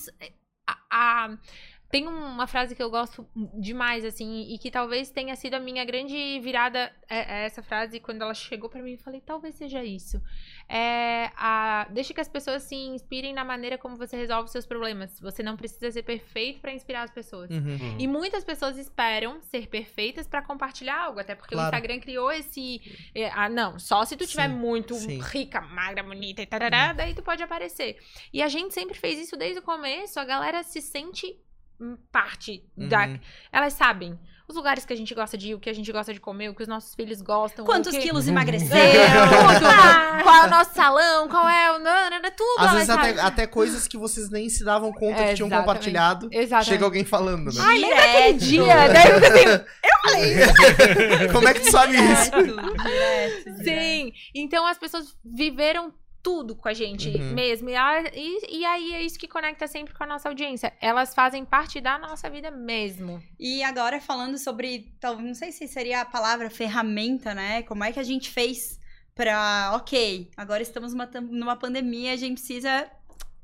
a, 0.66 0.79
a- 0.90 1.38
tem 1.90 2.07
uma 2.07 2.46
frase 2.46 2.74
que 2.76 2.83
eu 2.83 2.88
gosto 2.88 3.26
demais, 3.59 4.05
assim, 4.05 4.42
e 4.53 4.59
que 4.59 4.70
talvez 4.70 5.11
tenha 5.11 5.35
sido 5.35 5.55
a 5.55 5.61
minha 5.61 5.85
grande 5.85 6.38
virada, 6.40 6.92
é, 7.09 7.40
é 7.40 7.44
essa 7.46 7.62
frase, 7.62 7.98
quando 7.98 8.22
ela 8.22 8.33
chegou 8.33 8.70
pra 8.70 8.81
mim, 8.81 8.92
eu 8.92 8.98
falei, 8.98 9.20
talvez 9.20 9.57
seja 9.57 9.83
isso. 9.83 10.22
É, 10.68 11.31
a, 11.37 11.88
deixa 11.90 12.14
que 12.14 12.20
as 12.20 12.29
pessoas 12.29 12.62
se 12.62 12.76
inspirem 12.76 13.33
na 13.35 13.44
maneira 13.44 13.76
como 13.76 13.96
você 13.96 14.16
resolve 14.16 14.44
os 14.44 14.53
seus 14.53 14.64
problemas. 14.66 15.18
Você 15.20 15.42
não 15.42 15.57
precisa 15.57 15.90
ser 15.90 16.05
perfeito 16.05 16.61
pra 16.61 16.72
inspirar 16.72 17.03
as 17.03 17.11
pessoas. 17.11 17.50
Uhum. 17.50 17.96
E 17.98 18.07
muitas 18.07 18.44
pessoas 18.44 18.79
esperam 18.79 19.40
ser 19.42 19.66
perfeitas 19.66 20.29
pra 20.29 20.42
compartilhar 20.42 20.96
algo, 21.07 21.18
até 21.18 21.35
porque 21.35 21.55
Claro. 21.55 21.66
o 21.66 21.76
Instagram 21.76 22.00
criou 22.00 22.31
esse. 22.31 22.81
é, 23.14 23.31
ah, 23.31 23.48
não, 23.48 23.81
só 23.81 24.05
se 24.05 24.16
tu 24.16 24.26
tiver 24.26 24.48
Sim, 24.48 24.55
muito 24.55 24.94
sim. 24.94 25.16
Uhum. 25.16 25.22
rica, 25.24 25.61
magra, 25.61 26.05
bonita 26.05 26.40
e 26.40 26.46
tarará, 26.46 26.92
daí 26.92 27.14
tu 27.14 27.22
pode 27.22 27.42
aparecer. 27.42 27.98
E 28.33 28.40
a 28.42 28.48
gente 28.48 28.72
sempre 28.72 28.96
fez 28.96 29.18
isso 29.18 29.37
desde 29.37 29.59
o 29.59 29.62
começo, 29.62 30.20
a 30.20 30.24
galera 30.24 30.62
se 30.62 30.81
sente 30.81 31.37
hum, 31.81 31.97
parte 32.12 32.62
da. 32.77 33.07
Uhum. 33.07 33.21
Elas 33.53 33.73
sabem 33.73 34.19
os 34.51 34.57
lugares 34.57 34.85
que 34.85 34.93
a 34.93 34.97
gente 34.97 35.14
gosta 35.14 35.38
de 35.38 35.51
ir, 35.51 35.55
o 35.55 35.61
que 35.61 35.71
a 35.71 35.73
gente 35.73 35.90
gosta 35.93 36.12
de 36.12 36.21
comer, 36.21 36.49
o 36.49 36.55
que 36.55 36.62
os 36.62 36.69
nossos 36.69 36.95
filhos 36.95 37.23
gostam. 37.23 37.64
Quantos 37.64 37.93
o 37.93 37.97
que... 37.97 38.03
quilos 38.03 38.27
emagreceram? 38.27 38.75
tudo. 39.31 40.23
qual 40.25 40.35
é 40.35 40.47
o 40.47 40.51
nosso 40.51 40.75
salão, 40.75 41.29
qual 41.29 41.49
é 41.49 41.71
o. 41.71 41.81
Tudo, 42.37 42.59
Às 42.59 42.73
vezes 42.73 42.90
até, 42.90 43.21
até 43.21 43.47
coisas 43.47 43.87
que 43.87 43.97
vocês 43.97 44.29
nem 44.29 44.49
se 44.49 44.64
davam 44.64 44.93
conta 44.93 45.21
É, 45.21 45.29
que 45.29 45.35
tinham 45.35 45.47
exatamente. 45.47 45.66
compartilhado. 45.66 46.29
Exatamente. 46.33 46.69
Chega 46.69 46.85
alguém 46.85 47.05
falando, 47.05 47.53
né? 47.53 47.61
Ai, 47.61 47.79
lembra 47.79 48.03
aquele 48.03 48.38
dia? 48.38 48.88
Daí 48.88 49.11
eu 49.11 49.19
assim, 49.19 49.64
Como 51.33 51.49
é 51.49 51.55
que 51.55 51.61
tu 51.61 51.71
sabe 51.71 51.97
isso? 51.97 52.31
Direto, 52.31 52.45
direto, 52.45 53.45
direto. 53.45 53.64
Sim. 53.64 54.12
Então 54.35 54.66
as 54.66 54.79
pessoas 54.79 55.16
viveram 55.25 55.93
tudo 56.23 56.55
com 56.55 56.69
a 56.69 56.75
gente 56.75 57.09
Uhum. 57.09 57.33
mesmo. 57.35 57.71
E, 57.71 57.75
a- 57.77 58.03
e- 58.15 58.59
e 58.59 58.65
aí 58.65 58.93
é 58.95 59.03
isso 59.03 59.19
que 59.19 59.27
conecta 59.29 59.67
sempre 59.67 59.95
com 59.95 60.05
a 60.05 60.07
nossa 60.07 60.29
audiência. 60.29 60.73
Elas 60.81 61.15
fazem 61.15 61.45
parte 61.45 61.81
da 61.81 61.99
nossa 61.99 62.29
vida 62.29 62.51
mesmo. 62.51 63.23
E 63.39 63.63
agora 63.63 64.01
falando 64.01 64.37
sobre, 64.39 64.93
talvez 65.01 65.27
não 65.27 65.35
sei 65.35 65.51
se 65.53 65.67
seria 65.67 66.03
a 66.03 66.05
palavra 66.05 66.51
ferramenta, 66.51 67.35
né? 67.35 67.63
Como 67.63 67.83
é 67.85 67.91
que 67.93 67.99
a 68.01 68.03
gente 68.03 68.29
fez 68.31 68.79
pra, 69.15 69.73
ok, 69.75 70.31
agora 70.37 70.63
estamos 70.63 70.93
numa, 70.93 71.07
numa 71.07 71.57
pandemia, 71.57 72.13
a 72.13 72.17
gente 72.17 72.39
precisa 72.39 72.91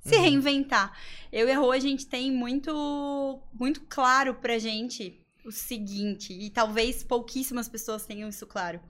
se 0.00 0.14
Uhum. 0.14 0.22
reinventar. 0.22 0.96
Eu 1.32 1.48
e 1.48 1.52
a 1.52 1.58
Rô, 1.58 1.70
a 1.72 1.78
gente 1.78 2.06
tem 2.06 2.30
muito, 2.30 3.40
muito 3.52 3.80
claro 3.88 4.34
pra 4.34 4.58
gente 4.58 5.20
o 5.44 5.50
seguinte, 5.52 6.32
e 6.32 6.50
talvez 6.50 7.02
pouquíssimas 7.04 7.68
pessoas 7.68 8.04
tenham 8.06 8.28
isso 8.28 8.46
claro. 8.46 8.80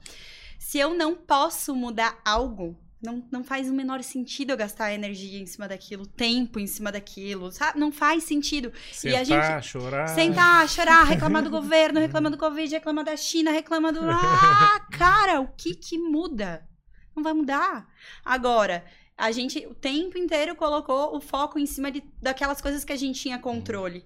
Se 0.58 0.78
eu 0.78 0.94
não 0.94 1.14
posso 1.14 1.74
mudar 1.74 2.18
algo, 2.24 2.76
não, 3.02 3.22
não 3.30 3.44
faz 3.44 3.68
o 3.68 3.74
menor 3.74 4.02
sentido 4.02 4.50
eu 4.50 4.56
gastar 4.56 4.92
energia 4.92 5.38
em 5.38 5.46
cima 5.46 5.68
daquilo, 5.68 6.06
tempo 6.06 6.58
em 6.58 6.66
cima 6.66 6.90
daquilo, 6.90 7.52
sabe? 7.52 7.78
Não 7.78 7.92
faz 7.92 8.24
sentido. 8.24 8.72
E 9.04 9.14
a 9.14 9.24
Sentar, 9.24 9.62
chorar. 9.62 10.08
Sentar, 10.08 10.68
chorar, 10.68 11.04
reclamar 11.06 11.42
do 11.42 11.50
governo, 11.50 12.00
reclamar 12.00 12.32
do 12.32 12.38
Covid, 12.38 12.74
reclamar 12.74 13.04
da 13.04 13.16
China, 13.16 13.50
reclamar 13.50 13.92
do. 13.92 14.00
Ah, 14.02 14.86
cara, 14.90 15.40
o 15.40 15.48
que 15.48 15.74
que 15.74 15.98
muda? 15.98 16.66
Não 17.14 17.22
vai 17.22 17.32
mudar. 17.32 17.86
Agora, 18.24 18.84
a 19.16 19.30
gente 19.30 19.66
o 19.66 19.74
tempo 19.74 20.18
inteiro 20.18 20.54
colocou 20.56 21.16
o 21.16 21.20
foco 21.20 21.58
em 21.58 21.66
cima 21.66 21.90
de, 21.90 22.02
daquelas 22.20 22.60
coisas 22.60 22.84
que 22.84 22.92
a 22.92 22.96
gente 22.96 23.20
tinha 23.20 23.38
controle. 23.38 24.04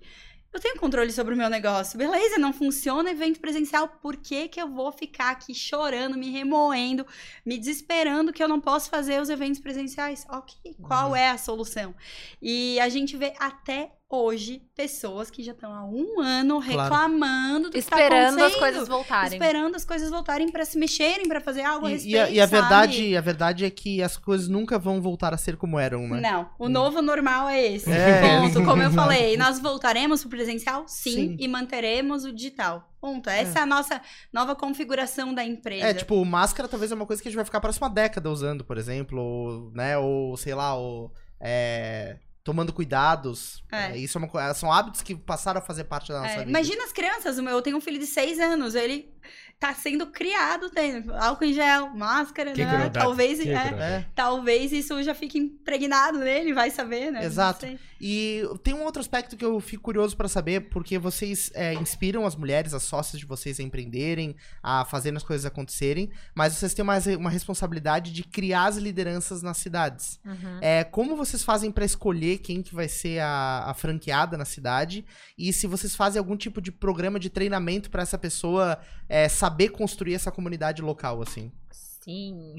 Eu 0.53 0.59
tenho 0.59 0.77
controle 0.79 1.13
sobre 1.13 1.33
o 1.33 1.37
meu 1.37 1.49
negócio. 1.49 1.97
Beleza, 1.97 2.37
não 2.39 2.53
funciona 2.53 3.11
evento 3.11 3.39
presencial. 3.41 3.87
Por 3.87 4.17
que, 4.17 4.49
que 4.49 4.61
eu 4.61 4.69
vou 4.69 4.91
ficar 4.91 5.31
aqui 5.31 5.55
chorando, 5.55 6.19
me 6.19 6.29
remoendo, 6.31 7.07
me 7.47 7.57
desesperando 7.57 8.33
que 8.33 8.43
eu 8.43 8.49
não 8.49 8.61
posso 8.61 8.91
fazer 8.91 9.21
os 9.23 9.31
eventos 9.31 9.61
presenciais? 9.61 10.27
Ok, 10.29 10.75
qual 10.83 11.11
Uhum. 11.11 11.17
é 11.17 11.31
a 11.31 11.39
solução? 11.39 11.95
E 12.43 12.81
a 12.81 12.89
gente 12.89 13.17
vê 13.17 13.33
até 13.39 13.93
hoje 14.13 14.61
pessoas 14.75 15.31
que 15.31 15.41
já 15.41 15.53
estão 15.53 15.73
há 15.73 15.85
um 15.85 16.21
ano 16.21 16.61
Claro. 16.61 16.83
reclamando 16.93 17.71
do 17.71 17.73
que 17.73 17.81
tá 17.83 17.97
Esperando 17.97 18.25
as 18.25 18.35
acontecendo, 18.35 18.59
coisas 18.59 18.89
voltarem. 18.89 19.39
Esperando 19.39 19.77
as 19.77 19.85
coisas 19.85 20.11
voltarem 20.11 20.51
pra 20.51 20.65
se 20.65 20.77
mexerem, 20.79 21.29
pra 21.29 21.41
fazer 21.41 21.63
algo 21.63 21.87
a 21.87 21.91
E, 21.91 21.93
respeito, 21.93 22.17
e 22.17 22.19
a, 22.19 22.31
e 22.31 22.41
a 22.41 22.49
sabe? 22.49 22.61
verdade, 22.61 23.17
a 23.17 23.21
verdade 23.21 23.65
é 23.65 23.71
que 23.71 24.03
as 24.03 24.17
coisas 24.17 24.49
nunca 24.49 24.79
vão 24.81 25.01
voltar 25.01 25.33
a 25.33 25.37
ser 25.37 25.57
como 25.57 25.79
eram, 25.79 26.09
né? 26.09 26.21
Não, 26.21 26.51
o 26.59 26.69
novo 26.69 27.01
normal 27.01 27.49
é 27.49 27.65
esse. 27.65 27.89
É. 27.91 28.21
Ponto. 28.41 28.65
Como 28.65 28.83
eu 28.83 28.91
falei, 28.93 29.37
nós 29.37 29.61
voltaremos 29.61 30.23
pro 30.23 30.31
presencial? 30.31 30.85
Sim, 30.89 31.11
Sim. 31.13 31.37
E 31.39 31.47
manteremos 31.47 32.25
o 32.25 32.33
digital. 32.33 32.89
Ponto. 33.01 33.31
Essa 33.31 33.61
é. 33.61 33.63
a 33.63 33.67
nossa 33.67 34.01
nova 34.33 34.57
configuração 34.57 35.33
da 35.33 35.45
empresa. 35.45 35.87
É, 35.87 35.95
tipo, 35.95 36.23
máscara 36.25 36.69
talvez 36.69 36.91
é 36.91 36.95
uma 36.97 37.07
coisa 37.07 37.23
que 37.23 37.29
a 37.29 37.31
gente 37.31 37.37
vai 37.37 37.45
ficar 37.45 37.59
a 37.59 37.63
próxima 37.63 37.89
década 37.89 38.29
usando, 38.29 38.65
por 38.65 38.77
exemplo, 38.77 39.19
ou, 39.21 39.71
né, 39.73 39.97
ou 39.97 40.37
sei 40.37 40.55
lá, 40.55 40.75
ou 40.75 41.13
é, 41.41 42.17
tomando 42.43 42.73
cuidados. 42.73 43.63
É. 43.71 43.93
É, 43.93 43.97
isso 43.99 44.19
é 44.19 44.21
uma, 44.23 44.55
são 44.55 44.73
hábitos 44.73 45.03
que 45.03 45.15
passaram 45.15 45.61
a 45.61 45.63
fazer 45.63 45.85
parte 45.85 46.09
da 46.13 46.21
nossa 46.21 46.33
É, 46.35 46.39
vida. 46.41 46.51
imagina 46.51 46.85
as 46.85 46.93
crianças, 46.93 47.39
eu 47.39 47.63
tenho 47.63 47.77
um 47.77 47.81
filho 47.81 47.99
de 47.99 48.07
seis 48.07 48.39
anos, 48.39 48.75
ele 48.75 49.13
tá 49.61 49.75
sendo 49.75 50.07
criado, 50.07 50.71
tem 50.71 51.05
álcool 51.19 51.45
em 51.45 51.53
gel, 51.53 51.91
máscara, 51.91 52.53
Que 52.53 52.65
né? 52.65 52.89
Talvez, 52.89 53.41
que 53.41 53.51
é. 53.51 53.53
É. 53.53 54.07
talvez 54.15 54.73
isso 54.73 55.03
já 55.03 55.15
fique 55.15 55.39
impregnado 55.39 56.19
nele, 56.19 56.55
vai 56.55 56.71
saber, 56.71 57.13
né? 57.13 57.23
Exato. 57.23 57.67
E 58.01 58.43
tem 58.63 58.73
um 58.73 58.83
outro 58.83 59.01
aspecto 59.01 59.37
que 59.37 59.45
eu 59.45 59.61
fico 59.61 59.83
curioso 59.83 60.17
pra 60.17 60.29
saber, 60.29 60.71
porque 60.71 60.99
vocês 60.99 61.51
é, 61.55 61.75
inspiram 61.75 62.25
as 62.25 62.35
mulheres, 62.35 62.73
as 62.73 62.85
sócias 62.85 63.21
de 63.21 63.27
vocês 63.27 63.61
a 63.61 63.63
empreenderem, 63.63 64.35
a 64.63 64.87
fazerem 64.87 65.19
as 65.19 65.23
coisas 65.23 65.45
acontecerem, 65.45 66.11
mas 66.35 66.55
vocês 66.55 66.73
têm 66.73 66.83
mais 66.83 67.07
uma 67.07 67.29
responsabilidade 67.29 68.13
de 68.13 68.25
criar 68.25 68.65
as 68.65 68.79
lideranças 68.79 69.43
nas 69.43 69.59
cidades. 69.59 70.19
Uhum. 70.25 70.59
É, 70.63 70.85
como 70.85 71.15
vocês 71.15 71.45
fazem 71.45 71.71
pra 71.71 71.85
escolher 71.85 72.39
quem 72.39 72.63
que 72.63 72.75
vai 72.75 72.89
ser 72.89 73.19
a, 73.19 73.65
a 73.67 73.75
franqueada 73.75 74.39
na 74.39 74.47
cidade? 74.47 75.05
E 75.37 75.53
se 75.53 75.67
vocês 75.67 75.95
fazem 75.95 76.19
algum 76.19 76.37
tipo 76.37 76.63
de 76.63 76.73
programa 76.73 77.21
de 77.21 77.29
treinamento 77.29 77.91
pra 77.91 78.01
essa 78.01 78.17
pessoa 78.17 78.81
é, 79.07 79.29
saber 79.29 79.50
construir 79.71 80.15
essa 80.15 80.31
comunidade 80.31 80.83
local, 80.83 81.23
assim? 81.23 81.51
Sim. 81.71 82.57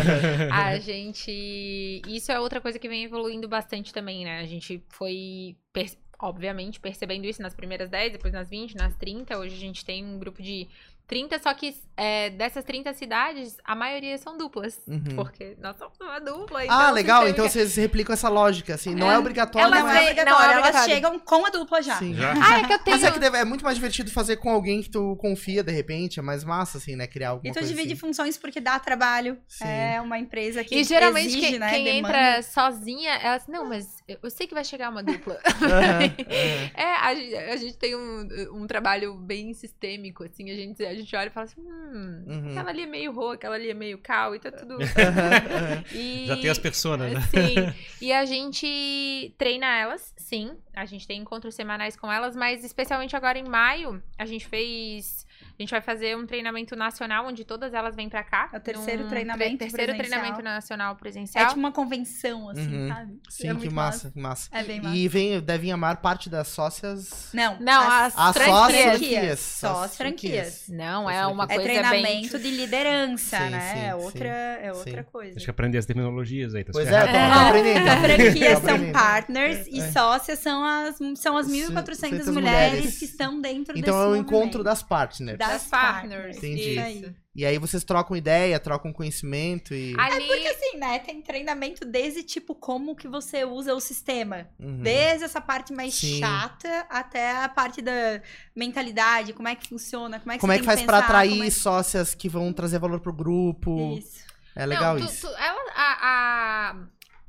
a 0.52 0.78
gente. 0.78 2.02
Isso 2.06 2.30
é 2.30 2.38
outra 2.38 2.60
coisa 2.60 2.78
que 2.78 2.88
vem 2.88 3.04
evoluindo 3.04 3.48
bastante 3.48 3.92
também, 3.92 4.24
né? 4.24 4.40
A 4.40 4.46
gente 4.46 4.82
foi, 4.90 5.56
per- 5.72 5.96
obviamente, 6.20 6.78
percebendo 6.80 7.24
isso 7.26 7.40
nas 7.40 7.54
primeiras 7.54 7.88
10, 7.88 8.12
depois 8.12 8.32
nas 8.32 8.48
20, 8.50 8.76
nas 8.76 8.94
30. 8.96 9.38
Hoje 9.38 9.54
a 9.54 9.58
gente 9.58 9.84
tem 9.84 10.04
um 10.04 10.18
grupo 10.18 10.42
de 10.42 10.68
30, 11.06 11.38
só 11.38 11.52
que 11.54 11.74
é, 11.96 12.30
dessas 12.30 12.64
30 12.64 12.92
cidades, 12.94 13.56
a 13.64 13.74
maioria 13.74 14.16
são 14.18 14.36
duplas. 14.38 14.80
Uhum. 14.88 15.16
Porque 15.16 15.54
nós 15.60 15.76
somos 15.76 15.98
uma 16.00 16.18
dupla. 16.18 16.60
ah, 16.60 16.64
então 16.64 16.92
legal. 16.92 17.22
sistema 17.22 17.28
Então 17.30 17.44
que- 17.46 17.52
vocês 17.52 17.76
replicam 17.76 18.14
essa 18.14 18.28
lógica, 18.28 18.74
assim. 18.74 18.94
Não 18.94 19.10
é, 19.10 19.14
É. 19.14 19.18
obrigatório, 19.18 19.66
Elas 19.68 19.80
Não 19.80 19.88
é 19.90 19.92
vêm- 19.94 20.02
obrigatório, 20.10 20.56
não, 20.56 20.64
é 20.64 20.68
elas 20.68 20.84
chegam 20.86 21.18
com 21.18 21.46
a 21.46 21.50
dupla 21.50 21.82
já. 21.82 21.96
Sim. 21.96 22.14
Já? 22.14 22.32
Ah, 22.32 22.58
é 22.60 22.64
que 22.66 22.72
eu 22.72 22.78
tenho. 22.78 22.96
Mas 22.96 23.04
é 23.04 23.10
que 23.12 23.18
deve- 23.18 23.36
é 23.38 23.44
muito 23.44 23.64
mais 23.64 23.76
divertido 23.76 24.10
fazer 24.10 24.36
com 24.38 24.50
alguém 24.50 24.82
que 24.82 24.90
tu 24.90 25.14
confia, 25.16 25.62
de 25.62 25.70
repente. 25.72 26.18
É 26.18 26.22
mais 26.22 26.42
massa, 26.42 26.78
assim, 26.78 26.96
né? 26.96 27.06
Criar 27.06 27.30
alguma 27.30 27.50
E 27.50 27.54
tu 27.54 27.64
divide 27.64 27.92
assim. 27.92 27.96
funções 28.00 28.36
porque 28.38 28.60
dá 28.60 28.78
trabalho. 28.78 29.38
Sim. 29.46 29.64
É 29.64 30.00
uma 30.00 30.18
empresa 30.18 30.64
que 30.64 30.74
E 30.76 30.84
geralmente 30.84 31.28
exige, 31.28 31.40
quem, 31.50 31.58
né, 31.58 31.70
quem 31.70 31.84
demanda. 31.84 32.08
entra 32.08 32.42
sozinha, 32.42 33.10
ela 33.16 33.34
assim, 33.36 33.52
não, 33.52 33.66
mas 33.68 34.02
eu 34.08 34.30
sei 34.30 34.46
que 34.46 34.54
vai 34.54 34.64
chegar 34.64 34.90
uma 34.90 35.02
dupla. 35.02 35.38
É, 36.74 36.84
a 37.00 37.14
gente, 37.14 37.34
a 37.34 37.56
gente 37.56 37.76
tem 37.76 37.94
um, 37.96 38.26
um 38.52 38.66
trabalho 38.66 39.14
bem 39.14 39.52
sistêmico, 39.54 40.24
assim, 40.24 40.50
a 40.50 40.54
gente, 40.54 40.84
a 40.94 40.98
gente 40.98 41.14
olha 41.16 41.26
e 41.26 41.30
fala 41.30 41.44
assim, 41.44 41.60
hum, 41.60 42.24
Uhum. 42.26 42.50
aquela 42.50 42.70
ali 42.70 42.82
é 42.82 42.86
meio 42.86 43.12
ro, 43.12 43.30
aquela 43.30 43.54
ali 43.54 43.70
é 43.70 43.74
meio 43.74 43.98
cal, 43.98 44.34
e 44.34 44.38
tá 44.38 44.50
tudo... 44.50 44.78
E- 45.92 46.26
Já 46.26 46.36
tem 46.36 46.50
as 46.50 46.58
personas, 46.58 47.12
né? 47.12 47.20
Sim, 47.30 47.74
e 48.00 48.12
a 48.12 48.24
gente 48.24 49.34
treina 49.38 49.66
elas, 49.66 50.12
sim, 50.16 50.56
a 50.74 50.84
gente 50.84 51.06
tem 51.06 51.20
encontros 51.20 51.54
semanais 51.54 51.96
com 51.96 52.10
elas, 52.10 52.34
mas 52.36 52.64
especialmente 52.64 53.14
agora 53.16 53.38
em 53.38 53.44
maio, 53.48 54.02
a 54.18 54.24
gente 54.26 54.46
fez... 54.46 55.23
A 55.56 55.62
gente 55.62 55.70
vai 55.70 55.80
fazer 55.80 56.16
um 56.16 56.26
treinamento 56.26 56.74
nacional, 56.74 57.26
onde 57.28 57.44
todas 57.44 57.72
elas 57.72 57.94
vêm 57.94 58.08
pra 58.08 58.24
cá. 58.24 58.48
É 58.52 58.56
o 58.56 58.60
terceiro 58.60 59.08
treinamento 59.08 59.58
Terceiro 59.58 59.92
presencial. 59.94 60.20
treinamento 60.20 60.42
nacional 60.42 60.92
É 60.94 60.96
presencial. 60.98 61.46
tipo 61.46 61.60
uma 61.60 61.70
convenção, 61.70 62.48
assim, 62.50 62.74
Uhum. 62.76 62.88
sabe? 62.88 63.20
Sim, 63.28 63.48
é 63.50 63.54
que 63.54 63.70
massa, 63.70 64.10
que 64.10 64.18
massa. 64.18 64.48
É 64.50 64.62
bem 64.64 64.80
massa. 64.80 64.96
E 64.96 65.06
vem, 65.06 65.40
devem 65.40 65.70
amar 65.70 65.98
parte 65.98 66.28
das 66.28 66.48
sócias. 66.48 67.28
Não, 67.32 67.56
Não, 67.60 67.88
as, 67.88 68.14
As 68.18 68.36
franquias. 68.36 68.58
sócias 68.58 68.82
franquias. 68.98 69.40
Só 69.40 69.70
as 69.70 69.90
as 69.90 69.96
franquias. 69.96 70.64
Não, 70.68 71.08
As 71.08 71.14
é 71.16 71.26
uma 71.26 71.44
É 71.44 71.46
coisa 71.46 71.62
treinamento 71.62 72.32
bem... 72.38 72.40
de 72.42 72.50
liderança, 72.50 73.38
Sim, 73.38 73.50
né? 73.50 73.72
sim, 73.74 73.80
é 73.86 73.94
outra, 73.94 74.28
é 74.28 74.72
outra 74.72 75.02
Sim. 75.02 75.08
coisa. 75.12 75.36
Acho 75.36 75.44
que 75.44 75.50
aprender 75.50 75.78
as 75.78 75.86
terminologias 75.86 76.54
aí, 76.54 76.64
tá 76.64 76.72
Pois 76.72 76.88
é, 76.88 77.00
tô, 77.00 77.06
tô 77.06 77.16
É. 77.16 77.48
aprendendo. 77.48 77.88
As 77.88 78.00
franquias 78.00 78.58
são 78.58 78.92
partners 78.92 79.66
e 79.68 79.80
É. 79.80 79.92
sócias 79.92 80.38
são 80.40 80.64
as, 80.64 80.96
são 81.16 81.36
as 81.36 81.46
1.400 81.46 82.26
mulheres. 82.26 82.72
mulheres 82.72 82.98
que 82.98 83.04
estão 83.04 83.40
dentro 83.40 83.78
Então 83.78 83.94
é 83.94 84.06
desse 84.06 84.12
o 84.12 84.16
encontro 84.16 84.64
das 84.64 84.82
partners. 84.82 85.38
Das 85.48 85.62
Das 85.62 85.70
partners. 85.70 86.10
partners. 86.22 86.36
Entendi. 86.38 86.70
Isso 86.70 86.80
aí. 86.80 87.14
E 87.36 87.44
aí 87.44 87.58
vocês 87.58 87.82
trocam 87.82 88.16
ideia, 88.16 88.60
trocam 88.60 88.92
conhecimento 88.92 89.74
e. 89.74 89.92
Ali, 89.98 90.24
Porque 90.26 90.46
assim, 90.46 90.76
né, 90.78 91.00
tem 91.00 91.20
treinamento 91.20 91.84
desde 91.84 92.22
tipo 92.22 92.54
como 92.54 92.94
que 92.94 93.08
você 93.08 93.44
usa 93.44 93.74
o 93.74 93.80
sistema. 93.80 94.46
Uhum. 94.58 94.82
Desde 94.82 95.24
essa 95.24 95.40
parte 95.40 95.72
mais 95.72 95.94
Sim. 95.94 96.20
chata 96.20 96.86
até 96.88 97.42
a 97.42 97.48
parte 97.48 97.82
da 97.82 98.20
mentalidade, 98.54 99.32
como 99.32 99.48
é 99.48 99.54
que 99.56 99.66
funciona, 99.68 100.20
como 100.20 100.32
é 100.32 100.36
que 100.36 100.40
Como 100.40 100.52
você 100.52 100.56
é 100.58 100.60
que 100.60 100.66
tem 100.66 100.74
faz 100.76 100.82
pra 100.86 100.98
pensar, 101.00 101.06
atrair 101.06 101.46
é- 101.46 101.50
sócias 101.50 102.14
que 102.14 102.28
vão 102.28 102.52
trazer 102.52 102.78
valor 102.78 103.00
pro 103.00 103.12
grupo? 103.12 103.96
Isso. 103.98 104.22
É 104.56 104.64
legal 104.64 104.94
não, 104.96 105.04
tu- 105.04 105.12
isso. 105.12 105.26
tu- 105.26 105.34
ela, 105.34 105.72
a, 105.74 106.70
a- 106.70 106.76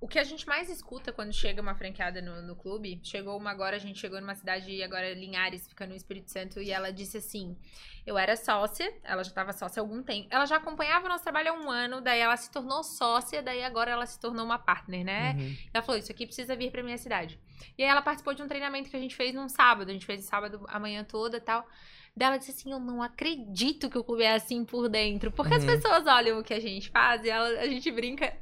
o 0.06 0.08
que 0.08 0.20
a 0.20 0.24
gente 0.24 0.48
mais 0.48 0.70
escuta 0.70 1.12
quando 1.12 1.34
chega 1.34 1.60
uma 1.62 1.74
franqueada 1.74 2.22
no, 2.22 2.40
no 2.44 2.56
clube, 2.56 3.00
chegou 3.04 3.36
uma 3.38 3.50
agora, 3.50 3.76
a 3.76 3.80
gente 3.80 3.98
chegou 4.00 4.22
numa 4.22 4.36
cidade 4.36 4.84
agora 4.84 5.14
Linhares, 5.16 5.68
fica 5.68 5.88
no 5.88 5.96
Espírito 5.96 6.30
Santo, 6.32 6.62
e 6.62 6.72
ela 6.72 6.92
disse 6.94 7.18
assim: 7.18 7.58
eu 8.06 8.16
era 8.16 8.36
sócia, 8.36 8.94
ela 9.04 9.24
já 9.24 9.30
estava 9.30 9.52
sócia 9.52 9.82
há 9.82 9.84
algum 9.84 10.04
tempo, 10.04 10.28
ela 10.30 10.46
já 10.46 10.58
acompanhava 10.58 11.08
o 11.08 11.10
nosso 11.10 11.24
trabalho 11.24 11.50
há 11.50 11.54
um 11.54 11.72
ano, 11.72 12.02
daí 12.02 12.20
ela 12.20 12.38
se 12.38 12.52
tornou 12.52 12.84
sócia, 12.84 13.42
daí 13.42 13.64
agora 13.64 13.90
ela 13.90 14.06
se 14.06 14.20
tornou 14.20 14.46
uma 14.46 14.60
partner, 14.60 15.04
né? 15.04 15.34
Uhum. 15.40 15.58
Ela 15.74 15.84
falou, 15.84 15.98
isso 16.00 16.12
aqui 16.12 16.28
precisa 16.28 16.56
vir 16.56 16.70
pra 16.72 16.84
minha 16.84 17.00
cidade. 17.00 17.40
E 17.76 17.84
aí 17.84 17.90
ela 17.90 18.02
participou 18.04 18.36
de 18.36 18.44
um 18.44 18.48
treinamento 18.48 18.92
que 18.92 18.96
a 18.96 19.00
gente 19.00 19.16
fez 19.16 19.34
num 19.34 19.50
sábado. 19.50 19.90
A 19.90 19.94
gente 19.94 20.06
fez 20.06 20.24
sábado 20.26 20.64
a 20.68 20.78
manhã 20.80 21.04
toda 21.04 21.38
e 21.38 21.42
tal. 21.42 21.68
Daí 22.16 22.28
ela 22.28 22.38
disse 22.38 22.52
assim, 22.52 22.72
eu 22.72 22.80
não 22.80 23.02
acredito 23.02 23.90
que 23.90 23.98
o 23.98 24.04
clube 24.04 24.24
é 24.24 24.34
assim 24.36 24.64
por 24.64 24.88
dentro. 24.88 25.32
Porque 25.32 25.54
as 25.54 25.64
Uhum. 25.64 25.70
pessoas 25.72 26.06
olham 26.06 26.40
o 26.40 26.44
que 26.44 26.54
a 26.54 26.60
gente 26.60 26.90
faz 26.90 27.24
e 27.24 27.30
ela- 27.30 27.60
a 27.60 27.66
gente 27.66 27.90
brinca 27.92 28.38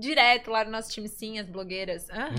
direto 0.00 0.50
lá 0.50 0.64
no 0.64 0.70
nosso 0.70 0.90
time, 0.90 1.08
sim, 1.08 1.38
as 1.38 1.46
blogueiras. 1.46 2.08
Aham. 2.10 2.32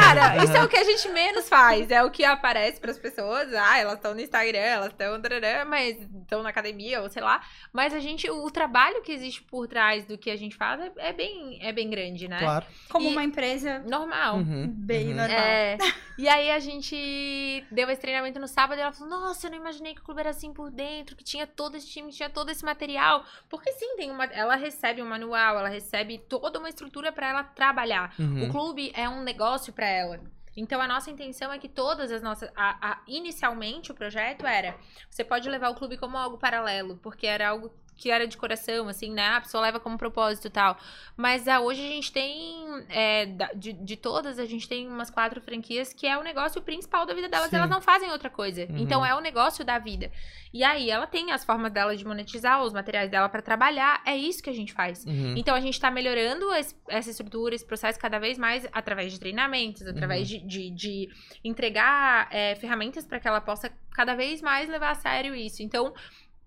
Cara, 0.00 0.44
isso 0.44 0.56
é 0.56 0.62
o 0.62 0.68
que 0.68 0.76
a 0.76 0.84
gente 0.84 1.08
menos 1.08 1.48
faz. 1.48 1.90
É 1.90 2.02
o 2.02 2.10
que 2.10 2.24
aparece 2.24 2.80
pras 2.80 2.98
pessoas. 2.98 3.52
Ah, 3.54 3.78
elas 3.78 3.94
estão 3.94 4.14
no 4.14 4.20
Instagram, 4.20 4.58
elas 4.58 4.88
estão 4.92 5.18
mas 5.66 5.96
estão 6.22 6.42
na 6.42 6.50
academia, 6.50 7.02
ou 7.02 7.08
sei 7.08 7.22
lá. 7.22 7.40
Mas 7.72 7.94
a 7.94 8.00
gente, 8.00 8.28
o, 8.30 8.50
trabalho 8.50 9.02
que 9.02 9.12
existe 9.12 9.42
por 9.42 9.66
trás 9.66 10.04
do 10.04 10.18
que 10.18 10.30
a 10.30 10.36
gente 10.36 10.56
faz 10.56 10.80
é, 10.80 10.92
é 10.96 11.12
bem, 11.12 11.58
é 11.62 11.72
bem 11.72 11.88
grande, 11.88 12.28
né? 12.28 12.38
Claro. 12.38 12.66
Como 12.90 13.08
E- 13.08 13.12
uma 13.12 13.24
empresa 13.24 13.78
Normal. 13.88 14.36
Uhum. 14.36 14.66
bem 14.68 15.08
Uhum. 15.08 15.16
normal. 15.16 15.38
É, 15.38 15.78
e 16.18 16.28
aí 16.28 16.50
a 16.50 16.58
gente 16.58 17.64
deu 17.70 17.88
esse 17.90 18.00
treinamento 18.00 18.38
no 18.38 18.48
sábado 18.48 18.78
e 18.78 18.82
ela 18.82 18.92
falou: 18.92 19.08
Nossa, 19.20 19.46
eu 19.46 19.50
não 19.50 19.58
imaginei 19.58 19.94
que 19.94 20.00
o 20.00 20.04
clube 20.04 20.20
era 20.20 20.30
assim 20.30 20.52
por 20.52 20.70
dentro, 20.70 21.16
que 21.16 21.24
tinha 21.24 21.46
todo 21.46 21.76
esse 21.76 21.88
time, 21.88 22.10
que 22.10 22.16
tinha 22.16 22.30
todo 22.30 22.50
esse 22.50 22.64
material. 22.64 23.24
Porque 23.48 23.72
sim, 23.72 23.96
tem 23.96 24.10
uma. 24.10 24.24
Ela 24.26 24.56
recebe 24.56 25.02
um 25.02 25.06
manual, 25.08 25.58
ela 25.58 25.68
recebe 25.68 26.15
toda 26.18 26.58
uma 26.58 26.68
estrutura 26.68 27.12
pra 27.12 27.28
ela 27.28 27.42
trabalhar. 27.44 28.14
Uhum. 28.18 28.44
O 28.48 28.50
clube 28.50 28.90
é 28.94 29.08
um 29.08 29.22
negócio 29.22 29.72
pra 29.72 29.86
ela. 29.86 30.20
Então 30.56 30.80
a 30.80 30.88
nossa 30.88 31.10
intenção 31.10 31.52
é 31.52 31.58
que 31.58 31.68
todas 31.68 32.10
as 32.10 32.22
nossas. 32.22 32.50
a- 32.56 32.78
a- 32.92 33.02
inicialmente 33.06 33.92
o 33.92 33.94
projeto 33.94 34.46
era: 34.46 34.74
você 35.10 35.22
pode 35.22 35.48
levar 35.50 35.68
o 35.68 35.74
clube 35.74 35.98
como 35.98 36.16
algo 36.16 36.38
paralelo, 36.38 36.98
porque 37.02 37.26
era 37.26 37.48
algo 37.50 37.70
que 37.96 38.10
era 38.10 38.26
de 38.26 38.36
coração, 38.36 38.88
assim, 38.88 39.10
né? 39.10 39.26
A 39.28 39.40
pessoa 39.40 39.62
leva 39.62 39.80
como 39.80 39.96
propósito 39.96 40.48
e 40.48 40.50
tal. 40.50 40.76
Mas 41.16 41.48
ah, 41.48 41.60
hoje 41.60 41.80
a 41.84 41.88
gente 41.88 42.12
tem. 42.12 42.66
é, 42.90 43.26
de, 43.54 43.72
de 43.72 43.96
todas, 43.96 44.38
a 44.38 44.44
gente 44.44 44.68
tem 44.68 44.86
umas 44.86 45.10
quatro 45.10 45.40
franquias 45.40 45.92
que 45.92 46.06
é 46.06 46.16
o 46.18 46.22
negócio 46.22 46.60
principal 46.60 47.06
da 47.06 47.14
vida 47.14 47.28
delas. 47.28 47.48
Sim. 47.50 47.56
Elas 47.56 47.70
não 47.70 47.80
fazem 47.80 48.10
outra 48.10 48.28
coisa. 48.28 48.62
Uhum. 48.66 48.78
Então 48.78 49.04
é 49.04 49.14
o 49.14 49.20
negócio 49.20 49.64
da 49.64 49.78
vida. 49.78 50.10
E 50.52 50.62
aí 50.62 50.90
ela 50.90 51.06
tem 51.06 51.32
as 51.32 51.44
formas 51.44 51.72
dela 51.72 51.96
de 51.96 52.04
monetizar, 52.04 52.62
os 52.62 52.72
materiais 52.72 53.10
dela 53.10 53.28
pra 53.28 53.40
trabalhar. 53.42 54.02
É 54.04 54.16
isso 54.16 54.42
que 54.42 54.50
a 54.50 54.54
gente 54.54 54.72
faz. 54.72 55.04
Uhum. 55.06 55.34
Então 55.36 55.54
a 55.54 55.60
gente 55.60 55.80
tá 55.80 55.90
melhorando 55.90 56.52
esse- 56.54 56.74
essa 56.88 57.10
estrutura, 57.10 57.54
esse 57.54 57.64
processo 57.64 57.98
cada 57.98 58.18
vez 58.18 58.36
mais 58.38 58.66
através 58.72 59.12
de 59.12 59.18
treinamentos, 59.18 59.86
através 59.86 60.28
de, 60.28 60.38
de, 60.46 60.70
de 60.70 61.08
entregar 61.42 62.28
é, 62.30 62.54
ferramentas 62.56 63.06
para 63.06 63.18
que 63.20 63.26
ela 63.28 63.40
possa 63.40 63.72
cada 63.92 64.14
vez 64.14 64.42
mais 64.42 64.68
levar 64.68 64.90
a 64.90 64.94
sério 64.94 65.34
isso. 65.34 65.62
Então. 65.62 65.94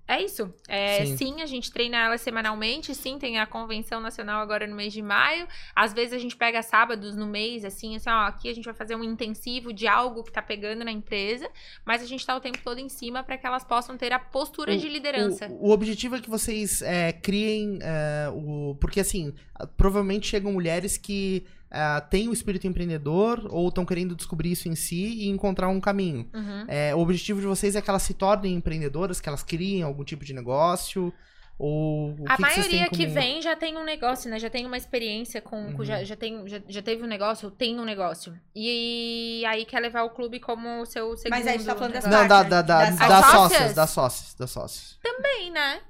É 0.09 0.23
isso. 0.23 0.51
É, 0.67 1.05
Sim. 1.05 1.17
sim. 1.17 1.41
a 1.43 1.45
gente 1.45 1.71
treina 1.71 1.97
ela 1.97 2.17
semanalmente. 2.17 2.95
Sim, 2.95 3.19
tem 3.19 3.37
a 3.37 3.45
convenção 3.45 4.01
nacional 4.01 4.41
agora 4.41 4.65
no 4.65 4.75
mês 4.75 4.91
de 4.91 5.03
maio. 5.03 5.47
Às 5.75 5.93
vezes 5.93 6.13
a 6.13 6.17
gente 6.17 6.35
pega 6.35 6.63
sábados 6.63 7.15
no 7.15 7.27
mês, 7.27 7.63
assim, 7.63 7.95
assim, 7.95 8.09
ó, 8.09 8.21
aqui 8.23 8.49
a 8.49 8.55
gente 8.55 8.65
vai 8.65 8.73
fazer 8.73 8.95
um 8.95 9.03
intensivo 9.03 9.71
de 9.71 9.87
algo 9.87 10.23
que 10.23 10.31
tá 10.31 10.41
pegando 10.41 10.83
na 10.83 10.91
empresa, 10.91 11.47
mas 11.85 12.01
a 12.01 12.07
gente 12.07 12.25
tá 12.25 12.35
o 12.35 12.39
tempo 12.39 12.57
todo 12.63 12.79
em 12.79 12.89
cima 12.89 13.21
para 13.21 13.37
que 13.37 13.45
elas 13.45 13.63
possam 13.63 13.95
ter 13.97 14.11
a 14.11 14.17
postura 14.17 14.75
de 14.75 14.89
liderança. 14.89 15.45
O, 15.47 15.67
o 15.67 15.71
objetivo 15.71 16.15
é 16.15 16.19
que 16.19 16.29
vocês 16.29 16.81
é, 16.81 17.13
criem 17.13 17.77
é, 17.79 18.31
o. 18.33 18.75
Porque 18.81 18.99
assim, 18.99 19.31
provavelmente 19.77 20.25
chegam 20.25 20.51
mulheres 20.51 20.97
que 20.97 21.45
ah, 21.71 22.01
têm 22.01 22.27
o 22.27 22.33
espírito 22.33 22.65
empreendedor 22.67 23.47
ou 23.51 23.67
estão 23.69 23.85
querendo 23.85 24.15
descobrir 24.15 24.51
isso 24.51 24.67
em 24.67 24.75
si 24.75 25.23
e 25.23 25.27
encontrar 25.27 25.69
um 25.69 25.79
caminho. 25.79 26.29
Uhum. 26.33 26.65
É, 26.67 26.95
o 26.95 26.99
objetivo 26.99 27.39
de 27.41 27.47
vocês 27.47 27.75
é 27.75 27.81
que 27.81 27.89
elas 27.89 28.01
se 28.03 28.13
tornem 28.13 28.55
empreendedoras, 28.55 29.19
que 29.21 29.29
elas 29.29 29.43
criem 29.43 29.83
algum 29.83 30.03
tipo 30.03 30.23
de 30.25 30.33
negócio? 30.33 31.13
Ou 31.61 32.11
o 32.11 32.23
A 32.25 32.37
que 32.37 32.43
que 32.43 32.53
vocês 32.53 32.67
têm 32.67 32.75
maioria 32.79 32.89
que 32.89 33.03
como- 33.05 33.13
vem 33.13 33.41
já 33.41 33.53
tem 33.53 33.77
um 33.77 33.83
negócio, 33.83 34.29
né? 34.31 34.39
Já 34.39 34.49
tem 34.49 34.65
uma 34.65 34.77
experiência 34.77 35.41
com. 35.41 35.73
com- 35.73 35.79
Uhum. 35.79 35.83
já, 35.85 36.03
já, 36.05 36.15
tem, 36.15 36.47
já, 36.47 36.61
já 36.69 36.81
teve 36.81 37.03
um 37.03 37.05
negócio, 37.05 37.51
tem 37.51 37.77
um 37.77 37.83
negócio. 37.83 38.33
E 38.55 39.43
aí 39.45 39.65
quer 39.65 39.81
levar 39.81 40.03
o 40.03 40.09
clube 40.11 40.39
como 40.39 40.85
seu 40.85 41.17
segundo. 41.17 41.31
Mas 41.37 41.45
aí 41.45 41.55
a 41.55 41.57
gente 41.57 41.65
tá 41.67 41.75
falando 41.75 41.93
das. 41.93 42.05
Não, 42.05 42.25
da, 42.27 42.43
da, 42.43 42.61
da, 42.61 42.61
das 42.61 42.97
das 42.97 43.07
sócias? 43.25 43.31
sócias, 43.31 43.73
das 43.73 43.89
sócias, 43.89 44.33
das 44.35 44.51
sócias. 44.51 44.99
Também, 45.03 45.51
né? 45.51 45.81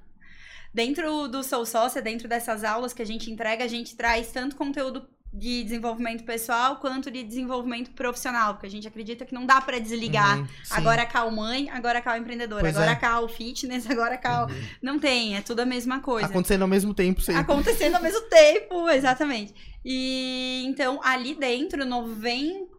Dentro 0.74 1.28
do 1.28 1.44
Sou 1.44 1.66
Sócia, 1.66 2.02
dentro 2.02 2.28
dessas 2.28 2.64
aulas 2.64 2.92
que 2.92 3.02
a 3.02 3.06
gente 3.06 3.30
entrega, 3.32 3.64
a 3.64 3.68
gente 3.68 3.96
traz 3.96 4.32
tanto 4.32 4.56
conteúdo 4.56 5.08
de 5.32 5.64
desenvolvimento 5.64 6.24
pessoal 6.24 6.78
quanto 6.78 7.12
de 7.12 7.24
desenvolvimento 7.24 7.92
profissional, 7.92 8.54
porque 8.54 8.66
a 8.66 8.70
gente 8.70 8.88
acredita 8.88 9.26
que 9.26 9.34
não 9.34 9.46
dá 9.46 9.62
pra 9.62 9.78
desligar. 9.78 10.40
Uhum. 10.40 10.48
Agora 10.72 11.06
Cal 11.06 11.30
mãe, 11.30 11.70
agora 11.70 12.02
Cal 12.02 12.18
empreendedora, 12.18 12.62
Pois 12.62 12.76
agora 12.76 12.92
é. 12.92 12.96
Cal 12.96 13.28
fitness, 13.30 13.86
agora 13.90 14.18
Cal. 14.18 14.48
Uhum. 14.48 14.62
Não 14.82 15.00
tem, 15.00 15.38
é 15.38 15.42
tudo 15.42 15.60
a 15.60 15.66
mesma 15.66 16.00
coisa. 16.00 16.28
Acontecendo 16.28 16.64
ao 16.64 16.68
mesmo 16.68 16.94
tempo, 16.94 17.22
sempre. 17.22 17.42
Acontecendo 17.42 17.96
ao 17.96 18.02
mesmo 18.02 18.22
tempo, 18.22 18.90
exatamente. 18.90 19.54
E 19.84 20.64
então, 20.66 21.00
ali 21.04 21.34
dentro, 21.36 21.84
90%, 21.86 22.70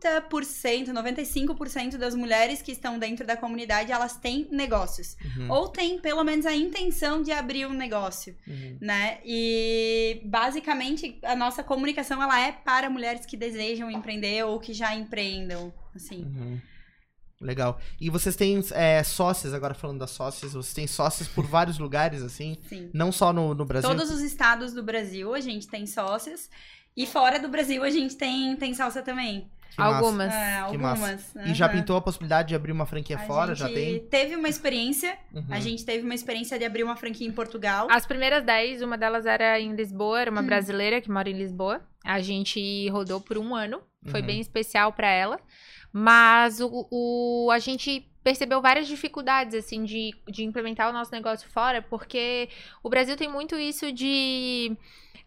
95% 0.93 1.97
das 1.97 2.15
mulheres 2.15 2.61
que 2.61 2.73
estão 2.73 2.99
dentro 2.99 3.27
da 3.27 3.37
comunidade, 3.37 3.91
elas 3.91 4.17
têm 4.17 4.47
negócios. 4.51 5.17
Uhum, 5.37 5.51
Ou 5.51 5.69
têm, 5.69 5.99
pelo 5.99 6.23
menos, 6.23 6.45
a 6.45 6.55
intenção 6.55 7.23
de 7.23 7.33
abrir 7.33 7.67
um 7.67 7.73
negócio, 7.73 8.37
uhum. 8.47 8.77
né? 8.81 9.19
E, 9.25 10.21
basicamente, 10.25 11.19
a 11.23 11.35
nossa 11.35 11.63
comunicação, 11.63 12.23
ela 12.23 12.39
é 12.39 12.53
para 12.53 12.91
mulheres 12.91 13.25
que 13.25 13.37
desejam 13.37 13.91
empreender 13.91 14.45
ou 14.45 14.61
que 14.61 14.75
já 14.75 14.95
empreendam, 14.95 15.73
assim. 15.95 16.25
Uhum. 16.25 16.61
Legal. 17.41 17.81
E 17.99 18.11
vocês 18.11 18.37
têm 18.37 18.63
é, 18.73 19.03
sócias, 19.03 19.55
agora 19.55 19.73
falando 19.73 20.01
das 20.01 20.11
sócias, 20.11 20.53
vocês 20.53 20.75
têm 20.75 20.87
sócias 20.87 21.27
por 21.27 21.47
vários 21.49 21.79
lugares, 21.79 22.23
assim? 22.23 22.59
Sim. 22.69 22.91
Não 22.93 23.11
só 23.11 23.33
no, 23.33 23.55
no 23.55 23.65
Brasil? 23.65 23.89
Todos 23.89 24.11
os 24.11 24.21
estados 24.21 24.75
do 24.75 24.83
Brasil, 24.83 25.33
a 25.33 25.41
gente 25.41 25.67
tem 25.67 25.87
sócias. 25.87 26.51
E 26.97 27.07
fora 27.07 27.39
do 27.39 27.49
Brasil, 27.49 27.83
a 27.83 27.91
gente 27.91 28.17
tem, 28.17 28.55
tem 28.57 28.75
sócia 28.75 29.03
também. 29.03 29.49
Que. 29.75 29.81
Algumas. 29.81 30.35
É, 30.35 30.59
algumas. 30.59 31.35
E 31.47 31.55
já 31.55 31.69
pintou 31.69 31.97
a 31.97 32.01
possibilidade 32.01 32.49
de 32.49 32.55
abrir 32.57 32.73
uma 32.73 32.87
franquia 32.87 33.17
A 33.17 33.21
fora? 33.21 33.55
gente 33.55 33.69
Já 33.69 33.73
tem? 33.73 34.01
teve 34.01 34.35
uma 34.35 34.49
experiência. 34.49 35.17
Uhum. 35.33 35.45
A 35.49 35.61
gente 35.61 35.85
teve 35.85 36.05
uma 36.05 36.15
experiência 36.15 36.59
de 36.59 36.65
abrir 36.65 36.83
uma 36.83 36.97
franquia 36.97 37.27
em 37.27 37.31
Portugal. 37.33 37.87
As 37.89 38.05
primeiras 38.05 38.43
10, 38.45 38.83
uma 38.83 38.99
delas 38.99 39.27
era 39.27 39.61
em 39.61 39.73
Lisboa, 39.77 40.21
era 40.23 40.31
uma 40.31 40.41
Hum. 40.43 40.47
brasileira 40.47 41.01
que 41.01 41.09
mora 41.11 41.31
em 41.31 41.35
Lisboa. 41.39 41.81
A 42.05 42.21
gente 42.21 42.89
rodou 42.89 43.21
por 43.21 43.39
um 43.39 43.55
ano, 43.55 43.81
foi 44.09 44.21
Uhum. 44.21 44.27
bem 44.27 44.41
especial 44.41 44.93
pra 44.93 45.09
ela. 45.09 45.39
Mas 45.93 46.61
o, 46.61 46.87
o- 46.91 47.51
a 47.53 47.59
gente 47.61 48.07
percebeu 48.25 48.61
várias 48.61 48.87
dificuldades, 48.87 49.55
assim, 49.55 49.85
de, 49.85 50.11
de 50.29 50.45
implementar 50.45 50.91
o 50.91 50.93
nosso 50.93 51.11
negócio 51.13 51.49
fora, 51.51 51.81
porque 51.81 52.49
o 52.83 52.89
Brasil 52.89 53.17
tem 53.17 53.29
muito 53.31 53.57
isso 53.57 53.91
de. 53.93 54.77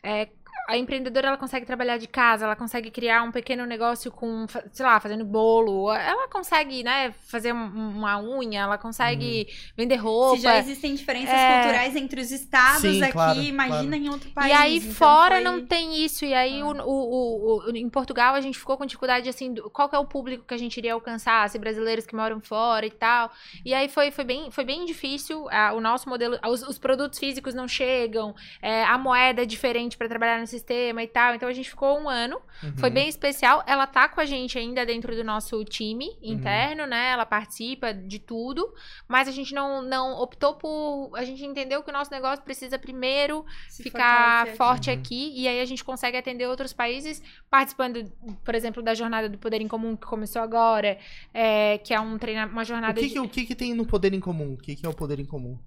é, 0.03 0.28
a 0.68 0.78
empreendedora 0.78 1.28
ela 1.28 1.38
consegue 1.38 1.66
trabalhar 1.66 1.97
de 1.97 2.07
casa, 2.07 2.45
ela 2.45 2.55
consegue 2.55 2.89
criar 2.89 3.24
um 3.24 3.32
pequeno 3.32 3.66
negócio 3.66 4.11
com, 4.11 4.45
sei 4.72 4.86
lá, 4.86 4.99
fazendo 4.99 5.26
bolo, 5.26 5.91
ela 5.91 6.28
consegue, 6.30 6.84
né, 6.84 7.14
fazer 7.28 7.53
um- 7.53 7.89
uma 7.97 8.20
unha, 8.20 8.61
ela 8.61 8.78
consegue 8.78 9.47
vender 9.76 9.95
roupa. 9.97 10.38
Se 10.38 10.43
já 10.43 10.57
existem 10.57 10.95
diferenças 10.95 11.34
É. 11.36 11.61
culturais 11.61 11.95
entre 11.95 12.22
os 12.22 12.32
estados 12.32 12.82
Sim, 12.82 13.01
aqui, 13.03 13.11
claro, 13.11 13.39
imagina 13.41 13.84
claro. 13.97 14.03
em 14.03 14.09
outro 14.09 14.30
país. 14.32 14.49
E 14.49 14.53
aí 14.53 14.78
Então 14.78 14.91
fora 14.93 15.36
foi- 15.36 15.43
não 15.43 15.66
tem 15.66 16.03
isso. 16.03 16.24
E 16.26 16.34
aí 16.34 16.61
Ah. 16.61 16.66
o, 16.66 16.72
o, 16.72 16.84
o- 16.91 17.70
o- 17.72 17.76
em 17.76 17.89
Portugal 17.89 18.34
a 18.36 18.41
gente 18.41 18.57
ficou 18.57 18.78
com 18.78 18.86
dificuldade 18.86 19.28
assim, 19.30 19.53
do- 19.53 19.70
qual 19.70 19.89
que 19.89 19.95
é 19.95 19.99
o 19.99 20.05
público 20.05 20.45
que 20.47 20.53
a 20.53 20.57
gente 20.57 20.78
iria 20.78 20.93
alcançar, 20.93 21.49
se 21.49 21.59
brasileiros 21.59 22.05
que 22.05 22.16
moram 22.16 22.39
fora 22.39 22.86
e 22.86 22.91
tal. 22.91 23.32
E 23.66 23.74
aí 23.74 23.89
foi, 23.89 24.11
foi, 24.11 24.24
bem, 24.24 24.49
foi 24.51 24.64
bem 24.64 24.86
difícil. 24.86 25.47
ah, 25.51 25.74
o 25.74 25.82
nosso 25.82 26.07
modelo, 26.09 26.38
os, 26.47 26.61
os 26.64 26.78
produtos 26.78 27.20
físicos 27.20 27.53
não 27.53 27.68
chegam, 27.68 28.34
é, 28.61 28.84
a 28.86 28.97
moeda 28.97 29.41
é 29.41 29.45
diferente 29.45 29.97
para 29.97 30.07
trabalhar 30.07 30.39
no 30.39 30.47
sistema 30.54 31.01
e 31.04 31.08
tal. 31.08 31.36
Então 31.36 31.49
a 31.49 31.54
gente 31.54 31.70
ficou 31.70 31.99
um 31.99 32.08
ano. 32.08 32.38
Uhum. 32.64 32.78
Foi 32.78 32.89
bem 32.89 33.10
especial. 33.10 33.64
Ela 33.68 33.86
tá 33.88 34.08
com 34.08 34.22
a 34.22 34.26
gente 34.26 34.58
ainda 34.58 34.86
dentro 34.86 35.16
do 35.16 35.24
nosso 35.24 35.64
time 35.66 36.08
interno, 36.22 36.86
né? 36.86 37.12
Ela 37.12 37.26
participa 37.26 37.93
de 37.93 38.20
tudo, 38.20 38.74
mas 39.08 39.28
a 39.28 39.32
gente 39.32 39.54
não, 39.54 39.82
não 39.82 40.14
optou 40.22 40.54
por. 40.56 41.12
A 41.16 41.24
gente 41.26 41.43
entendeu 41.45 41.82
que 41.84 41.89
o 41.89 41.93
nosso 41.93 42.12
negócio 42.12 42.43
precisa 42.43 42.78
primeiro 42.80 43.45
se 43.70 43.84
ficar 43.84 44.47
forte 44.56 44.89
Uhum. 44.89 44.95
aqui 44.97 45.32
e 45.36 45.47
aí 45.47 45.60
a 45.62 45.66
gente 45.66 45.84
consegue 45.84 46.18
atender 46.18 46.47
outros 46.47 46.74
países 46.74 47.22
participando, 47.49 48.12
por 48.43 48.54
exemplo, 48.56 48.82
da 48.84 48.93
jornada 48.93 49.28
do 49.30 49.38
Poder 49.38 49.62
em 49.62 49.68
Comum 49.68 49.95
que 49.95 50.06
começou 50.06 50.41
agora, 50.41 50.97
é, 51.34 51.78
que 51.80 51.93
é 51.93 51.99
um 51.99 52.18
treina, 52.18 52.45
uma 52.47 52.64
O 52.64 52.66
jornada 52.66 52.99
que, 52.99 53.08
de... 53.08 53.14
que, 53.14 53.20
o 53.20 53.28
que, 53.30 53.45
que 53.45 53.56
tem 53.56 53.74
no 53.74 53.86
poder 53.86 54.14
em 54.14 54.20
comum? 54.20 54.54
O 54.54 54.58
que, 54.58 54.76
que 54.76 54.86
é 54.86 54.89
o 54.89 54.93
poder 54.93 55.20
em 55.20 55.26
comum? 55.26 55.58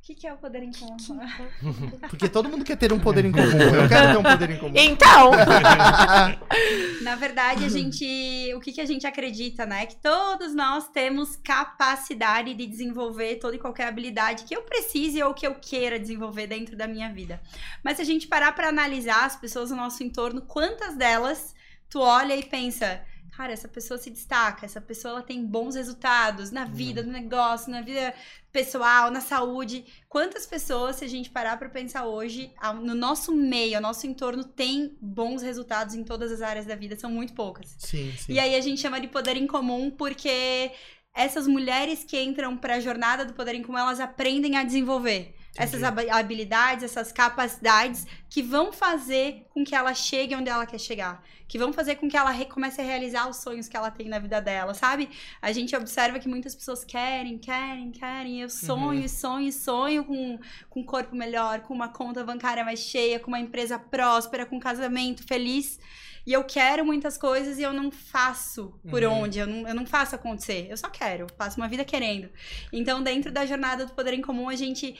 O 0.00 0.02
que, 0.02 0.14
que 0.14 0.26
é 0.26 0.32
o 0.32 0.38
poder 0.38 0.62
em 0.62 0.72
comum? 0.72 0.96
Porque 2.08 2.26
todo 2.26 2.48
mundo 2.48 2.64
quer 2.64 2.76
ter 2.76 2.90
um 2.90 2.98
poder 2.98 3.26
em 3.26 3.30
comum. 3.30 3.44
Eu 3.44 3.86
quero 3.86 4.12
ter 4.12 4.16
um 4.16 4.22
poder 4.22 4.50
em 4.50 4.58
comum. 4.58 4.72
Então, 4.74 5.30
Na 7.02 7.16
verdade, 7.16 7.64
a 7.66 7.68
gente. 7.68 8.52
O 8.54 8.60
que, 8.60 8.72
que 8.72 8.80
a 8.80 8.86
gente 8.86 9.06
acredita, 9.06 9.66
né? 9.66 9.84
Que 9.86 9.96
todos 9.96 10.54
nós 10.54 10.88
temos 10.88 11.36
capacidade 11.36 12.54
de 12.54 12.66
desenvolver 12.66 13.36
toda 13.36 13.56
e 13.56 13.58
qualquer 13.58 13.88
habilidade 13.88 14.44
que 14.44 14.56
eu 14.56 14.62
precise 14.62 15.22
ou 15.22 15.34
que 15.34 15.46
eu 15.46 15.54
queira 15.54 15.98
desenvolver 15.98 16.46
dentro 16.46 16.76
da 16.76 16.86
minha 16.86 17.12
vida. 17.12 17.40
Mas 17.84 17.96
se 17.96 18.02
a 18.02 18.06
gente 18.06 18.26
parar 18.26 18.52
pra 18.52 18.68
analisar 18.68 19.26
as 19.26 19.36
pessoas 19.36 19.70
no 19.70 19.76
nosso 19.76 20.02
entorno, 20.02 20.40
quantas 20.42 20.96
delas 20.96 21.54
tu 21.90 22.00
olha 22.00 22.34
e 22.34 22.42
pensa. 22.42 23.02
Cara, 23.36 23.52
essa 23.52 23.68
pessoa 23.68 23.96
se 23.96 24.10
destaca, 24.10 24.66
essa 24.66 24.80
pessoa 24.80 25.12
ela 25.12 25.22
tem 25.22 25.44
bons 25.44 25.74
resultados 25.74 26.50
na 26.50 26.64
vida, 26.64 27.02
no 27.02 27.12
negócio, 27.12 27.70
na 27.70 27.80
vida 27.80 28.12
pessoal, 28.52 29.10
na 29.10 29.20
saúde. 29.20 29.84
Quantas 30.08 30.44
pessoas, 30.46 30.96
se 30.96 31.04
a 31.04 31.08
gente 31.08 31.30
parar 31.30 31.56
pra 31.58 31.68
pensar 31.68 32.04
hoje, 32.04 32.52
no 32.82 32.94
nosso 32.94 33.32
meio, 33.32 33.76
ao 33.76 33.82
nosso 33.82 34.06
entorno, 34.06 34.44
tem 34.44 34.96
bons 35.00 35.42
resultados 35.42 35.94
em 35.94 36.04
todas 36.04 36.30
as 36.30 36.42
áreas 36.42 36.66
da 36.66 36.74
vida? 36.74 36.98
São 36.98 37.10
muito 37.10 37.32
poucas. 37.32 37.76
Sim, 37.78 38.12
sim. 38.18 38.32
E 38.32 38.38
aí 38.38 38.54
a 38.54 38.60
gente 38.60 38.80
chama 38.80 39.00
de 39.00 39.08
poder 39.08 39.36
em 39.36 39.46
comum 39.46 39.90
porque 39.90 40.72
essas 41.14 41.46
mulheres 41.46 42.04
que 42.04 42.20
entram 42.20 42.56
para 42.56 42.74
a 42.74 42.80
jornada 42.80 43.24
do 43.24 43.32
poder 43.32 43.54
em 43.54 43.62
comum, 43.62 43.78
elas 43.78 44.00
aprendem 44.00 44.56
a 44.56 44.62
desenvolver 44.62 45.34
essas 45.62 45.82
hab- 45.82 46.08
habilidades, 46.10 46.84
essas 46.84 47.12
capacidades 47.12 48.06
que 48.28 48.42
vão 48.42 48.72
fazer 48.72 49.46
com 49.50 49.64
que 49.64 49.74
ela 49.74 49.92
chegue 49.94 50.34
onde 50.34 50.48
ela 50.48 50.64
quer 50.66 50.78
chegar, 50.78 51.22
que 51.48 51.58
vão 51.58 51.72
fazer 51.72 51.96
com 51.96 52.08
que 52.08 52.16
ela 52.16 52.32
comece 52.46 52.80
a 52.80 52.84
realizar 52.84 53.28
os 53.28 53.38
sonhos 53.38 53.68
que 53.68 53.76
ela 53.76 53.90
tem 53.90 54.08
na 54.08 54.18
vida 54.18 54.40
dela, 54.40 54.72
sabe? 54.74 55.10
A 55.42 55.50
gente 55.52 55.74
observa 55.76 56.18
que 56.18 56.28
muitas 56.28 56.54
pessoas 56.54 56.84
querem, 56.84 57.38
querem, 57.38 57.90
querem, 57.90 58.40
eu 58.40 58.48
sonho, 58.48 59.08
sonho, 59.08 59.52
sonho 59.52 60.04
com, 60.04 60.38
com 60.68 60.80
um 60.80 60.84
corpo 60.84 61.14
melhor, 61.16 61.60
com 61.60 61.74
uma 61.74 61.88
conta 61.88 62.22
bancária 62.24 62.64
mais 62.64 62.78
cheia, 62.80 63.18
com 63.20 63.28
uma 63.28 63.40
empresa 63.40 63.78
próspera, 63.78 64.46
com 64.46 64.56
um 64.56 64.60
casamento 64.60 65.24
feliz. 65.26 65.78
E 66.26 66.32
eu 66.34 66.44
quero 66.44 66.84
muitas 66.84 67.16
coisas 67.16 67.58
e 67.58 67.62
eu 67.62 67.72
não 67.72 67.90
faço 67.90 68.72
por 68.88 69.02
Uhum. 69.02 69.22
onde, 69.22 69.38
eu 69.38 69.46
não, 69.46 69.66
eu 69.66 69.74
não 69.74 69.86
faço 69.86 70.14
acontecer. 70.14 70.66
Eu 70.70 70.76
só 70.76 70.88
quero, 70.88 71.26
passo 71.32 71.56
uma 71.56 71.66
vida 71.66 71.84
querendo. 71.84 72.28
Então, 72.72 73.02
dentro 73.02 73.32
da 73.32 73.44
jornada 73.46 73.86
do 73.86 73.92
Poder 73.94 74.12
em 74.12 74.20
Comum, 74.20 74.48
a 74.48 74.54
gente 74.54 74.94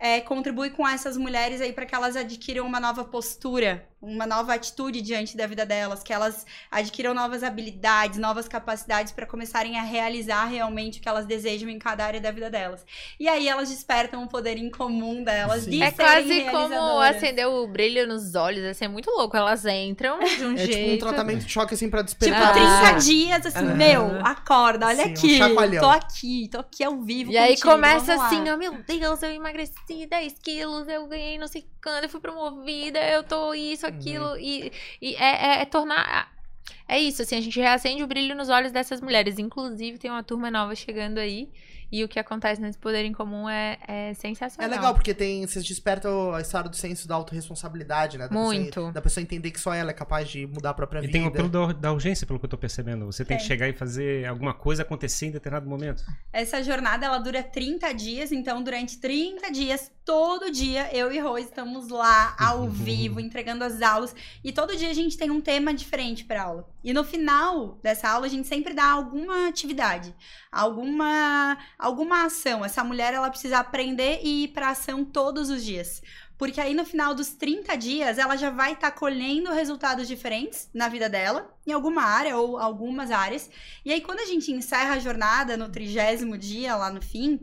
é, 0.00 0.20
contribui 0.20 0.70
com 0.70 0.86
essas 0.86 1.16
mulheres 1.16 1.60
aí 1.60 1.72
para 1.72 1.84
que 1.86 1.94
elas 1.94 2.16
adquiram 2.16 2.64
uma 2.66 2.78
nova 2.80 3.04
postura, 3.04 3.84
uma 4.00 4.24
nova 4.26 4.54
atitude 4.54 5.02
diante 5.02 5.36
da 5.36 5.44
vida 5.44 5.66
delas, 5.66 6.04
que 6.04 6.12
elas 6.12 6.46
adquiram 6.70 7.12
novas 7.12 7.42
habilidades, 7.42 8.16
novas 8.16 8.46
capacidades 8.46 9.12
para 9.12 9.26
começarem 9.26 9.76
a 9.76 9.82
realizar 9.82 10.44
realmente 10.44 11.00
o 11.00 11.02
que 11.02 11.08
elas 11.08 11.26
desejam 11.26 11.68
em 11.68 11.80
cada 11.80 12.04
área 12.04 12.20
da 12.20 12.30
vida 12.30 12.48
delas. 12.48 12.86
E 13.18 13.26
aí 13.28 13.48
elas 13.48 13.68
despertam 13.70 14.22
o 14.22 14.28
poder 14.28 14.56
em 14.56 14.70
comum 14.70 15.24
delas 15.24 15.64
Sim. 15.64 15.70
de 15.70 15.82
é 15.82 15.90
serem 15.90 15.96
quase 16.06 16.44
como 16.52 17.00
acender 17.00 17.48
o 17.48 17.66
brilho 17.66 18.06
nos 18.06 18.36
olhos, 18.36 18.64
assim, 18.66 18.84
é 18.84 18.88
muito 18.88 19.10
louco. 19.10 19.36
Elas 19.36 19.66
entram 19.66 20.20
de 20.22 20.44
um 20.44 20.52
É 20.52 20.56
tipo 20.58 20.62
um 20.62 20.72
jeito... 20.72 21.04
tratamento 21.06 21.44
de 21.44 21.52
choque 21.52 21.74
assim 21.74 21.90
pra 21.90 22.04
Tipo, 22.04 22.20
despertar. 22.20 22.50
Ah. 22.56 22.92
30 22.92 22.98
dias, 23.00 23.46
assim, 23.46 23.58
Ah. 23.58 23.74
meu, 23.74 24.24
acorda, 24.24 24.86
olha 24.86 25.02
Sim, 25.06 25.10
um 25.10 25.12
aqui. 25.14 25.38
chacoalhão. 25.38 25.80
tô 25.82 25.90
aqui, 25.90 26.48
tô 26.52 26.58
aqui 26.60 26.84
ao 26.84 26.96
vivo. 27.02 27.32
E 27.32 27.36
aí 27.36 27.50
contigo, 27.56 27.70
começa 27.72 28.06
vamos 28.06 28.20
lá. 28.22 28.26
assim, 28.28 28.48
ó, 28.48 28.56
meu 28.56 28.74
Deus, 28.86 29.22
eu 29.24 29.30
emagreci 29.32 29.74
10 30.06 30.38
quilos, 30.38 30.86
eu 30.88 31.06
ganhei 31.06 31.38
não 31.38 31.46
sei 31.48 31.64
quando, 31.82 32.04
eu 32.04 32.08
fui 32.10 32.20
promovida, 32.20 32.98
eu 33.10 33.22
tô 33.22 33.54
isso, 33.54 33.86
aquilo. 33.86 34.36
E, 34.38 34.72
e 35.00 35.14
é, 35.16 35.58
é- 35.58 35.62
é 35.62 35.64
tornar. 35.64 36.32
é 36.88 36.98
isso, 37.00 37.22
assim, 37.22 37.36
a 37.36 37.40
gente 37.40 37.58
reacende 37.60 38.02
o 38.02 38.06
brilho 38.06 38.34
nos 38.34 38.48
olhos 38.48 38.72
dessas 38.72 39.00
mulheres. 39.00 39.38
Inclusive, 39.38 39.98
tem 39.98 40.10
uma 40.10 40.22
turma 40.22 40.50
nova 40.50 40.74
chegando 40.74 41.18
aí. 41.18 41.48
E 41.90 42.04
o 42.04 42.08
que 42.08 42.18
acontece 42.18 42.60
nesse 42.60 42.78
poder 42.78 43.04
em 43.04 43.12
comum 43.12 43.48
é, 43.48 43.78
é 43.88 44.10
É 44.10 44.14
sensacional. 44.14 44.70
legal, 44.70 44.94
porque 44.94 45.14
tem. 45.14 45.46
Vocês 45.46 45.64
despertam 45.64 46.34
a 46.34 46.40
história 46.40 46.68
do 46.68 46.76
senso 46.76 47.08
da 47.08 47.14
autorresponsabilidade, 47.14 48.18
né? 48.18 48.28
Da 48.28 48.34
Muito. 48.34 48.66
Pessoa, 48.66 48.92
da 48.92 49.00
pessoa 49.02 49.22
entender 49.22 49.50
que 49.50 49.60
só 49.60 49.72
ela 49.72 49.90
é 49.90 49.94
capaz 49.94 50.28
de 50.28 50.46
mudar 50.46 50.70
a 50.70 50.74
própria 50.74 50.98
E 50.98 51.02
vida. 51.02 51.12
tem 51.12 51.24
o 51.24 51.28
apelo 51.28 51.48
da, 51.48 51.72
da 51.72 51.92
urgência, 51.92 52.26
pelo 52.26 52.38
que 52.38 52.44
eu 52.44 52.50
tô 52.50 52.58
percebendo. 52.58 53.06
Você 53.06 53.24
tem 53.24 53.36
que 53.36 53.42
chegar 53.44 53.68
e 53.68 53.72
fazer 53.72 54.26
alguma 54.26 54.52
coisa 54.54 54.82
acontecer 54.82 55.26
em 55.26 55.30
determinado 55.30 55.68
momento. 55.68 56.02
Essa 56.32 56.62
jornada 56.62 57.06
ela 57.06 57.18
dura 57.18 57.42
30 57.42 57.92
dias, 57.94 58.32
então 58.32 58.62
durante 58.62 58.98
30 58.98 59.50
dias, 59.50 59.90
todo 60.04 60.50
dia 60.50 60.88
eu 60.94 61.12
e 61.12 61.18
Rô 61.18 61.36
estamos 61.38 61.88
lá 61.88 62.34
ao 62.38 62.68
vivo 62.70 63.20
entregando 63.20 63.64
as 63.64 63.80
aulas 63.82 64.14
e 64.44 64.52
todo 64.52 64.76
dia 64.76 64.90
a 64.90 64.94
gente 64.94 65.16
tem 65.16 65.30
um 65.30 65.40
tema 65.40 65.72
diferente 65.74 66.24
para 66.24 66.42
aula. 66.42 66.68
E 66.84 66.92
no 66.92 67.04
final 67.04 67.78
dessa 67.82 68.08
aula 68.08 68.26
a 68.26 68.28
gente 68.30 68.46
sempre 68.46 68.72
dá 68.72 68.84
alguma 68.90 69.48
atividade, 69.48 70.14
alguma 70.50 71.58
alguma 71.78 72.24
ação. 72.24 72.64
Essa 72.64 72.82
mulher 72.82 73.14
ela 73.14 73.30
precisa 73.30 73.58
aprender 73.58 74.20
e 74.22 74.44
ir 74.44 74.48
para 74.48 74.70
ação 74.70 75.04
todos 75.04 75.48
os 75.50 75.64
dias. 75.64 76.02
Porque 76.36 76.60
aí 76.60 76.72
no 76.72 76.84
final 76.84 77.14
dos 77.14 77.30
30 77.30 77.76
dias 77.76 78.16
ela 78.16 78.36
já 78.36 78.48
vai 78.50 78.72
estar 78.72 78.92
colhendo 78.92 79.52
resultados 79.52 80.06
diferentes 80.06 80.68
na 80.72 80.88
vida 80.88 81.08
dela, 81.08 81.52
em 81.66 81.72
alguma 81.72 82.02
área 82.02 82.36
ou 82.36 82.58
algumas 82.58 83.10
áreas. 83.10 83.50
E 83.84 83.92
aí, 83.92 84.00
quando 84.00 84.20
a 84.20 84.24
gente 84.24 84.52
encerra 84.52 84.94
a 84.94 84.98
jornada 85.00 85.56
no 85.56 85.68
trigésimo 85.68 86.38
dia, 86.38 86.76
lá 86.76 86.90
no 86.90 87.02
fim, 87.02 87.40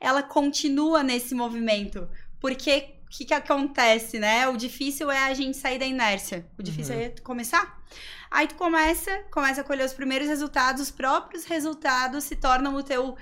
ela 0.00 0.22
continua 0.22 1.02
nesse 1.02 1.34
movimento. 1.34 2.08
Porque 2.40 2.94
o 3.06 3.10
que, 3.10 3.24
que 3.24 3.34
acontece, 3.34 4.18
né? 4.20 4.46
O 4.48 4.56
difícil 4.56 5.10
é 5.10 5.24
a 5.24 5.34
gente 5.34 5.56
sair 5.56 5.78
da 5.78 5.86
inércia. 5.86 6.46
O 6.56 6.62
difícil 6.62 6.94
Uhum. 6.94 7.00
é 7.00 7.08
começar. 7.22 7.76
Aí 8.30 8.46
tu 8.48 8.56
começa, 8.56 9.22
começa 9.30 9.60
a 9.60 9.64
colher 9.64 9.86
os 9.86 9.92
primeiros 9.92 10.28
resultados, 10.28 10.82
os 10.82 10.90
próprios 10.90 11.44
resultados 11.44 12.24
se 12.24 12.34
tornam 12.36 12.74
o 12.74 12.82
teu, 12.82 13.16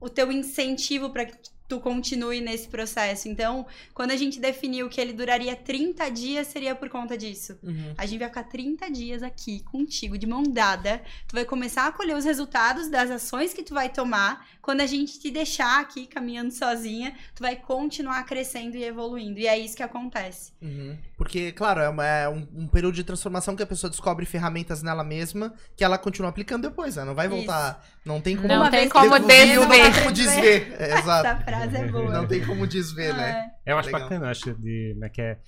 o 0.00 0.08
teu 0.08 0.32
incentivo 0.32 1.10
para 1.10 1.30
tu 1.70 1.78
continue 1.80 2.40
nesse 2.40 2.68
processo. 2.68 3.28
Então, 3.28 3.64
quando 3.94 4.10
a 4.10 4.16
gente 4.16 4.40
definiu 4.40 4.88
que 4.88 5.00
ele 5.00 5.12
duraria 5.12 5.54
30 5.56 6.10
dias, 6.10 6.48
seria 6.48 6.74
por 6.74 6.88
conta 6.90 7.16
disso. 7.16 7.56
Uhum. 7.62 7.94
A 7.96 8.04
gente 8.04 8.18
vai 8.18 8.28
ficar 8.28 8.42
30 8.42 8.90
dias 8.90 9.22
aqui 9.22 9.60
contigo, 9.70 10.18
de 10.18 10.26
mão 10.26 10.42
dada. 10.42 11.00
Tu 11.28 11.34
vai 11.34 11.44
começar 11.44 11.86
a 11.86 11.92
colher 11.92 12.16
os 12.16 12.24
resultados 12.24 12.88
das 12.88 13.10
ações 13.10 13.54
que 13.54 13.62
tu 13.62 13.72
vai 13.72 13.88
tomar. 13.88 14.46
Quando 14.60 14.80
a 14.82 14.86
gente 14.86 15.18
te 15.20 15.30
deixar 15.30 15.80
aqui 15.80 16.06
caminhando 16.06 16.50
sozinha, 16.52 17.14
tu 17.34 17.40
vai 17.42 17.54
continuar 17.56 18.22
crescendo 18.24 18.76
e 18.76 18.84
evoluindo. 18.84 19.38
E 19.38 19.46
é 19.46 19.56
isso 19.58 19.76
que 19.76 19.82
acontece. 19.82 20.52
Uhum. 20.60 20.98
Porque, 21.16 21.52
claro, 21.52 21.80
é, 21.80 21.88
uma- 21.88 22.06
é 22.06 22.28
um, 22.28 22.46
um 22.54 22.66
período 22.68 22.94
de 22.94 23.04
transformação 23.04 23.54
que 23.54 23.62
a 23.62 23.66
pessa 23.66 23.88
descobre 23.88 24.26
ferramentas 24.26 24.82
nela 24.82 25.04
mesma 25.04 25.54
que 25.76 25.84
ela 25.84 25.96
continua 25.96 26.30
aplicando 26.30 26.68
depois, 26.68 26.96
né? 26.96 27.04
Não 27.04 27.14
vai 27.14 27.28
voltar. 27.28 27.86
Não 28.04 28.20
tem 28.20 28.34
como. 28.36 28.48
Não 28.48 28.70
tem 28.70 28.88
como 28.88 29.04
vi, 29.04 29.54
Não 29.54 29.68
tem 29.68 29.92
como 29.92 30.12
desver. 30.12 30.40
desver. 30.40 30.76
É, 30.80 30.90
Essa 30.90 30.98
exato. 31.00 31.22
Frase 31.60 31.76
é 31.76 31.86
boa. 31.88 32.10
Não 32.10 32.26
tem 32.26 32.44
como 32.44 32.66
desver, 32.66 33.14
né? 33.14 33.50
É. 33.66 33.72
Eu 33.72 33.78
acho 33.78 33.86
Legal. 33.86 34.02
bacana, 34.02 34.26
eu 34.26 34.30
acho 34.30 34.54
de, 34.54 34.94
né, 34.98 35.08
que 35.08 35.20
é, 35.20 35.38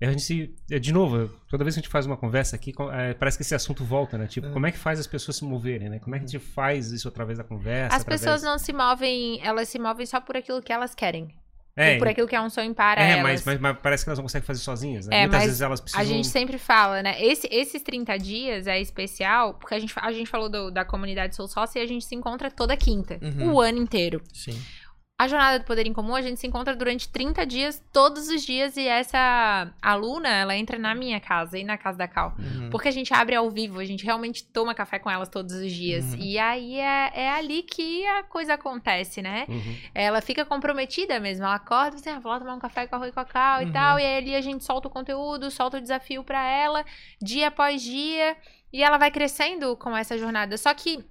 é 0.00 0.06
a 0.06 0.10
gente 0.12 0.54
é, 0.70 0.78
de 0.78 0.92
novo, 0.92 1.28
toda 1.48 1.62
vez 1.64 1.74
que 1.74 1.80
a 1.80 1.82
gente 1.82 1.90
faz 1.90 2.06
uma 2.06 2.16
conversa 2.16 2.56
aqui, 2.56 2.72
é, 2.92 3.14
parece 3.14 3.36
que 3.38 3.42
esse 3.42 3.54
assunto 3.54 3.84
volta, 3.84 4.16
né? 4.18 4.26
Tipo, 4.26 4.48
É. 4.48 4.50
como 4.50 4.66
é 4.66 4.72
que 4.72 4.78
faz 4.78 4.98
as 4.98 5.06
pessoas 5.06 5.36
se 5.36 5.44
moverem, 5.44 5.88
né? 5.88 5.98
Como 5.98 6.14
é 6.14 6.18
que 6.18 6.24
a 6.24 6.28
gente 6.28 6.38
faz 6.44 6.90
isso 6.90 7.06
através 7.08 7.38
da 7.38 7.44
conversa? 7.44 7.94
As 7.96 8.02
através- 8.02 8.20
pessoas 8.22 8.42
não 8.42 8.58
se 8.58 8.72
movem, 8.72 9.40
elas 9.42 9.68
se 9.68 9.78
movem 9.78 10.06
só 10.06 10.20
por 10.20 10.36
aquilo 10.36 10.60
que 10.62 10.72
elas 10.72 10.94
querem. 10.94 11.28
É, 11.76 11.96
por 11.98 12.08
aquilo 12.08 12.26
que 12.26 12.34
é 12.36 12.40
um 12.40 12.50
sonho 12.50 12.74
para 12.74 13.00
é 13.00 13.12
elas. 13.12 13.22
mas, 13.22 13.44
mas, 13.44 13.60
mas 13.60 13.76
parece 13.80 14.04
que 14.04 14.10
elas 14.10 14.18
não 14.18 14.24
conseguem 14.24 14.44
fazer 14.44 14.58
sozinhas, 14.60 15.06
né? 15.06 15.18
É, 15.18 15.20
Muitas 15.20 15.38
mas 15.38 15.44
vezes 15.46 15.60
elas 15.62 15.80
precisam... 15.80 16.02
A 16.02 16.04
gente 16.04 16.26
sempre 16.26 16.58
fala, 16.58 17.00
né? 17.02 17.22
Esse- 17.24 17.48
esses 17.50 17.80
30 17.80 18.18
dias 18.18 18.66
é 18.66 18.78
especial, 18.80 19.54
porque 19.54 19.76
a 19.76 19.78
gente, 19.78 19.94
a 19.96 20.12
gente 20.12 20.28
falou 20.28 20.50
do- 20.50 20.70
da 20.70 20.84
comunidade 20.84 21.34
Sou 21.36 21.46
Sócia 21.48 21.78
e 21.78 21.82
a 21.82 21.86
gente 21.86 22.04
se 22.04 22.14
encontra 22.14 22.50
toda 22.50 22.76
quinta, 22.76 23.18
Uhum. 23.22 23.52
o 23.54 23.60
ano 23.60 23.78
inteiro. 23.78 24.20
Sim. 24.34 24.60
A 25.20 25.28
jornada 25.28 25.58
do 25.58 25.66
poder 25.66 25.86
em 25.86 25.92
comum, 25.92 26.14
a 26.14 26.22
gente 26.22 26.40
se 26.40 26.46
encontra 26.46 26.74
durante 26.74 27.06
30 27.06 27.44
dias, 27.44 27.84
todos 27.92 28.28
os 28.30 28.42
dias, 28.42 28.78
e 28.78 28.88
essa 28.88 29.70
aluna, 29.82 30.30
ela 30.30 30.56
entra 30.56 30.78
na 30.78 30.94
minha 30.94 31.20
casa 31.20 31.58
e 31.58 31.62
na 31.62 31.76
casa 31.76 31.98
da 31.98 32.08
Cal. 32.08 32.34
Uhum. 32.38 32.70
Porque 32.70 32.88
a 32.88 32.90
gente 32.90 33.12
abre 33.12 33.34
ao 33.34 33.50
vivo, 33.50 33.80
a 33.80 33.84
gente 33.84 34.02
realmente 34.02 34.42
toma 34.42 34.74
café 34.74 34.98
com 34.98 35.10
elas 35.10 35.28
todos 35.28 35.54
os 35.54 35.70
dias. 35.70 36.14
Uhum. 36.14 36.20
E 36.20 36.38
aí 36.38 36.80
é, 36.80 37.10
é 37.12 37.30
ali 37.32 37.62
que 37.62 38.06
a 38.06 38.22
coisa 38.22 38.54
acontece, 38.54 39.20
né? 39.20 39.44
Uhum. 39.46 39.76
Ela 39.94 40.22
fica 40.22 40.42
comprometida 40.42 41.20
mesmo. 41.20 41.44
Ela 41.44 41.56
acorda 41.56 41.96
e 41.96 42.00
assim, 42.00 42.08
ah, 42.08 42.18
vou 42.18 42.32
lá 42.32 42.38
tomar 42.38 42.54
um 42.54 42.58
café 42.58 42.86
com 42.86 42.96
a 42.96 42.98
Rui 42.98 43.08
e 43.10 43.12
com 43.12 43.20
a 43.20 43.24
Cal 43.26 43.60
Uhum. 43.60 43.68
e 43.68 43.72
tal. 43.74 43.98
E 44.00 44.02
aí 44.06 44.16
ali 44.16 44.34
a 44.34 44.40
gente 44.40 44.64
solta 44.64 44.88
o 44.88 44.90
conteúdo, 44.90 45.50
solta 45.50 45.76
o 45.76 45.82
desafio 45.82 46.24
pra 46.24 46.42
ela, 46.42 46.82
dia 47.20 47.48
após 47.48 47.82
dia. 47.82 48.38
E 48.72 48.82
ela 48.82 48.96
vai 48.96 49.10
crescendo 49.10 49.76
com 49.76 49.94
essa 49.94 50.16
jornada. 50.16 50.56
Só 50.56 50.72
que 50.72 51.04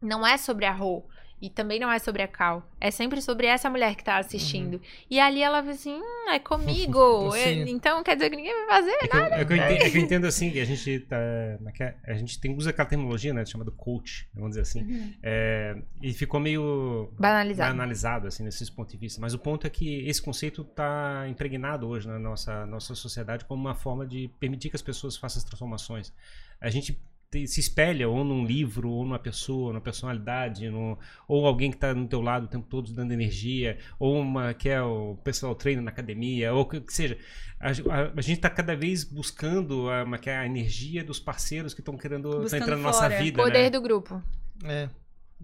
não 0.00 0.24
é 0.24 0.36
sobre 0.36 0.64
a 0.64 0.70
Rô. 0.70 1.04
E 1.40 1.48
também 1.48 1.78
não 1.78 1.90
é 1.90 1.98
sobre 1.98 2.22
a 2.22 2.28
Cal. 2.28 2.68
É 2.80 2.90
sempre 2.90 3.22
sobre 3.22 3.46
essa 3.46 3.70
mulher 3.70 3.94
que 3.94 4.02
tá 4.02 4.18
assistindo. 4.18 4.80
E 5.08 5.20
ali 5.20 5.40
ela 5.40 5.60
vê 5.60 5.70
assim, 5.70 5.94
hum, 5.94 6.30
é 6.30 6.38
comigo. 6.38 7.30
É, 7.38 7.52
então 7.68 8.02
quer 8.02 8.16
dizer 8.16 8.30
que 8.30 8.36
ninguém 8.36 8.52
vai 8.66 8.80
fazer. 8.80 8.90
É 9.02 9.06
que, 9.08 9.16
eu, 9.16 9.22
é 9.22 9.44
que 9.44 9.52
eu 9.52 9.56
entendo, 9.56 9.82
é 9.82 9.90
que 9.90 9.98
eu 9.98 10.02
entendo, 10.02 10.24
assim, 10.26 10.50
que 10.50 10.60
a 10.60 10.64
gente 10.64 11.00
tá, 11.00 11.16
é 11.16 11.58
é? 11.78 11.94
a 12.04 12.14
gente 12.14 12.40
tem, 12.40 12.56
usa 12.56 12.70
aquela 12.70 12.88
terminologia, 12.88 13.32
né, 13.32 13.44
chamada 13.46 13.70
coach, 13.70 14.28
vamos 14.34 14.50
dizer 14.50 14.62
assim, 14.62 14.82
Uhum. 14.82 15.14
é, 15.22 15.76
e 16.02 16.12
ficou 16.12 16.40
meio 16.40 17.12
Banalizado. 17.18 17.70
analisado 17.70 18.26
assim 18.26 18.42
nesses 18.42 18.68
pontos 18.70 18.92
de 18.92 18.98
vista. 18.98 19.20
Mas 19.20 19.34
o 19.34 19.38
ponto 19.38 19.66
é 19.66 19.70
que 19.70 20.06
esse 20.08 20.20
conceito 20.20 20.62
está 20.62 21.26
impregnado 21.28 21.86
hoje 21.88 22.08
na 22.08 22.18
nossa 22.18 22.66
nossa 22.66 22.94
sociedade 22.94 23.44
como 23.44 23.60
uma 23.60 23.74
forma 23.74 24.06
de 24.06 24.28
permitir 24.40 24.70
que 24.70 24.76
as 24.76 24.82
pessoas 24.82 25.16
façam 25.16 25.38
as 25.38 25.44
transformações. 25.44 26.12
A 26.60 26.70
gente 26.70 26.98
se 27.46 27.60
espelha 27.60 28.08
ou 28.08 28.24
num 28.24 28.44
livro, 28.44 28.88
ou 28.90 29.04
numa 29.04 29.18
pessoa, 29.18 29.72
numa 29.72 29.82
personalidade, 29.82 30.70
no, 30.70 30.98
ou 31.26 31.46
alguém 31.46 31.70
que 31.70 31.76
está 31.76 31.92
no 31.94 32.08
teu 32.08 32.22
lado 32.22 32.44
o 32.44 32.48
tempo 32.48 32.66
todo 32.68 32.90
dando 32.92 33.12
energia, 33.12 33.76
ou 33.98 34.18
uma 34.18 34.54
que 34.54 34.68
é 34.68 34.80
o 34.80 35.14
pessoal 35.22 35.54
treino 35.54 35.82
na 35.82 35.90
academia, 35.90 36.54
ou 36.54 36.64
que, 36.64 36.80
que 36.80 36.92
seja. 36.92 37.18
A, 37.60 37.68
a- 37.68 38.12
a 38.16 38.20
gente 38.22 38.38
está 38.38 38.48
cada 38.48 38.74
vez 38.74 39.04
buscando 39.04 39.90
a, 39.90 40.04
uma, 40.04 40.16
que 40.16 40.30
é 40.30 40.38
a 40.38 40.46
energia 40.46 41.04
dos 41.04 41.20
parceiros 41.20 41.74
que 41.74 41.80
estão 41.80 41.96
querendo 41.98 42.30
Buscando 42.40 42.62
entrando 42.62 42.78
na 42.80 42.88
nossa 42.88 43.08
vida. 43.10 43.42
Poder 43.42 43.64
né? 43.64 43.70
do 43.70 43.80
grupo. 43.82 44.22
É. 44.64 44.88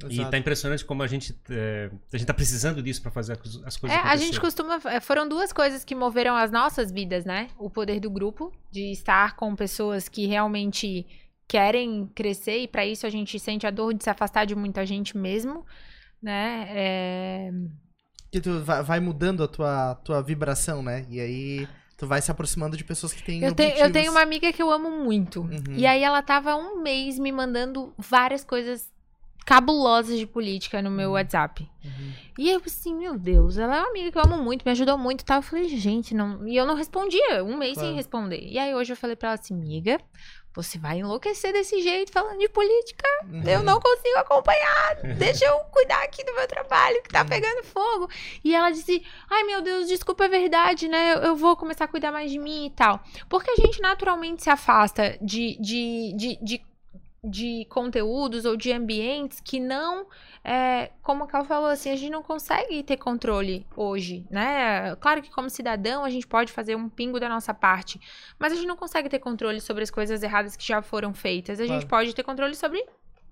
E 0.08 0.14
exato. 0.14 0.30
tá 0.30 0.38
impressionante 0.38 0.84
como 0.84 1.04
a 1.04 1.06
gente, 1.06 1.38
é, 1.50 1.88
a 2.12 2.16
gente 2.16 2.26
tá 2.26 2.34
precisando 2.34 2.82
disso 2.82 3.00
pra 3.00 3.12
fazer 3.12 3.34
as 3.34 3.62
as 3.64 3.76
coisas 3.76 3.96
É, 3.96 4.00
a 4.00 4.16
gente 4.16 4.40
costuma. 4.40 4.80
Foram 5.00 5.28
duas 5.28 5.52
coisas 5.52 5.84
que 5.84 5.94
moveram 5.94 6.34
as 6.34 6.50
nossas 6.50 6.90
vidas, 6.90 7.24
né? 7.24 7.48
O 7.56 7.70
poder 7.70 8.00
do 8.00 8.10
grupo, 8.10 8.52
de 8.72 8.90
estar 8.90 9.36
com 9.36 9.54
pessoas 9.54 10.08
que 10.08 10.26
realmente 10.26 11.06
querem 11.48 12.06
crescer, 12.14 12.58
e 12.58 12.68
pra 12.68 12.86
isso 12.86 13.06
a 13.06 13.10
gente 13.10 13.38
sente 13.38 13.66
a 13.66 13.70
dor 13.70 13.94
de 13.94 14.02
se 14.04 14.10
afastar 14.10 14.44
de 14.44 14.54
muita 14.54 14.84
gente 14.86 15.16
mesmo, 15.16 15.64
né? 16.22 16.66
É, 16.70 17.50
Que 18.32 18.40
tu 18.40 18.60
vai, 18.62 19.00
mudando 19.00 19.42
a 19.42 19.48
tua, 19.48 19.94
tua 19.96 20.22
vibração, 20.22 20.82
né? 20.82 21.06
E 21.10 21.20
aí 21.20 21.68
tu 21.96 22.06
vai 22.06 22.20
se 22.20 22.30
aproximando 22.30 22.76
de 22.76 22.84
pessoas 22.84 23.12
que 23.12 23.22
têm 23.22 23.42
Eu, 23.42 23.54
tenho, 23.54 23.76
eu 23.76 23.92
tenho 23.92 24.10
uma 24.10 24.22
amiga 24.22 24.52
que 24.52 24.62
eu 24.62 24.70
amo 24.70 24.90
muito. 24.90 25.42
Uhum. 25.42 25.74
E 25.76 25.86
aí 25.86 26.02
ela 26.02 26.22
tava 26.22 26.56
um 26.56 26.82
mês 26.82 27.18
me 27.18 27.30
mandando 27.30 27.92
várias 27.96 28.44
coisas 28.44 28.92
cabulosas 29.44 30.18
de 30.18 30.26
política 30.26 30.80
no 30.80 30.90
meu 30.90 31.12
WhatsApp. 31.12 31.68
Uhum. 31.84 32.12
E 32.38 32.50
eu 32.50 32.60
assim, 32.64 32.94
meu 32.94 33.18
Deus, 33.18 33.58
ela 33.58 33.76
é 33.76 33.80
uma 33.80 33.90
amiga 33.90 34.10
que 34.10 34.18
eu 34.18 34.22
amo 34.22 34.42
muito, 34.42 34.64
me 34.64 34.72
ajudou 34.72 34.96
muito 34.96 35.20
e 35.20 35.24
tal. 35.24 35.38
Eu 35.38 35.42
falei, 35.42 35.68
gente, 35.68 36.14
não. 36.14 36.48
E 36.48 36.56
eu 36.56 36.66
não 36.66 36.74
respondia, 36.74 37.44
um 37.44 37.56
mês 37.56 37.74
Claro. 37.74 37.88
sem 37.88 37.96
responder. 37.96 38.40
E 38.40 38.58
aí 38.58 38.74
hoje 38.74 38.92
eu 38.92 38.96
falei 38.96 39.14
pra 39.14 39.28
ela 39.30 39.38
assim, 39.38 39.54
amiga, 39.54 40.00
você 40.54 40.78
vai 40.78 40.98
enlouquecer 40.98 41.52
desse 41.52 41.82
jeito 41.82 42.12
falando 42.12 42.38
de 42.38 42.48
política. 42.48 43.04
Uhum. 43.24 43.42
Eu 43.46 43.62
não 43.62 43.80
consigo 43.80 44.18
acompanhar. 44.18 44.96
Deixa 45.18 45.44
eu 45.44 45.58
cuidar 45.72 46.02
aqui 46.04 46.22
do 46.24 46.34
meu 46.34 46.46
trabalho 46.46 47.02
que 47.02 47.08
tá 47.08 47.22
Uhum. 47.22 47.28
pegando 47.28 47.64
fogo. 47.64 48.08
E 48.44 48.54
ela 48.54 48.70
disse: 48.70 49.04
Ai 49.28 49.42
meu 49.44 49.60
Deus, 49.62 49.88
desculpa, 49.88 50.24
é 50.24 50.28
verdade, 50.28 50.86
né? 50.88 51.14
Eu, 51.14 51.18
eu 51.18 51.36
vou 51.36 51.56
começar 51.56 51.84
a 51.86 51.88
cuidar 51.88 52.12
mais 52.12 52.30
de 52.30 52.38
mim 52.38 52.66
e 52.66 52.70
tal. 52.70 53.00
Porque 53.28 53.50
a 53.50 53.56
gente 53.56 53.80
naturalmente 53.80 54.42
se 54.42 54.50
afasta 54.50 55.18
de, 55.20 55.56
de, 55.60 56.12
de, 56.16 56.38
de, 56.42 56.64
de 57.24 57.64
conteúdos 57.70 58.44
ou 58.44 58.56
de 58.56 58.70
ambientes 58.72 59.40
que 59.40 59.58
não. 59.58 60.06
É, 60.44 60.90
como 61.02 61.24
a 61.24 61.26
Cal 61.26 61.44
falou, 61.44 61.70
assim, 61.70 61.90
a 61.90 61.96
gente 61.96 62.10
não 62.10 62.22
consegue 62.22 62.82
ter 62.82 62.98
controle 62.98 63.66
hoje, 63.74 64.26
né? 64.30 64.94
Claro 64.96 65.22
que 65.22 65.30
como 65.30 65.48
cidadão 65.48 66.04
a 66.04 66.10
gente 66.10 66.26
pode 66.26 66.52
fazer 66.52 66.76
um 66.76 66.88
pingo 66.88 67.18
da 67.18 67.28
nossa 67.28 67.54
parte, 67.54 67.98
mas 68.38 68.52
a 68.52 68.56
gente 68.56 68.66
não 68.66 68.76
consegue 68.76 69.08
ter 69.08 69.18
controle 69.18 69.60
sobre 69.60 69.82
as 69.82 69.90
coisas 69.90 70.22
erradas 70.22 70.54
que 70.54 70.66
já 70.66 70.82
foram 70.82 71.14
feitas. 71.14 71.58
A 71.58 71.62
gente 71.64 71.86
Claro. 71.86 72.04
pode 72.04 72.14
ter 72.14 72.22
controle 72.22 72.54
sobre 72.54 72.84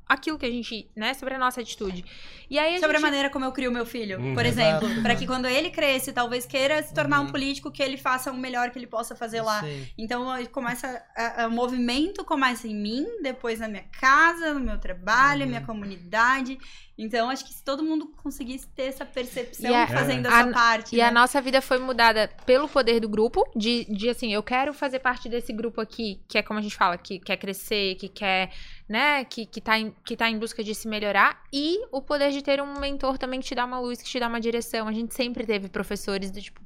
aquilo 0.08 0.38
que 0.38 0.44
a 0.46 0.50
gente, 0.50 0.90
né, 0.94 1.14
sobre 1.14 1.34
a 1.34 1.38
nossa 1.38 1.60
atitude. 1.60 2.04
E 2.50 2.58
aí 2.58 2.76
a 2.76 2.80
Sobre 2.80 2.96
a 2.96 3.00
gente 3.00 3.02
maneira 3.02 3.30
como 3.30 3.44
eu 3.46 3.52
crio 3.52 3.72
meu 3.72 3.86
filho, 3.86 4.18
Uhum. 4.20 4.34
por 4.34 4.44
exemplo. 4.44 4.86
Para 5.02 5.16
que 5.16 5.26
quando 5.26 5.46
ele 5.46 5.70
cresça, 5.70 6.12
talvez 6.12 6.44
queira 6.44 6.82
se 6.82 6.92
tornar 6.92 7.20
Uhum. 7.20 7.28
um 7.28 7.30
político, 7.30 7.70
que 7.70 7.82
ele 7.82 7.96
faça 7.96 8.30
o 8.30 8.36
melhor 8.36 8.70
que 8.70 8.78
ele 8.78 8.86
possa 8.86 9.16
fazer 9.16 9.40
lá. 9.40 9.60
Sim. 9.62 9.86
Então 9.96 10.26
começa 10.52 11.02
a- 11.16 11.44
a- 11.44 11.46
o 11.48 11.50
movimento 11.50 12.24
começa 12.24 12.68
em 12.68 12.74
mim, 12.74 13.06
depois 13.22 13.58
na 13.60 13.68
minha 13.68 13.84
casa, 13.98 14.52
no 14.52 14.60
meu 14.60 14.78
trabalho, 14.78 15.42
Uhum. 15.44 15.48
minha 15.48 15.62
comunidade. 15.62 16.58
Então 16.96 17.30
acho 17.30 17.44
que 17.44 17.52
se 17.52 17.64
todo 17.64 17.82
mundo 17.82 18.12
conseguisse 18.22 18.68
ter 18.68 18.82
essa 18.84 19.04
percepção 19.04 19.74
a- 19.74 19.86
fazendo 19.86 20.26
a- 20.26 20.28
a 20.40 20.42
sua 20.44 20.52
parte, 20.52 20.94
E 20.94 21.00
a 21.00 21.06
né? 21.06 21.10
nossa 21.10 21.40
vida 21.40 21.62
foi 21.62 21.78
mudada 21.78 22.28
pelo 22.44 22.68
poder 22.68 23.00
do 23.00 23.08
grupo, 23.08 23.42
de, 23.56 23.84
de 23.86 24.10
assim, 24.10 24.32
eu 24.32 24.42
quero 24.42 24.74
fazer 24.74 24.98
parte 24.98 25.28
desse 25.28 25.52
grupo 25.54 25.80
aqui, 25.80 26.20
que 26.28 26.36
é 26.36 26.42
como 26.42 26.58
a 26.58 26.62
gente 26.62 26.76
fala, 26.76 26.98
que 26.98 27.18
quer 27.18 27.38
crescer, 27.38 27.94
que 27.96 28.08
quer 28.08 28.52
né, 28.88 29.24
que, 29.24 29.46
que, 29.46 29.60
tá 29.60 29.78
em, 29.78 29.90
que 30.04 30.14
tá 30.14 30.28
em 30.28 30.38
busca 30.38 30.62
de 30.62 30.74
se 30.74 30.86
melhorar, 30.86 31.42
e 31.50 31.78
o 31.90 32.02
poder 32.02 32.30
de 32.30 32.42
ter 32.42 32.60
um 32.60 32.78
mentor 32.78 33.16
também 33.16 33.40
que 33.40 33.46
te 33.46 33.54
dá 33.54 33.64
uma 33.64 33.80
luz, 33.80 34.02
que 34.02 34.08
te 34.08 34.20
dá 34.20 34.28
uma 34.28 34.40
direção. 34.40 34.86
A 34.86 34.92
gente 34.92 35.14
sempre 35.14 35.46
teve 35.46 35.68
professores 35.70 36.30
do 36.30 36.42
tipo, 36.42 36.60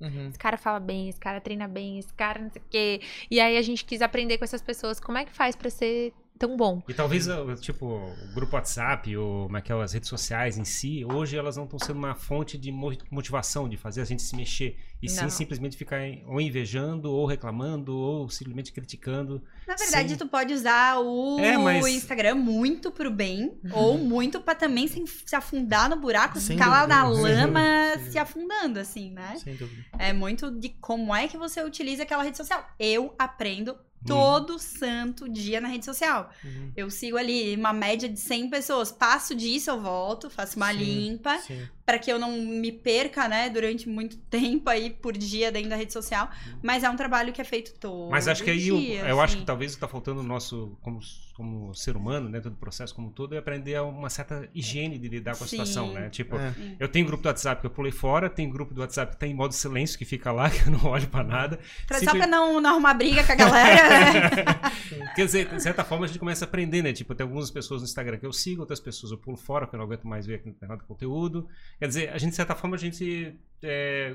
Uhum. 0.00 0.28
esse 0.28 0.38
cara 0.38 0.56
fala 0.56 0.78
bem, 0.78 1.08
esse 1.08 1.18
cara 1.18 1.40
treina 1.40 1.66
bem, 1.66 1.98
esse 1.98 2.12
cara 2.14 2.40
não 2.40 2.50
sei 2.50 2.60
o 2.62 2.64
quê. 2.70 3.00
E 3.30 3.40
aí 3.40 3.56
a 3.56 3.62
gente 3.62 3.84
quis 3.84 4.02
aprender 4.02 4.38
com 4.38 4.44
essas 4.44 4.62
pessoas 4.62 5.00
como 5.00 5.18
é 5.18 5.24
que 5.24 5.32
faz 5.32 5.56
pra 5.56 5.70
ser 5.70 6.12
tão 6.38 6.56
bom. 6.56 6.82
E 6.88 6.94
talvez, 6.94 7.26
tipo, 7.60 7.86
o 7.86 8.34
grupo 8.34 8.56
WhatsApp 8.56 9.16
ou 9.16 9.44
como 9.44 9.56
é 9.56 9.60
é, 9.60 9.80
as 9.82 9.92
redes 9.92 10.08
sociais 10.08 10.58
em 10.58 10.64
si, 10.64 11.04
hoje 11.04 11.36
elas 11.36 11.56
não 11.56 11.64
estão 11.64 11.78
sendo 11.78 11.96
uma 11.98 12.14
fonte 12.14 12.58
de 12.58 12.70
mo- 12.72 12.96
motivação, 13.10 13.68
de 13.68 13.76
fazer 13.76 14.00
a 14.02 14.04
gente 14.04 14.22
se 14.22 14.34
mexer. 14.36 14.76
E 15.02 15.08
sim 15.08 15.22
Não. 15.22 15.30
simplesmente 15.30 15.76
ficar 15.76 15.98
ou 16.26 16.40
invejando, 16.40 17.12
ou 17.12 17.26
reclamando, 17.26 17.94
ou 17.96 18.28
simplesmente 18.30 18.72
criticando. 18.72 19.42
Na 19.66 19.74
verdade, 19.76 20.10
Sim. 20.10 20.16
tu 20.16 20.26
pode 20.26 20.52
usar 20.54 20.98
o 21.00 21.38
É, 21.38 21.58
mas- 21.58 21.86
Instagram 21.86 22.36
muito 22.36 22.90
pro 22.90 23.10
bem, 23.10 23.58
ou 23.72 23.98
muito 23.98 24.40
pra 24.40 24.54
também 24.54 24.88
se, 24.88 25.04
se 25.26 25.36
afundar 25.36 25.90
no 25.90 25.96
buraco, 25.96 26.38
Sem 26.40 26.56
ficar 26.56 26.68
lá 26.70 26.86
dúvida, 26.86 26.94
na 26.96 27.12
sem 27.14 27.22
lama 27.46 27.92
dúvida. 27.94 28.10
se 28.10 28.18
afundando, 28.18 28.78
assim, 28.80 29.10
né? 29.10 29.36
Sem 29.36 29.54
dúvida. 29.56 29.84
É 29.98 30.12
muito 30.12 30.50
de 30.50 30.70
como 30.70 31.14
é 31.14 31.28
que 31.28 31.36
você 31.36 31.62
utiliza 31.62 32.02
aquela 32.02 32.22
rede 32.22 32.36
social. 32.38 32.66
Eu 32.78 33.14
aprendo 33.18 33.76
todo 34.06 34.58
santo 34.58 35.28
dia 35.28 35.60
na 35.60 35.68
rede 35.68 35.84
social. 35.84 36.30
Uhum. 36.44 36.72
Eu 36.76 36.90
sigo 36.90 37.16
ali 37.16 37.56
uma 37.56 37.72
média 37.72 38.08
de 38.08 38.18
100 38.18 38.50
pessoas. 38.50 38.92
Passo 38.92 39.34
disso, 39.34 39.70
eu 39.70 39.80
volto, 39.80 40.28
faço 40.30 40.56
uma 40.56 40.72
Sim. 40.72 40.78
limpa 40.78 41.38
Sim. 41.38 41.68
Para 41.86 41.98
que 41.98 42.10
eu 42.10 42.18
não 42.18 42.32
me 42.40 42.72
perca, 42.72 43.28
né, 43.28 43.50
durante 43.50 43.88
muito 43.88 44.16
tempo 44.30 44.68
aí 44.70 44.90
por 44.90 45.12
dia 45.16 45.52
dentro 45.52 45.70
da 45.70 45.76
rede 45.76 45.92
social. 45.92 46.30
Mas 46.62 46.82
é 46.82 46.88
um 46.90 46.96
trabalho 46.96 47.32
que 47.32 47.40
é 47.40 47.44
feito 47.44 47.74
todo 47.78 48.10
Mas 48.10 48.26
acho 48.28 48.42
que 48.42 48.50
aí 48.50 48.68
eu, 48.68 48.78
dia, 48.78 49.00
eu 49.02 49.20
acho 49.20 49.34
assim. 49.34 49.40
que 49.40 49.46
talvez 49.46 49.72
o 49.72 49.74
que 49.76 49.80
tá 49.80 49.88
faltando 49.88 50.22
no 50.22 50.28
nosso, 50.28 50.76
como, 50.80 50.98
como 51.36 51.74
ser 51.74 51.96
humano, 51.96 52.30
dentro 52.30 52.48
do 52.50 52.56
processo 52.56 52.94
como 52.94 53.08
um 53.08 53.10
todo, 53.10 53.34
é 53.34 53.38
aprender 53.38 53.74
a 53.74 53.82
uma 53.82 54.08
certa 54.08 54.48
higiene 54.54 54.98
de 54.98 55.08
lidar 55.08 55.36
com 55.36 55.44
a 55.44 55.46
Sim. 55.46 55.58
situação, 55.58 55.92
né? 55.92 56.08
Tipo, 56.08 56.36
É. 56.36 56.54
eu 56.80 56.88
tenho 56.88 57.06
grupo 57.06 57.22
do 57.22 57.26
WhatsApp 57.26 57.60
que 57.60 57.66
eu 57.66 57.70
pulei 57.70 57.92
fora, 57.92 58.30
tem 58.30 58.48
grupo 58.50 58.72
do 58.72 58.80
WhatsApp 58.80 59.12
que 59.12 59.18
tá 59.20 59.26
em 59.26 59.34
modo 59.34 59.52
silêncio, 59.52 59.98
que 59.98 60.04
fica 60.06 60.32
lá, 60.32 60.48
que 60.50 60.66
eu 60.66 60.72
não 60.72 60.86
olho 60.86 61.06
pra 61.08 61.22
nada. 61.22 61.58
Pra- 61.86 61.98
Só 61.98 62.04
Simples- 62.06 62.22
pra 62.22 62.26
não, 62.26 62.60
não 62.60 62.70
arrumar 62.70 62.94
briga 62.94 63.22
com 63.24 63.32
a 63.32 63.34
galera, 63.34 63.88
né? 63.90 64.32
Quer 65.14 65.26
dizer, 65.26 65.48
de 65.48 65.62
certa 65.62 65.84
forma 65.84 66.04
a 66.04 66.08
gente 66.08 66.18
começa 66.18 66.44
a 66.44 66.48
aprender, 66.48 66.82
né? 66.82 66.92
Tipo, 66.92 67.14
tem 67.14 67.24
algumas 67.24 67.50
pessoas 67.50 67.82
no 67.82 67.84
Instagram 67.86 68.16
que 68.18 68.26
eu 68.26 68.32
sigo, 68.32 68.60
outras 68.62 68.80
pessoas 68.80 69.12
eu 69.12 69.18
pulo 69.18 69.36
fora, 69.36 69.66
porque 69.66 69.76
eu 69.76 69.78
não 69.78 69.84
aguento 69.86 70.06
mais 70.08 70.26
ver 70.26 70.36
aquele 70.36 70.56
negócio 70.60 70.82
de 70.82 70.88
conteúdo. 70.88 71.46
Quer 71.78 71.88
dizer, 71.88 72.08
a 72.10 72.18
gente, 72.18 72.30
de 72.30 72.36
certa 72.36 72.54
forma, 72.54 72.76
a 72.76 72.78
gente. 72.78 73.34
é, 73.62 74.12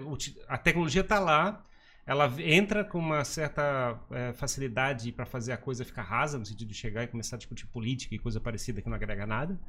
a 0.48 0.58
tecnologia 0.58 1.04
tá 1.04 1.20
lá, 1.20 1.64
ela 2.06 2.32
entra 2.40 2.84
com 2.84 2.98
uma 3.00 3.24
certa 3.24 4.00
é, 4.12 4.34
facilidade 4.34 5.12
para 5.12 5.26
fazer 5.26 5.52
a 5.52 5.58
coisa 5.58 5.84
ficar 5.86 6.04
rasa, 6.04 6.38
no 6.40 6.46
sentido 6.46 6.68
de 6.68 6.74
chegar 6.74 7.04
e 7.04 7.08
começar 7.08 7.36
a 7.36 7.40
discutir 7.40 7.66
política 7.68 8.16
e 8.16 8.20
coisa 8.20 8.40
parecida 8.40 8.82
que 8.82 8.88
não 8.90 8.96
agrega 8.96 9.26
nada. 9.26 9.60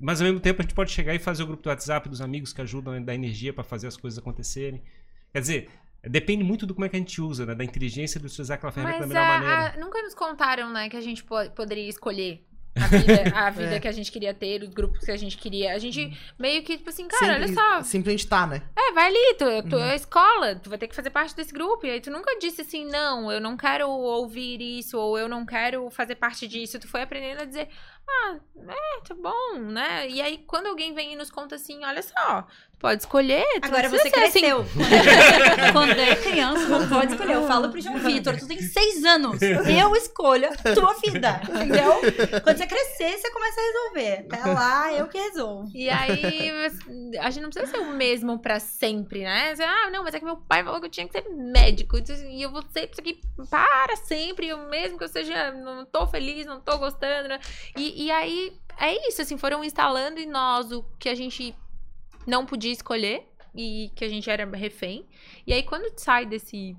Mas 0.00 0.20
ao 0.20 0.26
mesmo 0.26 0.40
tempo 0.40 0.60
a 0.60 0.62
gente 0.62 0.74
pode 0.74 0.90
chegar 0.90 1.14
e 1.14 1.18
fazer 1.18 1.42
o 1.42 1.46
grupo 1.46 1.62
do 1.62 1.68
WhatsApp 1.68 2.08
dos 2.08 2.20
amigos 2.20 2.52
que 2.52 2.60
ajudam 2.62 2.94
a 2.94 2.98
dar 2.98 3.14
energia 3.14 3.52
para 3.52 3.62
fazer 3.62 3.86
as 3.86 3.96
coisas 3.96 4.18
acontecerem. 4.18 4.82
Quer 5.32 5.40
dizer, 5.40 5.70
depende 6.02 6.42
muito 6.42 6.66
do 6.66 6.74
como 6.74 6.84
é 6.86 6.88
que 6.88 6.96
a 6.96 6.98
gente 6.98 7.20
usa, 7.20 7.44
né? 7.46 7.54
Da 7.54 7.62
inteligência 7.64 8.18
de 8.18 8.26
utilizar 8.26 8.56
aquela 8.56 8.72
ferramenta 8.72 9.00
Mas 9.00 9.08
da 9.10 9.14
melhor 9.14 9.30
a- 9.30 9.38
maneira. 9.40 9.74
a- 9.74 9.76
nunca 9.78 10.02
nos 10.02 10.14
contaram, 10.14 10.72
né, 10.72 10.88
que 10.88 10.96
a 10.96 11.00
gente 11.00 11.22
po- 11.22 11.48
poderia 11.54 11.88
escolher 11.88 12.44
a 12.74 12.86
vida, 12.86 13.22
a 13.36 13.50
vida 13.50 13.74
É. 13.76 13.80
que 13.80 13.88
a 13.88 13.92
gente 13.92 14.10
queria 14.10 14.32
ter, 14.32 14.62
os 14.62 14.68
grupos 14.70 15.04
que 15.04 15.10
a 15.10 15.16
gente 15.16 15.36
queria. 15.36 15.74
A 15.74 15.78
gente 15.78 16.16
meio 16.38 16.62
que, 16.62 16.76
tipo 16.78 16.88
assim, 16.90 17.06
cara, 17.06 17.34
Simples- 17.40 17.56
olha 17.58 17.76
só. 17.78 17.82
Simplesmente 17.82 18.26
tá, 18.26 18.46
né? 18.46 18.62
É, 18.76 18.92
vai 18.92 19.06
ali, 19.06 19.34
tu, 19.38 19.68
tu 19.68 19.76
Uhum. 19.76 19.82
é 19.84 19.96
escola, 19.96 20.54
tu 20.56 20.68
vai 20.70 20.78
ter 20.78 20.88
que 20.88 20.94
fazer 20.94 21.10
parte 21.10 21.34
desse 21.36 21.52
grupo. 21.52 21.86
E 21.86 21.90
aí 21.90 22.00
tu 22.00 22.10
nunca 22.10 22.38
disse 22.38 22.62
assim, 22.62 22.86
não, 22.86 23.30
eu 23.30 23.40
não 23.40 23.56
quero 23.56 23.88
ouvir 23.88 24.60
isso, 24.78 24.98
ou 24.98 25.18
eu 25.18 25.28
não 25.28 25.44
quero 25.44 25.88
fazer 25.90 26.14
parte 26.16 26.46
disso. 26.48 26.78
Tu 26.78 26.88
foi 26.88 27.02
aprendendo 27.02 27.42
a 27.42 27.44
dizer, 27.44 27.68
ah, 28.12 28.36
é, 28.68 29.00
tá 29.06 29.14
bom, 29.14 29.58
né? 29.58 30.08
E 30.08 30.20
aí 30.20 30.38
quando 30.46 30.66
alguém 30.66 30.94
vem 30.94 31.12
e 31.12 31.16
nos 31.16 31.30
conta 31.30 31.56
assim, 31.56 31.84
olha 31.84 32.02
só, 32.02 32.42
tu 32.72 32.78
pode 32.78 33.02
escolher. 33.02 33.44
Tu 33.60 33.66
Agora 33.66 33.88
você 33.88 34.08
assim. 34.08 34.10
cresceu. 34.10 34.64
Quando 35.72 35.90
é 35.98 36.16
criança, 36.16 36.68
não 36.68 36.88
pode 36.88 37.12
escolher. 37.12 37.34
Eu 37.34 37.46
falo 37.46 37.70
pro 37.70 37.80
João 37.80 37.98
Vitor, 38.00 38.36
tu 38.38 38.46
tem 38.46 38.60
seis 38.60 39.04
anos. 39.04 39.40
Eu 39.42 39.94
escolho 39.96 40.48
a 40.48 40.74
tua 40.74 40.94
vida. 40.94 41.40
Entendeu? 41.48 41.92
Quando 42.42 42.56
você 42.56 42.66
crescer, 42.66 43.18
você 43.18 43.30
começa 43.30 43.60
a 43.60 43.64
resolver. 43.64 44.26
Até 44.30 44.50
lá, 44.52 44.92
eu 44.92 45.08
que 45.08 45.18
resolvo. 45.18 45.70
E 45.74 45.88
aí, 45.88 46.50
a 47.20 47.30
gente 47.30 47.42
não 47.42 47.50
precisa 47.50 47.70
ser 47.72 47.78
o 47.78 47.92
mesmo 47.94 48.38
pra 48.38 48.60
sempre, 48.60 49.22
né? 49.24 49.54
Você, 49.54 49.62
Ah, 49.62 49.90
não, 49.90 50.04
mas 50.04 50.14
é 50.14 50.18
que 50.18 50.24
meu 50.24 50.36
pai 50.36 50.62
falou 50.64 50.80
que 50.80 50.86
eu 50.86 50.90
tinha 50.90 51.06
que 51.08 51.12
ser 51.12 51.28
médico. 51.30 51.96
E 52.28 52.42
eu 52.42 52.50
vou 52.50 52.62
ser 52.70 52.88
isso 52.90 53.00
aqui 53.00 53.20
para 53.50 53.96
sempre. 53.96 54.48
Eu 54.48 54.58
mesmo 54.68 54.98
que 54.98 55.04
eu 55.04 55.08
seja, 55.08 55.50
não 55.52 55.84
tô 55.84 56.06
feliz, 56.06 56.46
não 56.46 56.60
tô 56.60 56.78
gostando. 56.78 57.28
né? 57.28 57.40
E, 57.76 58.01
e 58.06 58.10
aí, 58.10 58.52
é 58.78 59.08
isso, 59.08 59.22
assim, 59.22 59.36
foram 59.36 59.64
instalando 59.64 60.18
em 60.18 60.26
nós 60.26 60.72
o 60.72 60.82
que 60.98 61.08
a 61.08 61.14
gente 61.14 61.54
não 62.26 62.46
podia 62.46 62.72
escolher. 62.72 63.28
E 63.54 63.90
que 63.94 64.02
a 64.02 64.08
gente 64.08 64.30
era 64.30 64.46
refém. 64.56 65.06
E 65.46 65.52
aí, 65.52 65.62
quando 65.62 65.92
sai 66.00 66.24
desse, 66.24 66.74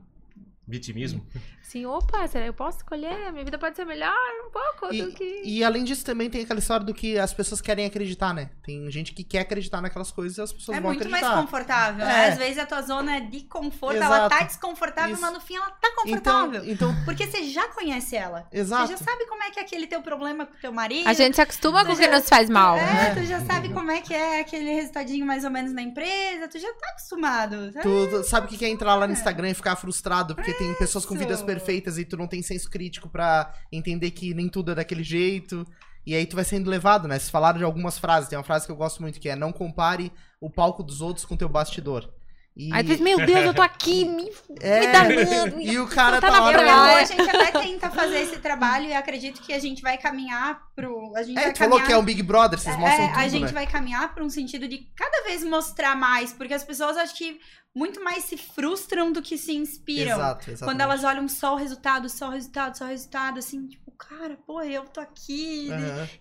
Vitimismo. 0.67 1.25
assim, 1.65 1.85
opa, 1.85 2.27
será 2.27 2.43
que 2.43 2.49
eu 2.49 2.53
posso 2.53 2.77
escolher? 2.79 3.31
Minha 3.31 3.45
vida 3.45 3.57
pode 3.57 3.75
ser 3.75 3.85
melhor 3.85 4.13
um 4.45 4.51
pouco 4.51 4.93
do 4.95 5.11
que... 5.13 5.23
E, 5.43 5.59
e 5.59 5.63
além 5.63 5.83
disso, 5.83 6.03
também 6.05 6.29
tem 6.29 6.43
aquela 6.43 6.59
história 6.59 6.85
do 6.85 6.93
que 6.93 7.17
as 7.17 7.33
pessoas 7.33 7.61
querem 7.61 7.85
acreditar, 7.85 8.33
né? 8.33 8.49
Tem 8.61 8.89
gente 8.91 9.13
que 9.13 9.23
quer 9.23 9.39
acreditar 9.39 9.81
naquelas 9.81 10.11
coisas 10.11 10.37
e 10.37 10.41
as 10.41 10.51
pessoas 10.53 10.77
É 10.77 10.81
vão 10.81 10.91
muito 10.93 11.09
mais 11.09 11.23
acreditar. 11.23 11.41
confortável, 11.41 12.05
É. 12.05 12.07
né? 12.07 12.27
Às 12.29 12.37
vezes 12.37 12.57
a 12.57 12.65
tua 12.65 12.81
zona 12.81 13.19
de 13.21 13.41
conforto, 13.41 13.95
ela 13.97 14.27
tá 14.29 14.35
Exato. 14.35 14.45
desconfortável, 14.47 15.13
Isso. 15.13 15.21
mas 15.21 15.33
no 15.33 15.39
fim 15.39 15.55
ela 15.55 15.69
tá 15.71 15.87
então, 15.87 16.03
confortável. 16.03 16.63
então, 16.65 16.95
Porque 17.05 17.25
você 17.25 17.43
já 17.45 17.67
conhece 17.69 18.15
ela. 18.15 18.47
exato. 18.51 18.87
Você 18.87 18.93
já 18.97 18.97
sabe 19.11 19.25
como 19.27 19.41
é 19.43 19.49
que 19.51 19.59
é 19.59 19.63
aquele 19.63 19.87
teu 19.87 20.01
problema 20.01 20.45
com 20.45 20.53
o 20.53 20.57
teu 20.59 20.71
marido. 20.71 21.07
A 21.07 21.13
gente 21.13 21.35
se 21.35 21.41
acostuma 21.41 21.81
Tu 21.81 21.87
com 21.87 21.93
o 21.93 21.97
que 21.97 22.07
nos 22.07 22.27
faz 22.27 22.49
mal. 22.49 22.75
É, 22.77 23.13
tu 23.15 23.23
já 23.25 23.39
sabe 23.45 23.69
como 23.69 23.89
é 23.89 24.01
que 24.01 24.13
é 24.13 24.41
aquele 24.41 24.69
resultadinho 24.73 25.25
mais 25.25 25.43
ou 25.45 25.49
menos 25.49 25.71
na 25.73 25.81
empresa, 25.81 26.47
tu 26.47 26.59
já 26.59 26.71
tá 26.73 26.89
acostumado. 26.89 27.71
sabe? 27.71 27.81
Tu, 27.83 28.23
sabe 28.25 28.45
o 28.45 28.49
que 28.57 28.65
é 28.65 28.69
entrar 28.69 28.95
lá 28.95 29.07
no 29.07 29.13
Instagram 29.13 29.49
e 29.49 29.53
ficar 29.53 29.75
frustrado 29.75 30.35
porque 30.35 30.53
tem 30.53 30.73
pessoas 30.75 31.05
com 31.05 31.15
vidas 31.15 31.37
perfeitas 31.41 31.52
e 31.97 32.05
tu 32.05 32.17
não 32.17 32.27
tem 32.27 32.41
senso 32.41 32.69
crítico 32.69 33.09
pra 33.09 33.53
entender 33.71 34.11
que 34.11 34.33
nem 34.33 34.47
tudo 34.47 34.71
é 34.71 34.75
daquele 34.75 35.03
jeito. 35.03 35.65
E 36.05 36.15
aí 36.15 36.25
tu 36.25 36.35
vai 36.35 36.43
sendo 36.43 36.69
levado, 36.69 37.07
né? 37.07 37.17
Vocês 37.17 37.29
falaram 37.29 37.57
de 37.57 37.63
algumas 37.63 37.97
frases. 37.97 38.29
Tem 38.29 38.37
uma 38.37 38.43
frase 38.43 38.65
que 38.65 38.71
eu 38.71 38.75
gosto 38.75 39.01
muito 39.01 39.19
que 39.19 39.29
é 39.29 39.35
não 39.35 39.51
compare 39.51 40.11
o 40.39 40.49
palco 40.49 40.83
dos 40.83 41.01
outros 41.01 41.25
com 41.25 41.37
teu 41.37 41.47
bastidor. 41.47 42.09
E, 42.55 42.71
Aí 42.71 42.83
tu 42.83 42.87
diz, 42.87 42.99
meu 42.99 43.17
Deus, 43.25 43.45
eu 43.45 43.53
tô 43.53 43.61
aqui 43.63 44.05
me, 44.05 44.29
é, 44.61 44.79
me 45.07 45.15
danando. 45.15 45.59
e 45.61 45.79
o 45.79 45.87
cara 45.87 46.21
tá 46.21 46.29
tá, 46.29 46.39
na 46.39 46.39
lá 46.39 46.51
Então, 46.51 46.95
a 46.95 47.03
gente 47.03 47.35
até 47.35 47.51
tenta 47.63 47.89
fazer 47.89 48.19
esse 48.19 48.37
trabalho 48.37 48.85
e 48.85 48.93
acredito 48.93 49.41
que 49.41 49.51
a 49.53 49.59
gente 49.59 49.81
vai 49.81 49.97
caminhar 49.97 50.61
pro. 50.75 51.13
A 51.15 51.23
gente 51.23 51.37
É, 51.39 51.43
vai 51.45 51.53
tu 51.53 51.57
falou 51.57 51.81
que 51.81 51.91
é 51.91 51.97
um 51.97 52.03
Big 52.03 52.21
Brother, 52.21 52.59
vocês 52.59 52.77
mostram 52.77 53.05
É, 53.05 53.07
tudo, 53.07 53.19
a 53.19 53.27
gente 53.27 53.45
né? 53.45 53.51
vai 53.51 53.65
caminhar 53.65 54.13
para 54.13 54.23
um 54.23 54.29
sentido 54.29 54.67
de 54.67 54.87
cada 54.95 55.23
vez 55.23 55.43
mostrar 55.43 55.95
mais, 55.95 56.31
porque 56.31 56.53
as 56.53 56.63
pessoas 56.63 56.95
acho 56.95 57.15
que 57.15 57.39
muito 57.75 58.03
mais 58.03 58.25
se 58.25 58.37
frustram 58.37 59.11
do 59.11 59.19
que 59.19 59.35
se 59.35 59.53
inspiram. 59.53 60.11
Exato, 60.15 60.51
exato. 60.51 60.65
Quando 60.65 60.81
elas 60.81 61.03
olham 61.03 61.27
só 61.27 61.53
o 61.55 61.57
resultado, 61.57 62.07
só 62.07 62.27
o 62.27 62.31
resultado, 62.31 62.77
só 62.77 62.85
o 62.85 62.87
resultado, 62.87 63.39
assim, 63.39 63.67
tipo, 63.67 63.82
cara, 64.03 64.37
pô, 64.45 64.61
eu 64.61 64.83
tô 64.85 64.99
aqui. 64.99 65.69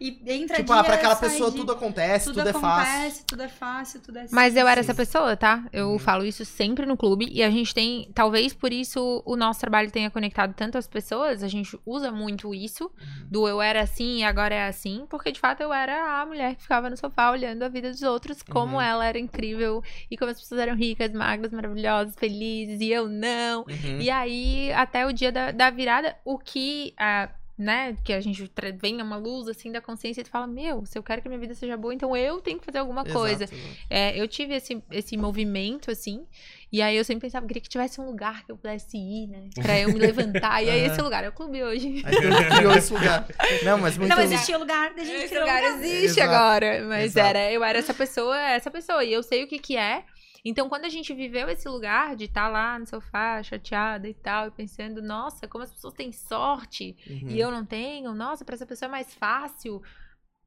E 0.01 0.23
entra 0.27 0.57
Tipo, 0.57 0.73
dia, 0.73 0.81
ah, 0.81 0.85
pra 0.85 0.95
aquela 0.95 1.17
pessoa 1.17 1.51
dia, 1.51 1.61
tudo 1.61 1.73
acontece, 1.73 2.27
tudo, 2.27 2.37
tudo 2.39 2.49
é 2.49 2.53
fácil. 2.53 2.93
acontece, 2.95 3.25
tudo 3.27 3.43
é 3.43 3.49
fácil, 3.49 4.01
tudo 4.01 4.19
é 4.19 4.27
Mas 4.31 4.57
eu 4.57 4.67
era 4.67 4.81
essa 4.81 4.95
pessoa, 4.95 5.37
tá? 5.37 5.65
Eu 5.73 5.91
Uhum. 5.91 5.99
falo 5.99 6.25
isso 6.25 6.45
sempre 6.45 6.87
no 6.87 6.97
clube. 6.97 7.29
E 7.31 7.43
a 7.43 7.51
gente 7.51 7.75
tem, 7.75 8.11
talvez 8.15 8.53
por 8.55 8.73
isso 8.73 9.23
o 9.27 9.37
nosso 9.37 9.61
trabalho 9.61 9.91
tenha 9.91 10.11
conectado 10.11 10.55
tanto 10.55 10.79
as 10.79 10.87
pessoas. 10.87 11.43
A 11.43 11.49
gente 11.49 11.79
usa 11.85 12.11
muito 12.11 12.55
isso. 12.55 12.85
Uhum. 12.85 13.27
Do 13.31 13.49
eu 13.49 13.61
era 13.63 13.83
assim 13.83 14.19
e 14.19 14.25
agora 14.25 14.55
é 14.55 14.67
assim. 14.69 15.07
Porque 15.09 15.31
de 15.33 15.41
fato 15.41 15.61
eu 15.63 15.73
era 15.73 16.21
a 16.21 16.27
mulher 16.27 16.55
que 16.55 16.63
ficava 16.63 16.89
no 16.91 16.97
sofá 16.97 17.31
olhando 17.31 17.63
a 17.63 17.69
vida 17.69 17.91
dos 17.91 18.03
outros. 18.03 18.43
Como 18.43 18.77
Uhum. 18.77 18.83
ela 18.83 19.05
era 19.07 19.19
incrível. 19.19 19.83
E 20.11 20.17
como 20.17 20.31
as 20.31 20.41
pessoas 20.41 20.61
eram 20.61 20.75
ricas, 20.75 21.13
magras, 21.13 21.53
maravilhosas, 21.53 22.15
felizes. 22.17 22.81
E 22.81 22.91
eu 22.91 23.09
não. 23.09 23.61
Uhum. 23.63 24.01
E 24.01 24.11
aí, 24.11 24.73
até 24.73 25.07
o 25.07 25.13
dia 25.13 25.31
da, 25.33 25.51
da 25.51 25.71
virada, 25.71 26.17
o 26.25 26.39
que 26.39 26.95
a. 26.99 27.29
Né, 27.63 27.97
que 28.03 28.13
a 28.13 28.21
gente 28.21 28.51
venha 28.81 29.05
uma 29.05 29.17
luz 29.17 29.47
assim 29.47 29.71
da 29.71 29.81
consciência 29.81 30.21
e 30.21 30.25
tu 30.25 30.31
fala: 30.31 30.49
Meu, 30.49 30.85
se 30.85 30.99
eu 30.99 31.03
quero 31.03 31.23
que 31.23 31.29
minha 31.29 31.39
vida 31.39 31.55
seja 31.55 31.77
boa, 31.77 31.95
então 31.95 32.17
eu 32.17 32.41
tenho 32.41 32.59
que 32.59 32.65
fazer 32.65 32.79
alguma 32.79 33.03
Exato, 33.03 33.17
coisa. 33.17 33.45
exato. 33.45 33.63
É, 33.89 34.21
eu 34.21 34.27
tive 34.27 34.55
esse, 34.55 34.83
esse 34.91 35.17
movimento, 35.17 35.89
assim, 35.89 36.27
e 36.73 36.81
aí 36.81 36.97
eu 36.97 37.05
sempre 37.05 37.29
pensava, 37.29 37.47
queria 37.47 37.61
que 37.61 37.69
tivesse 37.69 38.01
um 38.01 38.07
lugar 38.07 38.45
que 38.45 38.51
eu 38.51 38.57
pudesse 38.57 38.97
ir, 38.97 39.29
né? 39.29 39.51
Pra 39.61 39.79
eu 39.79 39.93
me 39.93 39.99
levantar. 39.99 40.63
E 40.65 40.71
aí 40.71 40.87
esse 40.87 41.01
lugar 41.03 41.23
é 41.23 41.29
o 41.29 41.33
clube 41.33 41.63
hoje. 41.63 42.03
Criou 42.57 42.73
esse 42.75 42.93
lugar. 42.95 43.27
Não, 43.63 43.77
mas 43.77 43.99
muito... 43.99 44.09
Não 44.09 44.23
existia 44.23 44.57
o 44.57 44.61
lugar 44.61 44.95
da 44.95 45.05
gente 45.05 45.25
Esse 45.25 45.39
lugar 45.39 45.63
lugar. 45.63 45.77
existe 45.85 46.19
Exato. 46.19 46.35
agora. 46.35 46.85
Mas 46.89 47.05
Exato. 47.05 47.29
era, 47.29 47.53
eu 47.53 47.63
era 47.63 47.79
essa 47.79 47.93
pessoa, 47.93 48.41
essa 48.41 48.71
pessoa. 48.71 49.05
E 49.05 49.13
eu 49.13 49.23
sei 49.23 49.45
o 49.45 49.47
que 49.47 49.59
que 49.59 49.77
é. 49.77 50.03
Então, 50.45 50.69
quando 50.69 50.85
a 50.85 50.89
gente 50.89 51.15
viveu 51.15 51.49
esse 51.49 51.69
lugar 51.69 52.17
de 52.17 52.25
estar 52.25 52.49
lá 52.49 52.79
no 52.79 52.87
sofá, 52.87 53.43
chateada 53.43 54.09
e 54.09 54.15
tal, 54.15 54.49
e 54.49 54.51
pensando, 54.51 55.01
nossa, 55.01 55.47
como 55.47 55.63
as 55.63 55.73
pessoas 55.73 55.95
têm 55.95 56.11
sorte 56.13 56.97
Uhum. 57.09 57.29
e 57.29 57.39
eu 57.39 57.51
não 57.51 57.65
tenho, 57.65 58.13
nossa, 58.15 58.45
pra 58.45 58.55
essa 58.57 58.67
pessoa 58.67 58.89
é 58.89 58.91
mais 58.91 59.15
fácil. 59.15 59.81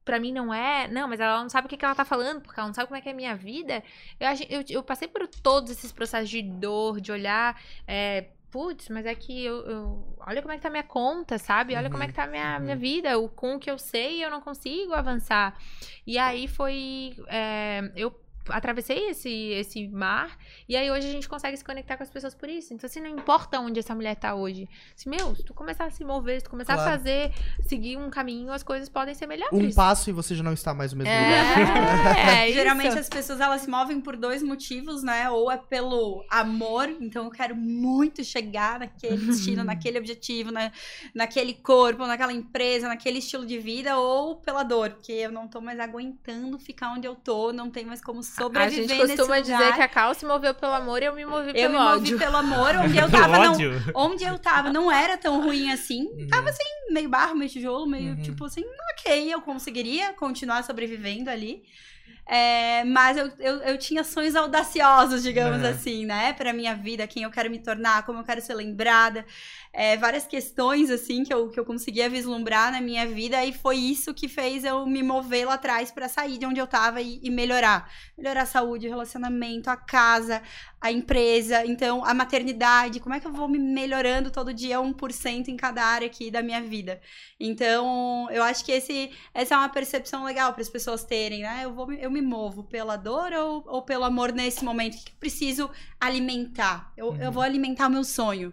Pra 0.04 0.20
mim 0.20 0.32
não 0.32 0.54
é. 0.54 0.86
Não, 0.86 1.08
mas 1.08 1.18
ela 1.18 1.42
não 1.42 1.48
sabe 1.48 1.66
o 1.66 1.68
que, 1.68 1.76
que 1.76 1.84
ela 1.84 1.94
tá 1.94 2.04
falando, 2.04 2.40
porque 2.40 2.60
ela 2.60 2.68
não 2.68 2.74
sabe 2.74 2.86
como 2.88 2.96
é 2.96 3.00
que 3.00 3.08
é 3.08 3.12
a 3.12 3.16
minha 3.16 3.34
vida. 3.34 3.82
Eu, 4.20 4.28
eu, 4.60 4.64
eu 4.68 4.82
passei 4.82 5.08
por 5.08 5.26
todos 5.26 5.70
esses 5.70 5.90
processos 5.90 6.28
de 6.30 6.42
dor, 6.42 7.00
de 7.00 7.10
olhar 7.10 7.60
é, 7.88 8.28
putz, 8.50 8.88
mas 8.88 9.04
é 9.04 9.14
que 9.14 9.44
eu, 9.44 9.66
eu- 9.66 10.16
Olha 10.28 10.42
como 10.42 10.52
é 10.52 10.56
que 10.56 10.62
tá 10.62 10.70
minha 10.70 10.82
conta, 10.84 11.38
sabe? 11.38 11.74
Olha 11.74 11.88
como 11.90 12.02
é 12.02 12.06
que 12.06 12.12
tá 12.12 12.24
a 12.24 12.26
minha, 12.26 12.58
minha 12.60 12.76
vida. 12.76 13.18
O, 13.18 13.28
com 13.28 13.54
o 13.56 13.58
que 13.58 13.70
eu 13.70 13.78
sei, 13.78 14.24
eu 14.24 14.30
não 14.30 14.40
consigo 14.40 14.92
avançar. 14.92 15.56
E 16.06 16.18
aí 16.18 16.46
foi. 16.48 17.16
é, 17.28 17.90
eu 17.96 18.10
atravessei 18.48 19.10
esse, 19.10 19.30
esse 19.30 19.88
mar. 19.88 20.36
E 20.68 20.76
aí 20.76 20.90
hoje 20.90 21.08
a 21.08 21.12
gente 21.12 21.28
consegue 21.28 21.56
se 21.56 21.64
conectar 21.64 21.96
com 21.96 22.02
as 22.02 22.10
pessoas 22.10 22.34
por 22.34 22.48
isso. 22.48 22.72
Então, 22.74 22.86
assim, 22.86 23.00
não 23.00 23.08
importa 23.10 23.58
onde 23.60 23.78
essa 23.80 23.94
mulher 23.94 24.14
tá 24.16 24.34
hoje. 24.34 24.68
Se, 24.94 25.08
meu, 25.08 25.34
se 25.34 25.42
tu 25.44 25.54
começar 25.54 25.84
a 25.86 25.90
se 25.90 26.04
mover, 26.04 26.38
se 26.40 26.44
tu 26.44 26.50
começar 26.50 26.74
Claro. 26.74 26.90
a 26.90 26.92
fazer, 26.92 27.32
seguir 27.66 27.96
um 27.96 28.10
caminho, 28.10 28.52
as 28.52 28.62
coisas 28.62 28.88
podem 28.88 29.14
ser 29.14 29.26
melhores. 29.26 29.72
Um 29.72 29.74
passo 29.74 30.10
e 30.10 30.12
você 30.12 30.34
já 30.34 30.42
não 30.42 30.52
está 30.52 30.74
mais 30.74 30.92
no 30.92 30.98
mesmo 30.98 31.12
lugar. 31.14 32.16
É, 32.18 32.48
é 32.50 32.52
Geralmente 32.52 32.88
isso. 32.90 32.98
as 32.98 33.08
pessoas 33.08 33.40
elas 33.40 33.62
se 33.62 33.70
movem 33.70 34.00
por 34.00 34.16
dois 34.16 34.42
motivos, 34.42 35.02
né? 35.02 35.30
Ou 35.30 35.50
é 35.50 35.56
pelo 35.56 36.24
amor, 36.30 36.88
então 37.00 37.24
eu 37.24 37.30
quero 37.30 37.54
muito 37.56 38.22
chegar 38.24 38.78
naquele 38.80 39.16
destino, 39.26 39.64
naquele 39.64 39.98
objetivo, 39.98 40.50
na, 40.50 40.70
naquele 41.14 41.54
corpo, 41.54 42.06
naquela 42.06 42.32
empresa, 42.32 42.88
naquele 42.88 43.18
estilo 43.18 43.46
de 43.46 43.58
vida, 43.58 43.96
ou 43.98 44.36
pela 44.36 44.62
dor, 44.62 44.90
porque 44.90 45.12
eu 45.12 45.32
não 45.32 45.48
tô 45.48 45.60
mais 45.60 45.78
aguentando 45.80 46.58
ficar 46.58 46.92
onde 46.92 47.06
eu 47.06 47.14
tô, 47.14 47.52
não 47.52 47.70
tem 47.70 47.84
mais 47.84 48.00
como 48.02 48.22
A 48.38 48.42
sobreviver 48.44 48.88
gente 48.88 48.98
nesse 49.02 49.16
costuma 49.16 49.36
lugar. 49.38 49.42
dizer 49.42 49.74
que 49.74 49.82
a 49.82 49.88
Cal 49.88 50.14
se 50.14 50.24
moveu 50.26 50.54
pelo 50.54 50.72
amor 50.74 51.02
e 51.02 51.06
eu 51.06 51.14
me 51.14 51.24
movi 51.24 51.48
Eu 51.48 51.54
pelo 51.54 51.72
me 51.72 51.78
movi 51.78 51.96
ódio. 52.14 52.18
pelo 52.18 52.36
amor, 52.36 52.74
onde 52.84 52.96
eu 52.98 53.10
tava, 53.10 53.38
não, 53.38 53.56
onde 53.94 54.24
eu 54.24 54.38
tava 54.38 54.70
não 54.72 54.90
era 54.92 55.16
tão 55.16 55.42
ruim 55.42 55.70
assim. 55.70 56.02
Uhum. 56.06 56.26
Tava 56.28 56.48
assim, 56.50 56.64
meio 56.90 57.08
barro, 57.08 57.34
meio 57.34 57.50
tijolo, 57.50 57.86
meio 57.86 58.10
Uhum. 58.14 58.22
tipo 58.22 58.44
assim, 58.44 58.64
ok, 58.92 59.32
eu 59.32 59.40
conseguiria 59.40 60.12
continuar 60.12 60.62
sobrevivendo 60.64 61.30
ali. 61.30 61.62
É, 62.28 62.82
mas 62.84 63.16
eu, 63.16 63.30
eu, 63.38 63.56
eu 63.58 63.78
tinha 63.78 64.02
sonhos 64.02 64.34
audaciosos, 64.34 65.22
digamos 65.22 65.62
Uhum. 65.62 65.68
assim, 65.68 66.04
né? 66.04 66.32
Pra 66.32 66.52
minha 66.52 66.74
vida, 66.74 67.06
quem 67.06 67.22
eu 67.22 67.30
quero 67.30 67.48
me 67.48 67.58
tornar, 67.60 68.04
como 68.04 68.18
eu 68.18 68.24
quero 68.24 68.40
ser 68.40 68.54
lembrada. 68.54 69.24
É, 69.78 69.94
várias 69.98 70.26
questões, 70.26 70.90
assim, 70.90 71.22
que 71.22 71.34
eu, 71.34 71.50
que 71.50 71.60
eu 71.60 71.64
conseguia 71.64 72.08
vislumbrar 72.08 72.72
na 72.72 72.80
minha 72.80 73.06
vida. 73.06 73.44
E 73.44 73.52
foi 73.52 73.76
isso 73.76 74.14
que 74.14 74.26
fez 74.26 74.64
eu 74.64 74.86
me 74.86 75.02
mover 75.02 75.46
lá 75.46 75.54
atrás 75.54 75.90
pra 75.92 76.08
sair 76.08 76.38
de 76.38 76.46
onde 76.46 76.58
eu 76.58 76.66
tava 76.66 77.02
e, 77.02 77.20
e 77.22 77.30
melhorar. 77.30 77.90
Melhorar 78.16 78.42
a 78.42 78.46
saúde, 78.46 78.86
o 78.86 78.90
relacionamento, 78.90 79.68
a 79.68 79.76
casa, 79.76 80.42
a 80.80 80.90
empresa, 80.90 81.64
então 81.66 82.02
a 82.04 82.14
maternidade, 82.14 83.00
como 83.00 83.14
é 83.14 83.20
que 83.20 83.26
eu 83.26 83.32
vou 83.32 83.48
me 83.48 83.58
melhorando 83.58 84.30
todo 84.30 84.54
dia 84.54 84.80
1% 84.80 85.48
em 85.50 85.56
cada 85.56 85.82
área 85.84 86.06
aqui 86.06 86.30
da 86.30 86.42
minha 86.42 86.62
vida. 86.62 87.00
Então, 87.38 88.28
eu 88.30 88.42
acho 88.42 88.64
que 88.64 88.72
esse, 88.72 89.10
essa 89.34 89.54
é 89.54 89.58
uma 89.58 89.68
percepção 89.68 90.24
legal 90.24 90.52
para 90.52 90.62
as 90.62 90.68
pessoas 90.68 91.04
terem, 91.04 91.42
né? 91.42 91.62
Eu, 91.64 91.74
vou, 91.74 91.86
me- 91.86 91.98
eu 92.00 92.10
me 92.10 92.22
movo 92.22 92.64
pela 92.64 92.96
dor 92.96 93.32
ou, 93.32 93.64
ou 93.66 93.82
pelo 93.82 94.04
amor 94.04 94.32
nesse 94.32 94.64
momento? 94.64 94.94
O 94.94 95.04
que 95.04 95.12
eu 95.12 95.16
preciso 95.20 95.70
alimentar? 96.00 96.92
Eu, 96.96 97.14
eu 97.18 97.32
vou 97.32 97.42
alimentar 97.42 97.88
o 97.88 97.90
meu 97.90 98.04
sonho. 98.04 98.52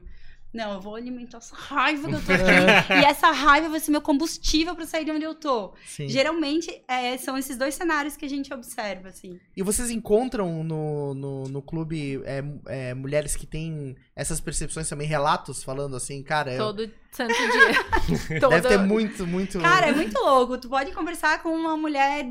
Não, 0.54 0.74
eu 0.74 0.82
vou 0.82 0.96
alimentar 0.96 1.40
essa 1.40 1.56
raiva 1.56 2.08
que 2.08 2.14
eu 2.14 2.22
tô 2.24 2.32
aqui. 2.32 2.94
e 3.02 3.06
essa 3.06 3.32
raiva 3.32 3.70
vai 3.70 3.80
ser 3.80 3.90
meu 3.90 4.02
combustível 4.02 4.76
para 4.76 4.86
sair 4.86 5.04
de 5.04 5.12
onde 5.12 5.26
eu 5.26 5.34
tô. 5.34 5.74
Sim. 5.86 6.08
Geralmente, 6.08 6.84
é, 6.88 7.18
são 7.18 7.36
esses 7.38 7.58
dois 7.58 7.74
cenários 7.74 8.16
que 8.16 8.24
a 8.26 8.30
gente 8.30 8.54
observa, 8.54 9.10
assim. 9.10 9.40
E 9.58 9.64
vocês 9.64 9.90
encontram 9.90 10.64
no, 10.64 11.16
no, 11.16 11.44
no 11.46 11.62
clube 11.62 12.22
é, 12.24 12.44
é, 12.68 12.94
mulheres 12.94 13.36
que 13.36 13.48
têm 13.48 13.96
essas 14.16 14.40
percepções 14.40 14.88
também, 14.88 15.08
relatos 15.08 15.64
falando 15.64 15.96
assim, 15.96 16.22
cara, 16.22 16.54
eu- 16.54 16.60
Todo 16.60 16.92
santo 17.12 17.34
dia. 17.34 18.40
Todo... 18.40 18.52
deve 18.52 18.68
ter 18.68 18.78
muito, 18.78 19.26
muito. 19.26 19.60
Cara, 19.60 19.88
é 19.88 19.92
muito 19.92 20.18
louco. 20.20 20.58
Tu 20.60 20.70
pode 20.70 20.92
conversar 20.92 21.42
com 21.42 21.50
uma 21.50 21.76
mulher 21.76 22.26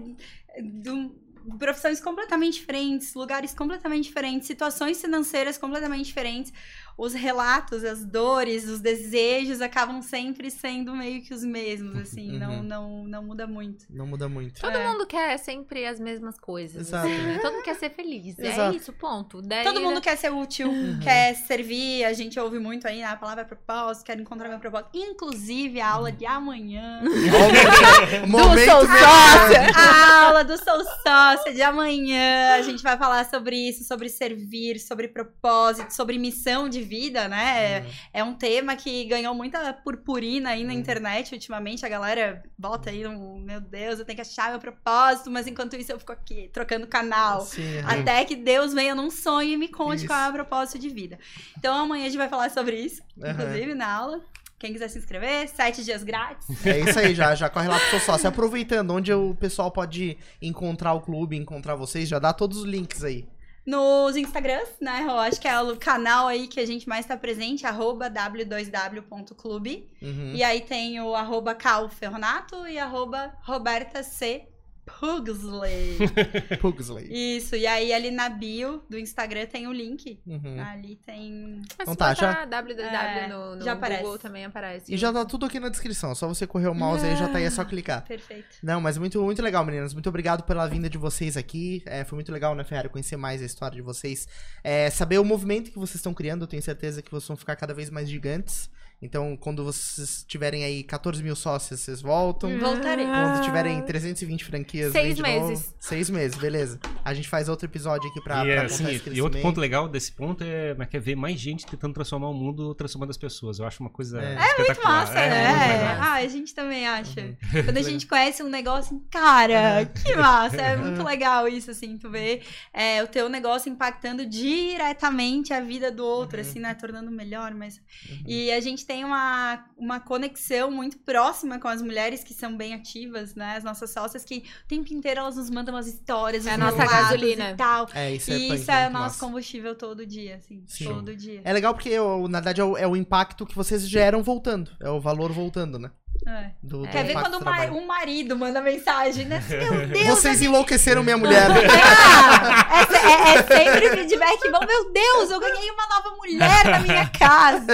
de 0.61 1.11
profissões 1.59 2.01
completamente 2.01 2.55
diferentes, 2.55 3.14
lugares 3.14 3.53
completamente 3.55 4.05
diferentes, 4.05 4.47
situações 4.47 5.01
financeiras 5.01 5.59
completamente 5.59 6.07
diferentes. 6.07 6.53
Os 6.97 7.14
relatos, 7.14 7.84
as 7.84 8.05
dores, 8.05 8.68
os 8.68 8.80
desejos 8.80 9.61
acabam 9.61 10.03
sempre 10.03 10.51
sendo 10.51 10.95
meio 10.95 11.22
que 11.22 11.32
os 11.34 11.43
mesmos, 11.45 11.97
assim. 11.97 12.32
Uhum. 12.32 12.38
Não, 12.38 12.62
não, 12.62 13.05
não 13.05 13.22
muda 13.24 13.47
muito. 13.47 13.84
Não 13.90 14.07
muda 14.07 14.28
muito. 14.28 14.61
Todo 14.61 14.76
É. 14.76 14.86
mundo 14.93 15.07
quer 15.07 15.36
sempre 15.38 15.86
as 15.86 15.99
mesmas 15.99 16.38
coisas. 16.38 16.88
Exato. 16.88 17.07
assim, 17.07 17.16
né? 17.22 17.38
Todo 17.40 17.55
mundo 17.55 17.64
quer 17.64 17.74
ser 17.76 17.90
feliz. 17.90 18.38
Exato. 18.38 18.74
É 18.74 18.76
isso, 18.76 18.93
ponto. 18.93 19.40
Daí, 19.43 19.64
Todo 19.64 19.80
mundo 19.80 20.01
quer 20.01 20.16
ser 20.16 20.32
útil, 20.32 20.68
Uhum. 20.68 21.01
quer 21.01 21.34
servir. 21.34 22.05
A 22.05 22.12
gente 22.12 22.38
ouve 22.38 22.59
muito 22.59 22.86
aí 22.86 22.99
né, 22.99 23.05
a 23.05 23.16
palavra 23.16 23.45
propósito, 23.45 24.05
quero 24.07 24.20
encontrar 24.20 24.49
meu 24.49 24.59
propósito. 24.59 24.90
Inclusive, 24.95 25.80
a 25.80 25.88
aula 25.90 26.12
de 26.12 26.26
amanhã. 26.26 27.01
Momento, 28.26 28.28
momento 28.28 28.70
Sou 28.70 28.88
merchan. 28.88 29.72
A 29.74 30.26
aula 30.26 30.45
do 30.45 30.57
Sou 30.62 30.82
Sócia 31.07 31.53
de 31.55 31.62
amanhã. 31.62 32.55
A 32.55 32.62
gente 32.62 32.82
vai 32.82 32.97
falar 32.97 33.24
sobre 33.28 33.57
isso, 33.57 33.84
sobre 33.84 34.09
servir, 34.09 34.78
sobre 34.78 35.09
propósito, 35.09 35.90
sobre 35.93 36.18
missão 36.18 36.68
de 36.68 36.82
vida, 36.85 37.28
né? 37.28 37.87
É 38.12 38.22
um 38.24 38.35
tema 38.35 38.74
que 38.76 39.05
ganhou 39.05 39.35
muita 39.35 39.72
purpurina 39.72 40.51
aí 40.51 40.64
na 40.64 40.72
Hum. 40.72 40.76
internet 40.76 41.33
ultimamente. 41.35 41.85
A 41.85 41.89
galera 41.89 42.43
bota 42.59 42.91
aí 42.91 43.07
um, 43.07 43.39
meu 43.41 43.61
Deus, 43.61 43.99
eu 43.99 44.05
tenho 44.05 44.16
que 44.16 44.22
achar 44.22 44.51
meu 44.51 44.59
propósito, 44.59 45.30
mas 45.30 45.47
enquanto 45.47 45.76
isso 45.76 45.93
eu 45.93 45.99
fico 45.99 46.12
aqui 46.12 46.51
trocando 46.53 46.87
canal. 46.87 47.43
Sim, 47.43 47.76
é. 47.76 47.80
Até 47.85 48.24
que 48.24 48.37
Deus 48.37 48.72
venha 48.72 48.95
num 48.95 49.11
sonho 49.11 49.51
e 49.51 49.57
me 49.57 49.68
conte 49.68 49.99
Isso. 49.99 50.07
qual 50.07 50.20
é 50.20 50.28
o 50.28 50.33
propósito 50.33 50.78
de 50.78 50.89
vida. 50.89 51.18
Então 51.59 51.74
amanhã 51.74 52.05
a 52.05 52.09
gente 52.09 52.18
vai 52.18 52.28
falar 52.28 52.51
sobre 52.51 52.76
isso, 52.80 53.03
inclusive 53.16 53.74
na 53.74 53.91
aula. 53.93 54.20
Quem 54.59 54.72
quiser 54.72 54.87
se 54.87 54.97
inscrever, 54.97 55.49
sete 55.49 55.83
dias 55.83 56.05
grátis. 56.05 56.47
É 56.64 56.78
isso 56.78 56.97
aí, 56.97 57.16
já, 57.16 57.35
já 57.35 57.49
corre 57.51 57.66
lá 57.66 57.76
pro 57.80 57.91
seu 57.91 57.99
sócio. 57.99 58.28
Aproveitando, 58.28 58.93
onde 58.93 59.12
o 59.12 59.35
pessoal 59.35 59.72
pode 59.72 60.16
encontrar 60.41 60.93
o 60.93 61.01
clube, 61.01 61.37
encontrar 61.37 61.74
vocês, 61.74 62.09
já 62.09 62.20
dá 62.20 62.33
todos 62.33 62.59
os 62.59 62.64
links 62.64 63.03
aí. 63.03 63.26
Nos 63.65 64.17
Instagrams, 64.17 64.71
né? 64.81 65.05
Eu 65.05 65.19
acho 65.19 65.41
que 65.41 65.47
é 65.47 65.61
o 65.61 65.77
canal 65.77 66.27
aí 66.27 66.49
que 66.49 66.59
a 66.59 66.67
gente 66.67 66.89
mais 66.89 67.07
tá 67.07 67.17
presente, 67.17 67.65
arroba 67.65 68.11
w2w.clube. 68.11 69.89
Uhum. 70.03 70.33
E 70.35 70.43
aí 70.43 70.61
tem 70.63 71.01
o 71.01 71.15
arroba 71.15 71.55
calferronato 71.55 72.67
e 72.67 72.79
arroba 72.79 73.33
roberta 73.45 74.03
c 74.03 74.49
Pugsley. 74.85 75.99
Pugsley. 76.61 77.09
Isso, 77.37 77.55
e 77.55 77.66
aí 77.66 77.93
ali 77.93 78.11
na 78.11 78.28
bio 78.28 78.83
do 78.91 78.99
Instagram 78.99 79.47
tem 79.47 79.66
o 79.66 79.72
link. 79.72 80.20
Uhum. 80.26 80.61
Ali 80.61 80.97
tem... 80.97 81.61
Mas 81.78 81.89
Então 81.89 81.95
tá, 81.95 82.11
botar 82.14 82.45
www 82.47 82.80
É, 82.83 83.28
no, 83.28 83.57
no 83.57 83.62
já 83.64 83.74
Google 83.74 83.97
aparece. 83.97 84.18
também 84.18 84.45
aparece. 84.45 84.93
E 84.93 84.97
já 84.97 85.12
tá 85.12 85.24
tudo 85.24 85.47
aqui 85.47 85.61
na 85.61 85.68
descrição, 85.68 86.14
só 86.14 86.26
você 86.26 86.47
correr 86.47 86.68
o 86.68 86.74
mouse 86.74 87.05
aí 87.05 87.16
já 87.16 87.28
tá 87.28 87.39
aí, 87.39 87.45
é 87.45 87.51
só 87.51 87.64
clicar. 87.64 88.05
Perfeito. 88.05 88.57
Não, 88.62 88.80
mas 88.80 88.99
muito, 88.99 89.22
muito 89.22 89.43
legal, 89.43 89.64
meninas. 89.64 89.95
Muito 89.95 90.09
obrigado 90.09 90.43
pela 90.43 90.66
vinda 90.66 90.89
de 90.91 90.99
vocês 90.99 91.37
aqui. 91.37 91.83
É, 91.87 92.05
foi 92.05 92.16
muito 92.16 92.33
legal, 92.33 92.55
né, 92.55 92.64
Ferrari, 92.64 92.89
conhecer 92.89 93.16
mais 93.16 93.41
a 93.41 93.47
história 93.47 93.76
de 93.76 93.83
vocês. 93.83 94.26
É, 94.64 94.91
saber 94.91 95.18
o 95.18 95.24
movimento 95.24 95.70
que 95.70 95.78
vocês 95.78 95.97
estão 95.97 96.12
criando, 96.12 96.43
eu 96.43 96.49
tenho 96.49 96.62
certeza 96.62 97.03
que 97.03 97.11
vocês 97.11 97.28
vão 97.28 97.37
ficar 97.37 97.57
cada 97.57 97.72
vez 97.72 97.89
mais 97.91 98.09
gigantes. 98.09 98.68
Então, 99.03 99.37
quando 99.37 99.65
vocês 99.65 100.25
tiverem 100.29 100.63
aí 100.65 100.85
14 100.85 101.23
mil 101.25 101.35
sócios, 101.35 101.81
vocês 101.81 102.01
voltam. 102.01 102.57
Voltarei. 102.59 103.05
Quando 103.05 103.43
tiverem 103.45 103.83
320 103.83 104.45
franquias, 104.45 104.93
Seis 104.93 105.19
meses. 105.19 105.61
novo. 105.67 105.75
Seis 105.81 106.09
meses, 106.09 106.39
beleza. 106.39 106.79
A 107.05 107.13
gente 107.13 107.29
faz 107.29 107.49
outro 107.49 107.67
episódio 107.67 108.09
aqui 108.09 108.21
pra, 108.21 108.43
e, 108.43 108.45
pra 108.45 108.63
é, 108.63 108.65
assim, 108.67 109.01
e 109.11 109.21
outro 109.21 109.41
ponto 109.41 109.61
legal 109.61 109.89
desse 109.89 110.13
ponto 110.13 110.45
é, 110.45 110.77
é 110.79 110.87
que 110.87 110.97
é 110.97 111.01
ver 111.01 111.17
mais 111.17 111.41
gente 111.41 111.67
tentando 111.67 111.93
transformar 111.95 112.29
o 112.29 112.35
mundo, 112.35 112.75
transformando 112.77 113.11
as 113.11 113.17
pessoas. 113.17 113.59
Eu 113.59 113.67
acho 113.67 113.83
uma 113.83 113.91
coisa 113.91 114.23
É. 114.23 114.37
espetacular. 114.37 114.93
Massa, 115.01 115.19
é, 115.19 115.31
né? 115.31 115.49
muito. 115.89 116.03
Ah, 116.03 116.13
a 116.15 116.29
gente 116.29 116.55
também 116.55 116.87
acha. 116.87 117.21
Uhum. 117.21 117.65
Quando 117.65 117.79
a 117.79 117.83
gente 117.83 118.07
conhece 118.07 118.41
um 118.43 118.49
negócio, 118.49 118.95
assim, 118.97 119.05
cara, 119.11 119.85
que 119.87 120.15
massa. 120.15 120.57
É 120.57 120.77
muito 120.79 121.03
legal 121.03 121.49
isso, 121.49 121.73
assim, 121.73 121.99
tu 121.99 122.09
vê 122.09 122.41
é, 122.73 123.03
o 123.03 123.09
teu 123.09 123.29
negócio 123.29 123.69
impactando 123.69 124.25
diretamente 124.25 125.53
a 125.53 125.61
vida 125.61 125.91
do 125.91 126.05
outro, 126.05 126.37
Uhum. 126.41 126.43
assim, 126.49 126.61
né? 126.61 126.73
Tornando 126.75 127.11
melhor, 127.11 127.53
mas... 127.53 127.81
Uhum. 128.09 128.23
E 128.27 128.53
a 128.53 128.61
gente 128.61 128.87
tem 128.87 128.91
uma, 129.05 129.64
uma 129.76 130.01
conexão 130.01 130.70
muito 130.70 130.99
próxima 130.99 131.59
com 131.59 131.68
as 131.68 131.80
mulheres 131.80 132.22
que 132.24 132.34
são 132.34 132.57
bem 132.57 132.74
ativas, 132.74 133.34
né? 133.34 133.57
As 133.57 133.64
nossas 133.64 133.90
sócias 133.90 134.24
que 134.24 134.45
o 134.64 134.68
tempo 134.68 134.93
inteiro 134.93 135.20
elas 135.20 135.36
nos 135.36 135.49
mandam 135.51 135.74
umas 135.74 135.86
histórias, 135.86 136.47
É 136.47 136.53
a 136.53 136.59
nossa 136.59 136.84
gasolina. 136.84 137.51
e 137.51 137.57
tal. 137.57 137.88
É, 137.95 138.12
isso 138.14 138.30
é, 138.32 138.36
E 138.36 138.55
isso 138.55 138.70
é 138.70 138.74
o 138.74 138.80
muito 138.82 138.93
nosso 138.93 139.05
massa. 139.05 139.18
combustível 139.26 139.74
todo 139.74 140.05
dia, 140.07 140.36
assim. 140.36 140.62
Sim. 140.66 140.84
Todo 140.84 141.16
dia. 141.16 141.40
É 141.45 141.53
legal 141.53 141.72
porque, 141.74 141.99
o- 141.99 142.28
na 142.28 142.38
verdade, 142.40 142.61
é 142.61 142.64
o, 142.64 142.76
é 142.76 142.86
o 142.86 142.97
impacto 142.97 143.47
que 143.47 143.55
vocês 143.55 143.88
geram 143.88 144.22
voltando. 144.22 144.70
É 144.80 144.90
o 144.90 145.01
valor 145.01 145.32
voltando, 145.32 145.78
né? 145.78 145.90
É. 146.27 146.51
Do, 146.63 146.83
do 146.83 146.89
Quer 146.89 147.05
ver 147.05 147.15
quando 147.15 147.33
do 147.33 147.39
o 147.39 147.45
ma- 147.45 147.57
trabalho. 147.57 147.75
um 147.75 147.87
marido 147.87 148.37
manda 148.37 148.61
mensagem, 148.61 149.25
né? 149.27 149.43
Meu 149.51 149.87
Deus, 149.89 150.07
Vocês 150.07 150.41
enlouqueceram 150.41 151.03
minha 151.03 151.17
mulher. 151.19 151.49
Ah, 151.51 152.87
é, 152.95 153.33
é- 153.33 153.35
é 153.39 153.43
sempre 153.43 153.91
feedback 153.91 154.51
bom. 154.51 154.61
Meu 154.65 154.93
Deus, 154.93 155.31
eu 155.31 155.41
ganhei 155.41 155.71
uma 155.71 155.87
nova 155.89 156.17
mulher 156.17 156.65
na 156.65 156.79
minha 156.81 157.09
casa. 157.09 157.67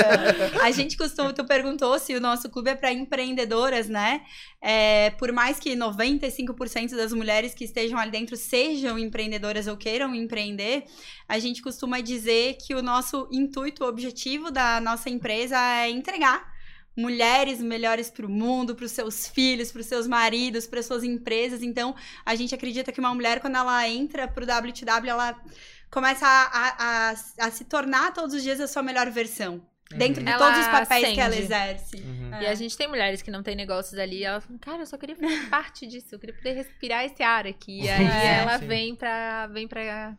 A 0.63 0.71
gente 0.71 0.97
costuma, 0.97 1.33
tu 1.33 1.45
perguntou 1.45 1.99
se 1.99 2.15
o 2.15 2.21
nosso 2.21 2.49
clube 2.49 2.71
é 2.71 2.75
para 2.75 2.91
empreendedoras, 2.93 3.87
né? 3.89 4.23
É, 4.63 5.11
por 5.11 5.31
mais 5.31 5.59
que 5.61 5.77
95% 5.77 6.97
das 6.97 7.13
mulheres 7.13 7.55
que 7.55 7.65
estejam 7.65 7.99
ali 7.99 8.11
dentro 8.11 8.37
sejam 8.37 8.99
empreendedoras 8.99 9.67
ou 9.67 9.77
queiram 9.77 10.15
empreender, 10.15 10.85
a 11.29 11.39
gente 11.39 11.61
costuma 11.63 12.01
dizer 12.01 12.57
que 12.67 12.75
o 12.75 12.83
nosso 12.83 13.29
intuito, 13.31 13.85
o 13.85 13.89
objetivo 13.89 14.51
da 14.51 14.81
nossa 14.81 15.11
empresa 15.11 15.57
é 15.59 15.91
entregar 15.91 16.57
mulheres 16.99 17.61
melhores 17.61 18.11
para 18.11 18.27
o 18.27 18.29
mundo, 18.29 18.75
para 18.75 18.85
os 18.85 18.91
seus 18.93 19.29
filhos, 19.29 19.71
para 19.71 19.81
os 19.81 19.87
seus 19.87 20.07
maridos, 20.09 20.67
para 20.67 20.83
suas 20.83 21.05
empresas. 21.05 21.63
Então, 21.63 21.95
a 22.27 22.35
gente 22.35 22.53
acredita 22.55 22.91
que 22.91 22.99
uma 22.99 23.15
mulher, 23.15 23.41
quando 23.41 23.57
ela 23.57 23.89
entra 23.89 24.27
pro 24.27 24.45
WTW, 24.45 25.09
ela 25.09 25.41
começa 25.91 26.27
a, 26.27 26.45
a, 26.53 27.11
a, 27.11 27.47
a 27.47 27.51
se 27.51 27.65
tornar 27.65 28.13
todos 28.13 28.35
os 28.35 28.43
dias 28.43 28.61
a 28.61 28.67
sua 28.67 28.83
melhor 28.83 29.09
versão. 29.11 29.63
Dentro 29.91 30.23
de 30.23 30.29
Ela 30.31 30.39
todos 30.45 30.61
os 30.61 30.67
papéis 30.67 31.15
que 31.15 31.19
ela 31.21 31.31
acende. 31.31 31.45
exerce. 31.45 31.97
Uhum. 31.97 32.35
É. 32.35 32.43
E 32.43 32.47
a 32.49 32.55
gente 32.55 32.77
tem 32.77 32.87
mulheres 32.87 33.23
que 33.23 33.31
não 33.31 33.43
têm 33.43 33.57
negócios 33.57 33.99
ali, 33.99 34.19
e 34.19 34.25
elas 34.25 34.45
falam, 34.45 34.59
cara, 34.59 34.83
eu 34.83 34.87
só 34.87 34.99
queria 34.99 35.17
fazer 35.17 35.39
parte 35.49 35.87
disso, 35.87 36.09
eu 36.13 36.19
queria 36.19 36.35
poder 36.35 36.53
respirar 36.53 37.05
esse 37.07 37.23
ar 37.23 37.47
aqui. 37.47 37.81
E 37.85 37.89
aí 37.89 38.05
É, 38.05 38.41
ela 38.41 38.59
sim. 38.59 38.67
vem 38.67 38.95
pra, 38.95 39.47
vem 39.47 39.67
pra 39.67 40.15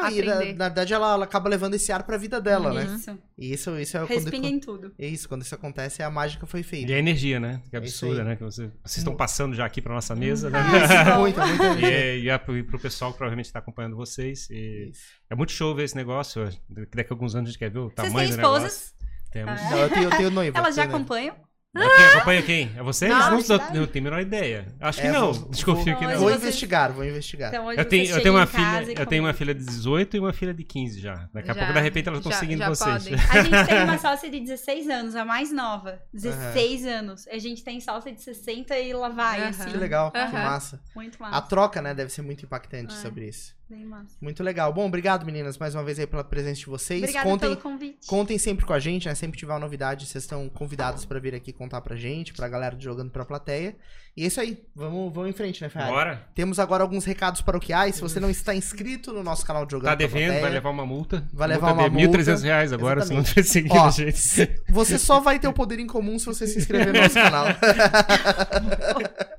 Não, 0.00 0.10
e 0.10 0.22
na, 0.22 0.32
aprender. 0.34 0.54
na 0.54 0.64
verdade 0.68 0.92
ela, 0.94 1.12
ela 1.14 1.24
acaba 1.24 1.48
levando 1.48 1.74
esse 1.74 1.92
ar 1.92 2.02
pra 2.02 2.16
vida 2.16 2.40
dela, 2.40 2.72
né? 2.72 2.84
Isso. 2.84 3.18
E 3.38 3.52
isso, 3.52 3.78
isso 3.78 3.96
é 3.96 4.00
quando. 4.00 4.10
Respinga 4.10 4.48
em 4.48 4.58
tudo. 4.58 4.92
É 4.98 5.06
isso, 5.06 5.28
quando 5.28 5.42
isso 5.42 5.54
acontece, 5.54 6.02
a 6.02 6.10
mágica 6.10 6.46
foi 6.46 6.62
feita. 6.62 6.90
E 6.90 6.94
a 6.94 6.98
energia, 6.98 7.38
né? 7.38 7.62
Que 7.70 7.76
É 7.76 7.80
isso 7.80 8.04
absurda, 8.04 8.24
né? 8.24 8.36
Que 8.36 8.42
você- 8.44 8.66
vocês 8.84 8.98
estão 8.98 9.14
passando 9.16 9.54
já 9.54 9.64
aqui 9.64 9.80
pra 9.80 9.94
nossa 9.94 10.14
mesa, 10.14 10.50
né? 10.50 10.58
Isso, 10.60 11.18
muita, 11.20 11.46
muita 11.46 11.64
E, 11.64 11.68
energia. 11.70 11.88
é- 11.90 12.18
e, 12.18 12.28
é 12.28 12.38
pro, 12.38 12.56
e 12.58 12.62
pro 12.62 12.78
pessoal 12.78 13.12
que 13.12 13.18
provavelmente 13.18 13.46
está 13.46 13.58
acompanhando 13.60 13.96
vocês. 13.96 14.48
E 14.50 14.90
Isso. 14.90 15.00
é 15.30 15.34
muito 15.34 15.52
show 15.52 15.74
ver 15.74 15.84
esse 15.84 15.96
negócio. 15.96 16.48
Daqui 16.68 17.12
a 17.12 17.14
alguns 17.14 17.34
anos 17.34 17.48
a 17.48 17.52
gente 17.52 17.58
quer 17.58 17.70
ver 17.70 17.78
o 17.78 17.84
Vocês 17.84 17.94
tamanho 17.94 18.28
têm 18.28 18.36
do 18.36 18.40
esposas? 18.42 18.62
negócio. 18.62 18.94
Temos. 19.32 19.60
Ah. 19.60 19.70
Não, 19.70 19.78
eu 19.78 19.90
tenho, 19.90 20.04
eu 20.04 20.10
tenho 20.10 20.30
noiva. 20.30 20.58
Elas 20.58 20.74
já 20.76 20.84
acompanham? 20.84 21.36
Quem 21.74 22.06
acompanha 22.06 22.42
quem? 22.42 22.70
É 22.76 22.82
vocês? 22.84 23.10
Não, 23.10 23.30
não, 23.32 23.38
está- 23.38 23.58
não, 23.74 23.86
tenho 23.86 24.04
a 24.06 24.10
menor 24.10 24.20
ideia. 24.20 24.66
Acho 24.80 25.00
que 25.00 25.06
É, 25.08 25.12
não. 25.12 25.32
vou- 25.32 25.48
Desconfio 25.50 25.92
vou- 25.94 25.96
que 25.96 26.06
Não. 26.14 26.20
Vou 26.20 26.30
investigar, 26.32 26.92
vou 26.92 27.04
investigar. 27.04 27.48
Então, 27.52 27.66
hoje 27.66 27.80
Eu 27.80 27.84
tenho, 27.84 28.06
eu 28.10 28.22
tenho 28.22 28.34
uma 28.36 28.46
filha, 28.46 28.92
eu 29.00 29.06
tenho 29.06 29.24
uma 29.24 29.32
filha 29.32 29.52
de 29.54 29.64
18 29.64 30.16
e 30.16 30.20
uma 30.20 30.32
filha 30.32 30.54
de 30.54 30.62
15 30.62 31.00
já. 31.00 31.28
Daqui 31.34 31.50
a 31.50 31.54
Já, 31.54 31.60
pouco, 31.60 31.72
de 31.72 31.80
repente, 31.80 32.08
elas 32.08 32.20
estão 32.20 32.30
já- 32.32 32.38
seguindo 32.38 32.58
já 32.60 32.68
vocês. 32.68 33.02
podem. 33.08 33.14
A 33.30 33.42
gente 33.42 33.66
tem 33.68 33.82
uma 33.84 33.98
sócia 33.98 34.30
de 34.30 34.40
16 34.40 34.88
anos, 34.88 35.16
a 35.16 35.24
mais 35.24 35.50
nova. 35.50 35.98
16 36.12 36.86
anos. 36.86 37.26
A 37.28 37.38
gente 37.38 37.64
tem 37.64 37.80
sócia 37.80 38.12
de 38.12 38.22
60 38.22 38.78
e 38.78 38.92
lá 38.92 39.08
vai, 39.08 39.40
Aham. 39.40 39.48
assim. 39.48 39.70
Que 39.70 39.76
legal, 39.76 40.10
que 40.12 40.18
Aham. 40.18 40.32
massa. 40.32 40.80
Muito 40.94 41.22
A 41.24 41.28
massa. 41.30 41.42
troca, 41.48 41.82
né, 41.82 41.92
deve 41.92 42.10
ser 42.12 42.22
muito 42.22 42.44
impactante 42.44 42.94
É. 42.94 42.96
sobre 42.98 43.28
isso. 43.28 43.52
Bem 43.68 43.84
massa. 43.84 44.16
Muito 44.20 44.42
legal. 44.42 44.72
Bom, 44.72 44.86
obrigado, 44.86 45.24
meninas, 45.24 45.56
mais 45.56 45.74
uma 45.74 45.82
vez 45.82 45.98
aí 45.98 46.06
pela 46.06 46.22
presença 46.22 46.60
de 46.60 46.66
vocês. 46.66 47.00
Obrigada 47.02 47.28
contem, 47.28 47.48
pelo 47.48 47.60
convite. 47.60 48.06
contem 48.06 48.38
sempre 48.38 48.66
com 48.66 48.72
a 48.72 48.78
gente, 48.78 49.08
né? 49.08 49.14
Sempre 49.14 49.38
tiver 49.38 49.52
uma 49.52 49.58
novidade, 49.58 50.06
vocês 50.06 50.24
estão 50.24 50.48
convidados 50.48 51.04
pra 51.04 51.18
vir 51.18 51.34
aqui 51.34 51.52
contar 51.52 51.80
pra 51.80 51.96
gente, 51.96 52.34
pra 52.34 52.48
galera 52.48 52.76
do 52.76 52.82
Jogando 52.82 53.10
pra 53.10 53.24
Plateia. 53.24 53.76
E 54.16 54.22
é 54.22 54.26
isso 54.28 54.40
aí. 54.40 54.62
Vamos, 54.76 55.12
vamos 55.12 55.30
em 55.30 55.32
frente, 55.32 55.60
né, 55.60 55.68
Ferrari? 55.68 55.92
Bora. 55.92 56.28
Temos 56.34 56.60
agora 56.60 56.84
alguns 56.84 57.04
recados 57.04 57.40
paroquiais. 57.40 57.96
Se 57.96 58.00
você 58.00 58.20
não 58.20 58.30
está 58.30 58.54
inscrito 58.54 59.12
no 59.12 59.24
nosso 59.24 59.44
canal 59.44 59.66
de 59.66 59.72
Jogando 59.72 59.88
Tá 59.90 59.94
devendo, 59.96 60.22
Plateia, 60.26 60.40
vai 60.40 60.50
levar 60.50 60.70
uma 60.70 60.86
multa. 60.86 61.26
Vai 61.32 61.48
levar 61.48 61.74
multa 61.74 61.90
uma 61.90 61.90
de 61.90 62.08
1.300 62.08 62.26
multa. 62.30 62.44
reais 62.44 62.72
agora, 62.72 63.02
se 63.02 63.12
não 63.12 63.22
Exatamente. 63.22 63.34
tiver 63.34 63.52
seguindo 63.52 63.76
Ó, 63.76 63.86
a 63.86 63.90
gente. 63.90 64.60
Você 64.70 64.98
só 64.98 65.18
vai 65.18 65.40
ter 65.40 65.48
o 65.48 65.52
poder 65.52 65.80
em 65.80 65.86
comum 65.86 66.16
se 66.18 66.26
você 66.26 66.46
se 66.46 66.58
inscrever 66.58 66.92
no 66.92 67.00
nosso 67.00 67.14
canal. 67.14 67.46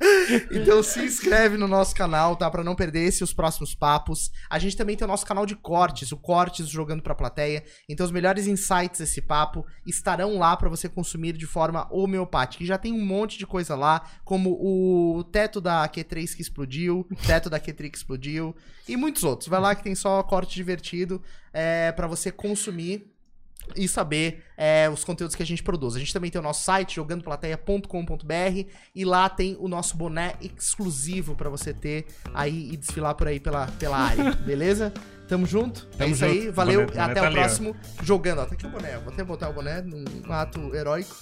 então 0.52 0.84
se 0.84 1.04
inscreve 1.04 1.58
no 1.58 1.68
nosso 1.68 1.96
canal, 1.96 2.36
tá? 2.36 2.50
Pra 2.50 2.64
não 2.64 2.76
perder 2.76 3.06
esse 3.06 3.22
e 3.22 3.24
os 3.24 3.34
próximos 3.34 3.74
papos. 3.74 4.32
A 4.50 4.60
gente 4.60 4.76
também 4.76 4.96
tem 4.96 5.06
o 5.06 5.08
nosso 5.08 5.26
canal 5.26 5.46
de 5.46 5.56
cortes, 5.56 6.12
o 6.12 6.18
Cortes 6.18 6.68
Jogando 6.68 7.02
pra 7.02 7.16
Plateia. 7.16 7.64
Então 7.88 8.06
os 8.06 8.12
melhores 8.12 8.48
insights 8.48 9.00
desse 9.00 9.22
papo 9.22 9.66
estarão 9.86 10.38
lá 10.38 10.56
pra 10.58 10.70
você 10.70 10.90
consumir 10.90 11.34
de 11.34 11.46
forma 11.46 11.88
homeopática. 11.92 12.64
E 12.64 12.68
já 12.68 12.78
tem 12.78 12.92
um 12.92 13.06
monte 13.06 13.38
de 13.38 13.46
coisa 13.46 13.76
lá, 13.76 14.02
como 14.24 14.58
o 14.68 15.24
teto 15.26 15.62
da 15.62 15.88
Q3 15.88 16.36
que 16.36 16.42
explodiu, 16.42 17.06
o 17.12 17.16
teto 17.28 17.50
da 17.50 17.60
Q3 17.60 17.92
que 17.92 17.98
explodiu, 17.98 18.56
e 18.88 18.98
muitos 18.98 19.24
outros. 19.24 19.48
Vai 19.48 19.60
lá 19.60 19.76
que 19.76 19.84
tem 19.84 19.94
só 19.94 20.24
corte 20.24 20.56
divertido 20.56 21.22
é, 21.54 21.92
para 21.92 22.08
você 22.08 22.32
consumir 22.32 23.12
e 23.76 23.88
saber 23.88 24.44
é, 24.58 24.90
os 24.90 25.04
conteúdos 25.04 25.36
que 25.36 25.42
a 25.44 25.46
gente 25.46 25.62
produz. 25.64 25.96
A 25.96 26.00
gente 26.00 26.14
também 26.14 26.30
tem 26.32 26.40
o 26.40 26.44
nosso 26.44 26.64
site, 26.64 26.96
jogandoplateia.com.br, 26.96 28.70
e 28.94 29.06
lá 29.06 29.30
tem 29.30 29.56
o 29.60 29.68
nosso 29.68 29.98
boné 29.98 30.34
exclusivo 30.42 31.36
pra 31.36 31.50
você 31.50 31.74
ter 31.74 32.06
aí 32.34 32.72
e 32.72 32.78
desfilar 32.78 33.16
por 33.16 33.28
aí 33.28 33.40
pela, 33.40 33.68
pela 33.80 33.98
área, 33.98 34.34
beleza? 34.46 34.92
Tamo 35.28 35.46
junto? 35.48 35.88
é 35.94 35.98
Tamo 35.98 36.12
isso 36.14 36.24
aí, 36.26 36.42
junto. 36.44 36.54
valeu, 36.54 36.82
Boné- 36.82 36.92
boné 36.92 37.04
até 37.04 37.14
tá 37.16 37.22
o 37.22 37.26
ali, 37.26 37.36
ó. 37.36 37.40
próximo 37.40 37.76
jogando. 38.04 38.40
Ó, 38.42 38.46
tá 38.46 38.54
aqui 38.54 38.66
o 38.66 38.70
boné, 38.70 38.98
vou 39.00 39.12
até 39.14 39.24
botar 39.24 39.50
o 39.50 39.54
boné 39.54 39.82
num 39.82 40.04
ato 40.32 40.76
heróico. 40.76 41.16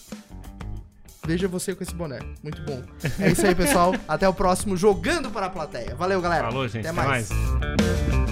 Veja 1.26 1.48
você 1.48 1.74
com 1.74 1.84
esse 1.84 1.96
boné, 1.96 2.20
muito 2.42 2.62
bom. 2.64 2.82
É 3.20 3.32
isso 3.32 3.46
aí, 3.46 3.56
pessoal. 3.56 3.94
Até 4.08 4.28
o 4.28 4.34
próximo 4.34 4.76
Jogando 4.76 5.30
para 5.32 5.46
a 5.46 5.50
Plateia. 5.50 5.96
Valeu, 5.96 6.22
galera. 6.22 6.48
Falou, 6.48 6.68
gente. 6.68 6.88
Até 6.88 7.00
Até 7.00 7.08
mais. 7.08 7.30
mais. 7.30 8.23